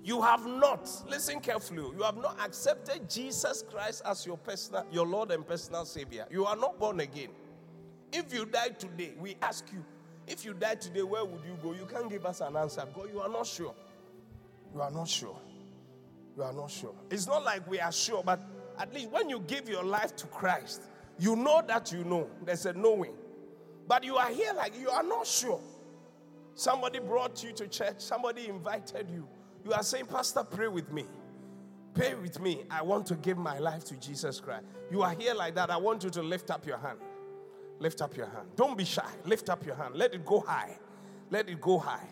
You 0.05 0.21
have 0.21 0.45
not, 0.45 0.87
listen 1.09 1.39
carefully, 1.39 1.81
you 1.97 2.03
have 2.03 2.17
not 2.17 2.39
accepted 2.39 3.09
Jesus 3.09 3.63
Christ 3.67 4.03
as 4.05 4.23
your 4.23 4.37
personal, 4.37 4.85
your 4.91 5.07
Lord 5.07 5.31
and 5.31 5.45
personal 5.45 5.83
Savior. 5.83 6.27
You 6.29 6.45
are 6.45 6.55
not 6.55 6.77
born 6.77 6.99
again. 6.99 7.29
If 8.13 8.31
you 8.31 8.45
die 8.45 8.69
today, 8.69 9.13
we 9.19 9.35
ask 9.41 9.65
you, 9.73 9.83
if 10.27 10.45
you 10.45 10.53
die 10.53 10.75
today, 10.75 11.01
where 11.01 11.25
would 11.25 11.43
you 11.43 11.57
go? 11.59 11.73
You 11.73 11.87
can't 11.91 12.07
give 12.07 12.23
us 12.23 12.41
an 12.41 12.55
answer. 12.55 12.83
God, 12.93 13.09
you 13.11 13.19
are 13.19 13.27
not 13.27 13.47
sure. 13.47 13.73
You 14.75 14.81
are 14.81 14.91
not 14.91 15.07
sure. 15.07 15.39
You 16.37 16.43
are 16.43 16.53
not 16.53 16.69
sure. 16.69 16.93
It's 17.09 17.25
not 17.25 17.43
like 17.43 17.67
we 17.67 17.79
are 17.79 17.91
sure, 17.91 18.21
but 18.23 18.39
at 18.77 18.93
least 18.93 19.09
when 19.09 19.27
you 19.27 19.39
give 19.47 19.67
your 19.67 19.83
life 19.83 20.15
to 20.17 20.27
Christ, 20.27 20.83
you 21.17 21.35
know 21.35 21.63
that 21.67 21.91
you 21.91 22.03
know. 22.03 22.29
There's 22.45 22.67
a 22.67 22.73
knowing. 22.73 23.15
But 23.87 24.03
you 24.03 24.17
are 24.17 24.29
here 24.29 24.53
like 24.53 24.79
you 24.79 24.91
are 24.91 25.03
not 25.03 25.25
sure. 25.25 25.61
Somebody 26.53 26.99
brought 26.99 27.43
you 27.43 27.53
to 27.53 27.67
church, 27.67 28.01
somebody 28.01 28.47
invited 28.47 29.09
you. 29.09 29.27
You 29.65 29.73
are 29.73 29.81
saying, 29.81 30.05
Pastor, 30.05 30.43
pray 30.43 30.67
with 30.67 30.93
me. 30.93 31.05
Pray 31.95 32.13
with 32.13 32.39
me. 32.39 32.63
I 32.69 32.83
want 32.83 33.07
to 33.07 33.15
give 33.15 33.37
my 33.37 33.57
life 33.57 33.83
to 33.85 33.95
Jesus 33.95 34.39
Christ. 34.39 34.63
You 34.91 35.01
are 35.01 35.11
here 35.11 35.33
like 35.33 35.55
that. 35.55 35.71
I 35.71 35.77
want 35.77 36.03
you 36.03 36.11
to 36.11 36.21
lift 36.21 36.51
up 36.51 36.67
your 36.67 36.77
hand. 36.77 36.99
Lift 37.79 38.01
up 38.01 38.15
your 38.15 38.27
hand. 38.27 38.47
Don't 38.55 38.77
be 38.77 38.85
shy. 38.85 39.09
Lift 39.25 39.49
up 39.49 39.65
your 39.65 39.75
hand. 39.75 39.95
Let 39.95 40.13
it 40.13 40.23
go 40.23 40.39
high. 40.39 40.77
Let 41.31 41.49
it 41.49 41.59
go 41.59 41.79
high. 41.79 42.07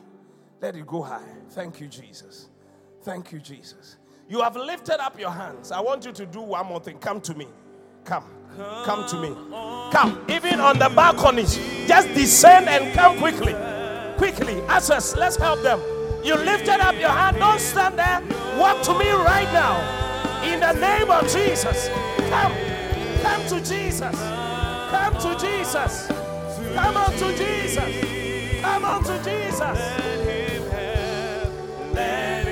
Let 0.62 0.76
it 0.76 0.88
go 0.88 1.04
high. 1.04 1.28
Thank 1.52 1.80
you, 1.80 1.88
Jesus. 1.88 2.50
Thank 3.04 3.32
you, 3.32 3.40
Jesus. 3.40 3.98
You 4.28 4.42
have 4.42 4.56
lifted 4.56 5.00
up 5.00 5.20
your 5.20 5.30
hands. 5.30 5.72
I 5.72 5.80
want 5.80 6.06
you 6.06 6.12
to 6.14 6.26
do 6.26 6.42
one 6.42 6.66
more 6.66 6.80
thing. 6.80 6.98
Come 6.98 7.22
to 7.22 7.36
me. 7.36 7.48
Come. 8.04 8.24
Come 8.84 9.08
to 9.10 9.22
me. 9.22 9.36
Come. 9.92 10.26
Even 10.28 10.60
on 10.60 10.80
the 10.80 10.90
balconies. 10.90 11.58
Just 11.88 12.08
descend 12.16 12.68
and 12.68 12.96
come 12.96 13.20
quickly. 13.20 13.54
Quickly. 14.18 14.60
Us. 14.68 15.16
Let's 15.16 15.36
help 15.36 15.62
them. 15.62 15.93
You 16.24 16.36
lifted 16.36 16.80
up 16.80 16.98
your 17.00 17.10
hand. 17.10 17.38
Don't 17.38 17.60
stand 17.60 18.00
there. 18.00 18.22
Walk 18.58 18.82
to 18.84 18.98
me 18.98 19.12
right 19.12 19.52
now. 19.52 19.76
In 20.44 20.62
the 20.62 20.72
name 20.74 21.12
of 21.12 21.24
Jesus. 21.28 21.90
Come. 22.30 22.54
Come 23.22 23.46
to 23.48 23.60
Jesus. 23.60 24.16
Come 24.90 25.14
to 25.20 25.38
Jesus. 25.38 26.08
Come 26.76 26.98
on 26.98 27.12
to 27.12 27.38
Jesus. 27.38 28.62
Come 28.62 28.86
on 28.86 29.04
to 29.04 29.18
Jesus. 29.24 29.80
Him 30.24 30.64
have 30.72 32.43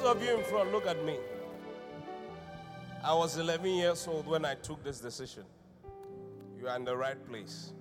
Those 0.00 0.16
of 0.16 0.22
you 0.22 0.38
in 0.38 0.44
front, 0.44 0.72
look 0.72 0.86
at 0.86 1.04
me. 1.04 1.18
I 3.04 3.12
was 3.12 3.36
11 3.36 3.66
years 3.66 4.08
old 4.08 4.26
when 4.26 4.46
I 4.46 4.54
took 4.54 4.82
this 4.82 4.98
decision. 4.98 5.44
You 6.58 6.68
are 6.68 6.76
in 6.76 6.84
the 6.84 6.96
right 6.96 7.22
place. 7.28 7.74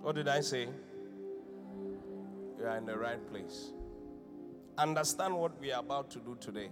What 0.00 0.14
did 0.14 0.28
I 0.28 0.40
say? 0.40 0.68
You 2.56 2.66
are 2.66 2.76
in 2.76 2.86
the 2.86 2.96
right 2.96 3.18
place. 3.32 3.72
Understand 4.78 5.34
what 5.34 5.60
we 5.60 5.72
are 5.72 5.80
about 5.80 6.08
to 6.12 6.20
do 6.20 6.36
today. 6.40 6.70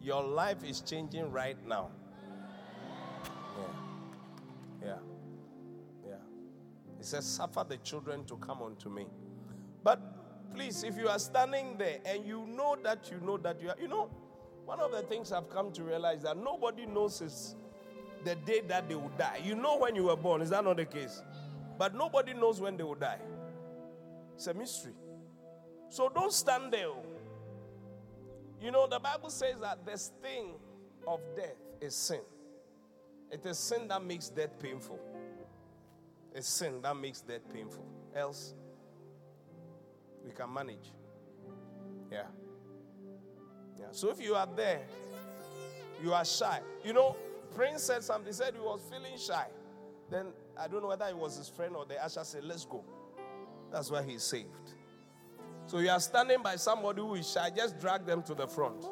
Your 0.00 0.22
life 0.22 0.64
is 0.64 0.80
changing 0.80 1.30
right 1.30 1.58
now. 1.66 1.90
Yeah. 3.58 4.86
Yeah. 4.86 4.96
Yeah. 6.08 6.14
He 6.96 7.04
says, 7.04 7.26
Suffer 7.26 7.66
the 7.68 7.76
children 7.76 8.24
to 8.24 8.36
come 8.36 8.62
unto 8.62 8.88
me. 8.88 9.06
But 9.84 10.00
please, 10.54 10.82
if 10.84 10.96
you 10.96 11.08
are 11.08 11.18
standing 11.18 11.76
there 11.78 11.98
and 12.04 12.24
you 12.26 12.46
know 12.46 12.76
that 12.82 13.10
you 13.10 13.20
know 13.24 13.36
that 13.38 13.60
you 13.60 13.70
are, 13.70 13.76
you 13.80 13.88
know, 13.88 14.10
one 14.64 14.80
of 14.80 14.92
the 14.92 15.02
things 15.02 15.32
I've 15.32 15.50
come 15.50 15.72
to 15.72 15.82
realize 15.82 16.22
that 16.22 16.36
nobody 16.36 16.86
knows 16.86 17.20
is 17.20 17.56
the 18.24 18.34
day 18.36 18.62
that 18.68 18.88
they 18.88 18.94
will 18.94 19.12
die. 19.18 19.40
You 19.44 19.54
know 19.54 19.78
when 19.78 19.96
you 19.96 20.04
were 20.04 20.16
born, 20.16 20.42
is 20.42 20.50
that 20.50 20.64
not 20.64 20.76
the 20.76 20.84
case? 20.84 21.22
But 21.78 21.94
nobody 21.94 22.34
knows 22.34 22.60
when 22.60 22.76
they 22.76 22.84
will 22.84 22.94
die. 22.94 23.18
It's 24.34 24.46
a 24.46 24.54
mystery. 24.54 24.92
So 25.88 26.08
don't 26.08 26.32
stand 26.32 26.72
there. 26.72 26.88
oh. 26.88 27.04
You 28.60 28.70
know, 28.70 28.86
the 28.86 29.00
Bible 29.00 29.30
says 29.30 29.56
that 29.60 29.84
the 29.84 29.98
sting 29.98 30.54
of 31.06 31.20
death 31.36 31.56
is 31.80 31.94
sin. 31.94 32.20
It 33.30 33.44
is 33.44 33.58
sin 33.58 33.88
that 33.88 34.04
makes 34.04 34.28
death 34.28 34.58
painful. 34.60 35.00
It's 36.34 36.48
sin 36.48 36.80
that 36.82 36.96
makes 36.96 37.20
death 37.20 37.42
painful. 37.52 37.84
Else, 38.14 38.54
we 40.24 40.32
can 40.32 40.52
manage. 40.52 40.92
Yeah. 42.10 42.24
Yeah. 43.78 43.86
So 43.90 44.10
if 44.10 44.20
you 44.20 44.34
are 44.34 44.48
there, 44.54 44.82
you 46.02 46.12
are 46.12 46.24
shy. 46.24 46.60
You 46.84 46.92
know, 46.92 47.16
Prince 47.54 47.82
said 47.84 48.02
something. 48.02 48.26
He 48.26 48.32
said 48.32 48.54
he 48.54 48.60
was 48.60 48.80
feeling 48.90 49.16
shy. 49.18 49.46
Then 50.10 50.26
I 50.58 50.68
don't 50.68 50.82
know 50.82 50.88
whether 50.88 51.06
it 51.06 51.16
was 51.16 51.36
his 51.36 51.48
friend 51.48 51.74
or 51.76 51.84
the 51.86 52.02
usher 52.04 52.24
said, 52.24 52.44
Let's 52.44 52.64
go. 52.64 52.84
That's 53.70 53.90
why 53.90 54.02
he's 54.02 54.22
saved. 54.22 54.48
So 55.66 55.78
you 55.78 55.88
are 55.90 56.00
standing 56.00 56.42
by 56.42 56.56
somebody 56.56 57.00
who 57.00 57.14
is 57.14 57.30
shy, 57.30 57.50
just 57.56 57.80
drag 57.80 58.04
them 58.04 58.22
to 58.24 58.34
the 58.34 58.46
front. 58.46 58.82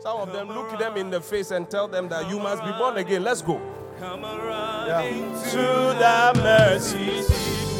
Some 0.00 0.20
of 0.20 0.32
them 0.32 0.48
look 0.48 0.78
them 0.78 0.96
in 0.96 1.10
the 1.10 1.20
face 1.20 1.50
and 1.50 1.68
tell 1.68 1.86
them 1.88 2.08
that 2.08 2.28
you 2.30 2.38
must 2.38 2.64
be 2.64 2.70
born 2.72 2.96
again. 2.96 3.22
Let's 3.24 3.42
go. 3.42 3.60
Come 3.98 4.22
Yeah. 4.22 4.96
running 4.98 5.32
To 5.50 5.58
the 5.98 6.40
mercies 6.42 7.28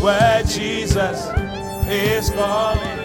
where 0.03 0.43
Jesus 0.43 1.29
is 1.91 2.29
calling. 2.31 2.98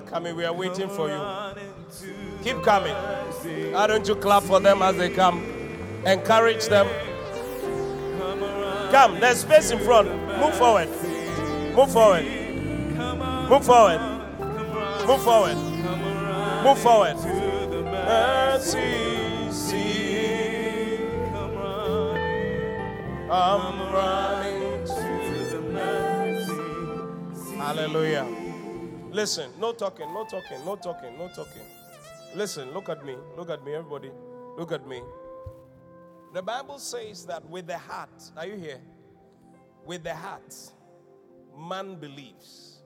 Are 0.00 0.10
coming. 0.10 0.36
We 0.36 0.44
are 0.44 0.52
waiting 0.52 0.88
for 0.88 1.08
you. 1.08 1.20
Keep 2.42 2.62
coming. 2.62 2.94
Why 3.72 3.86
don't 3.86 4.06
you 4.08 4.14
clap 4.16 4.42
for 4.42 4.60
them 4.60 4.82
as 4.82 4.96
they 4.96 5.10
come? 5.10 5.44
Encourage 6.06 6.66
them. 6.66 6.86
Come, 8.90 9.20
there's 9.20 9.40
space 9.40 9.70
in 9.70 9.78
front. 9.80 10.08
Move 10.38 10.54
forward. 10.54 10.88
Move 11.76 11.92
forward. 11.92 12.24
Move 13.48 13.64
forward. 13.64 14.00
Move 15.06 15.22
forward. 15.22 15.56
Move 16.64 16.78
forward. 16.78 17.16
Mercy 17.84 19.52
seat. 19.52 21.00
I'm 23.32 23.92
running 23.92 24.86
Hallelujah. 27.58 28.39
Listen, 29.12 29.50
no 29.58 29.72
talking, 29.72 30.12
no 30.14 30.24
talking, 30.24 30.64
no 30.64 30.76
talking, 30.76 31.18
no 31.18 31.28
talking. 31.28 31.62
Listen, 32.34 32.72
look 32.72 32.88
at 32.88 33.04
me. 33.04 33.16
Look 33.36 33.50
at 33.50 33.64
me, 33.64 33.74
everybody. 33.74 34.10
Look 34.56 34.70
at 34.70 34.86
me. 34.86 35.02
The 36.32 36.42
Bible 36.42 36.78
says 36.78 37.26
that 37.26 37.44
with 37.48 37.66
the 37.66 37.76
heart, 37.76 38.22
are 38.36 38.46
you 38.46 38.54
here? 38.54 38.80
With 39.84 40.04
the 40.04 40.14
heart, 40.14 40.54
man 41.58 41.96
believes. 41.96 42.82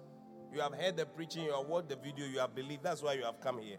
You 0.53 0.61
have 0.61 0.73
heard 0.73 0.97
the 0.97 1.05
preaching, 1.05 1.45
you 1.45 1.53
have 1.53 1.67
watched 1.67 1.91
the 1.91 1.97
video, 1.97 2.25
you 2.27 2.39
have 2.39 2.55
believed. 2.55 2.85
That's 2.85 3.03
why 3.03 3.15
you 3.15 3.25
have 3.25 3.41
come 3.41 3.59
here. 3.59 3.79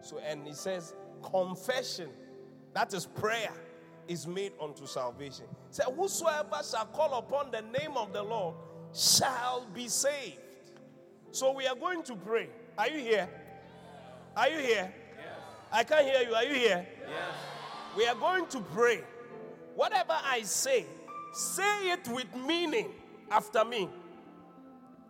So, 0.00 0.18
and 0.18 0.46
he 0.46 0.54
says, 0.54 0.94
confession, 1.22 2.08
that 2.74 2.92
is 2.92 3.06
prayer, 3.06 3.52
is 4.08 4.26
made 4.26 4.52
unto 4.60 4.86
salvation. 4.86 5.44
Say, 5.70 5.84
whosoever 5.94 6.60
shall 6.68 6.86
call 6.86 7.18
upon 7.18 7.52
the 7.52 7.62
name 7.78 7.96
of 7.96 8.12
the 8.12 8.22
Lord 8.22 8.56
shall 8.92 9.66
be 9.72 9.86
saved. 9.88 10.40
So 11.36 11.52
we 11.52 11.66
are 11.66 11.74
going 11.76 12.02
to 12.04 12.16
pray. 12.16 12.48
Are 12.78 12.88
you 12.88 12.98
here? 12.98 13.28
Are 14.34 14.48
you 14.48 14.56
here? 14.56 14.90
I 15.70 15.84
can't 15.84 16.06
hear 16.06 16.22
you. 16.26 16.34
Are 16.34 16.44
you 16.44 16.54
here? 16.54 16.86
We 17.94 18.06
are 18.06 18.14
going 18.14 18.46
to 18.46 18.60
pray. 18.60 19.02
Whatever 19.74 20.16
I 20.24 20.40
say, 20.44 20.86
say 21.34 21.90
it 21.90 22.08
with 22.08 22.34
meaning 22.34 22.88
after 23.30 23.66
me. 23.66 23.86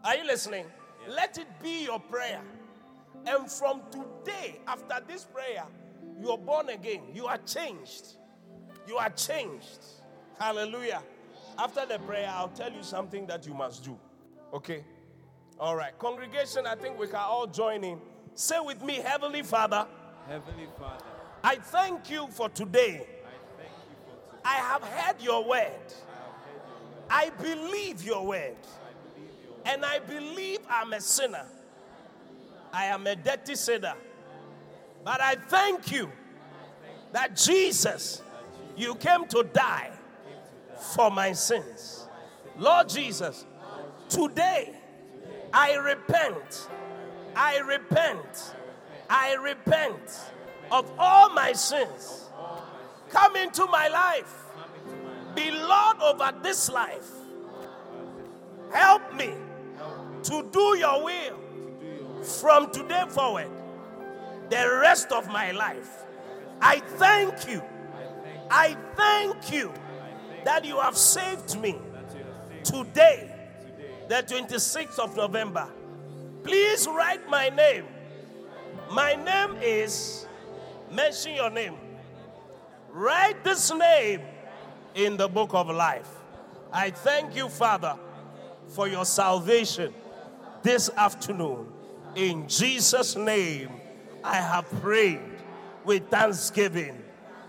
Are 0.03 0.17
you 0.17 0.27
listening? 0.27 0.67
Let 1.09 1.39
it 1.39 1.47
be 1.63 1.85
your 1.85 2.01
prayer. 2.01 2.43
And 3.25 3.49
from 3.49 3.83
today, 3.93 4.59
after 4.67 4.97
this 5.07 5.23
prayer, 5.23 5.63
you 6.21 6.33
are 6.33 6.39
born 6.39 6.71
again. 6.71 7.03
You 7.15 7.27
are 7.27 7.39
changed. 7.39 8.17
You 8.89 8.97
are 8.97 9.11
changed. 9.11 9.79
Hallelujah. 10.41 11.05
After 11.57 11.87
the 11.87 12.01
prayer, 12.01 12.29
I'll 12.35 12.49
tell 12.49 12.73
you 12.73 12.83
something 12.83 13.29
that 13.29 13.47
you 13.47 13.55
must 13.55 13.85
do. 13.85 13.97
Okay? 14.53 14.83
All 15.59 15.75
right. 15.75 15.99
Congregation, 15.99 16.67
I 16.67 16.75
think 16.75 16.99
we 16.99 17.07
can 17.07 17.17
all 17.17 17.47
join 17.47 17.83
in. 17.83 17.99
Say 18.35 18.61
with 18.61 18.83
me, 18.83 18.97
Heavenly 18.97 19.43
Father, 19.43 19.87
Heavenly 20.29 20.67
Father, 20.79 21.05
I 21.43 21.57
thank 21.57 22.11
you 22.11 22.27
for 22.29 22.51
today. 22.51 22.95
I 22.95 23.57
thank 23.57 23.71
you 23.89 23.97
for 24.05 24.37
today. 24.37 24.43
I 24.45 24.55
have 24.57 24.83
heard 24.83 25.23
your 25.23 25.49
word. 25.49 25.95
I 27.09 27.31
believe 27.31 28.05
your 28.05 28.27
word. 28.27 28.57
And 29.65 29.85
I 29.85 30.01
believe 30.01 30.59
I'm 30.69 30.93
a 30.93 31.01
sinner. 31.01 31.47
I 32.73 32.87
am 32.87 33.07
a 33.07 33.17
dirty 33.17 33.55
sinner. 33.55 33.95
But 35.05 35.21
I 35.21 35.37
thank 35.37 35.91
you 35.91 36.11
that 37.13 37.37
Jesus, 37.37 38.23
you 38.77 38.95
came 38.97 39.27
to 39.29 39.43
die 39.45 39.91
for 40.95 41.11
my 41.11 41.33
sins. 41.33 42.07
Lord 42.59 42.89
Jesus, 42.89 43.47
today 44.09 44.76
I 45.59 45.77
repent. 45.77 46.69
I 47.35 47.61
repent. 47.61 48.55
I 49.09 49.37
repent 49.37 50.21
of 50.71 50.93
all 50.99 51.31
my 51.31 51.55
sins. 51.55 52.29
Come 53.09 53.37
into 53.37 53.65
my 53.69 53.89
life. 53.89 54.35
Be 55.35 55.51
Lord 55.51 55.97
over 56.03 56.31
this 56.43 56.71
life. 56.71 57.11
Help 58.71 59.15
me 59.15 59.33
to 60.25 60.47
do 60.53 60.77
your 60.77 61.03
will 61.03 61.39
from 62.23 62.71
today 62.71 63.05
forward, 63.09 63.49
the 64.51 64.79
rest 64.83 65.11
of 65.11 65.27
my 65.29 65.53
life. 65.53 66.05
I 66.61 66.81
thank 66.81 67.49
you. 67.49 67.63
I 68.51 68.77
thank 68.95 69.51
you 69.51 69.73
that 70.45 70.67
you 70.67 70.79
have 70.81 70.99
saved 70.99 71.59
me 71.59 71.77
today, 72.63 73.36
the 74.09 74.23
26th 74.23 74.99
of 74.99 75.17
November. 75.17 75.69
Please 76.43 76.87
write 76.87 77.29
my 77.29 77.49
name. 77.49 77.85
My 78.93 79.15
name 79.15 79.57
is, 79.61 80.27
mention 80.93 81.35
your 81.35 81.51
name. 81.51 81.75
Write 82.91 83.43
this 83.43 83.73
name 83.75 84.21
in 84.95 85.17
the 85.17 85.29
book 85.29 85.51
of 85.53 85.69
life. 85.69 86.09
I 86.73 86.91
thank 86.91 87.35
you, 87.35 87.49
Father, 87.49 87.97
for 88.69 88.89
your 88.89 89.05
salvation 89.05 89.93
this 90.63 90.89
afternoon. 90.97 91.67
In 92.15 92.49
Jesus' 92.49 93.17
name, 93.17 93.71
I 94.23 94.37
have 94.37 94.71
prayed 94.81 95.21
with 95.85 96.09
thanksgiving 96.09 97.03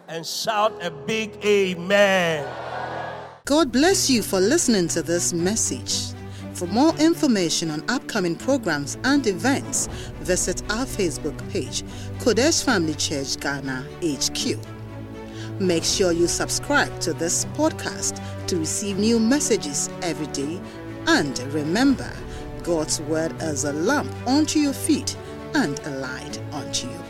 and 0.07 0.25
shout 0.25 0.73
a 0.83 0.91
big 0.91 1.37
amen. 1.45 2.47
God 3.45 3.71
bless 3.71 4.09
you 4.09 4.21
for 4.21 4.39
listening 4.39 4.87
to 4.89 5.01
this 5.01 5.33
message. 5.33 6.16
For 6.57 6.65
more 6.65 6.95
information 6.95 7.69
on 7.69 7.87
upcoming 7.87 8.35
programs 8.35 8.97
and 9.03 9.27
events, 9.27 9.85
visit 10.21 10.63
our 10.71 10.87
Facebook 10.87 11.37
page, 11.51 11.83
Qodesh 12.17 12.63
Family 12.63 12.95
Church 12.95 13.39
Ghana 13.39 13.85
HQ. 14.01 14.57
Make 15.61 15.83
sure 15.83 16.11
you 16.11 16.25
subscribe 16.25 16.99
to 17.01 17.13
this 17.13 17.45
podcast 17.53 18.19
to 18.47 18.57
receive 18.57 18.97
new 18.97 19.19
messages 19.19 19.91
every 20.01 20.25
day. 20.33 20.59
And 21.05 21.37
remember, 21.53 22.11
God's 22.63 23.01
word 23.01 23.39
is 23.39 23.65
a 23.65 23.73
lamp 23.73 24.11
unto 24.25 24.57
your 24.57 24.73
feet 24.73 25.15
and 25.53 25.79
a 25.85 25.91
light 25.91 26.41
unto 26.53 26.87
path. 26.87 27.06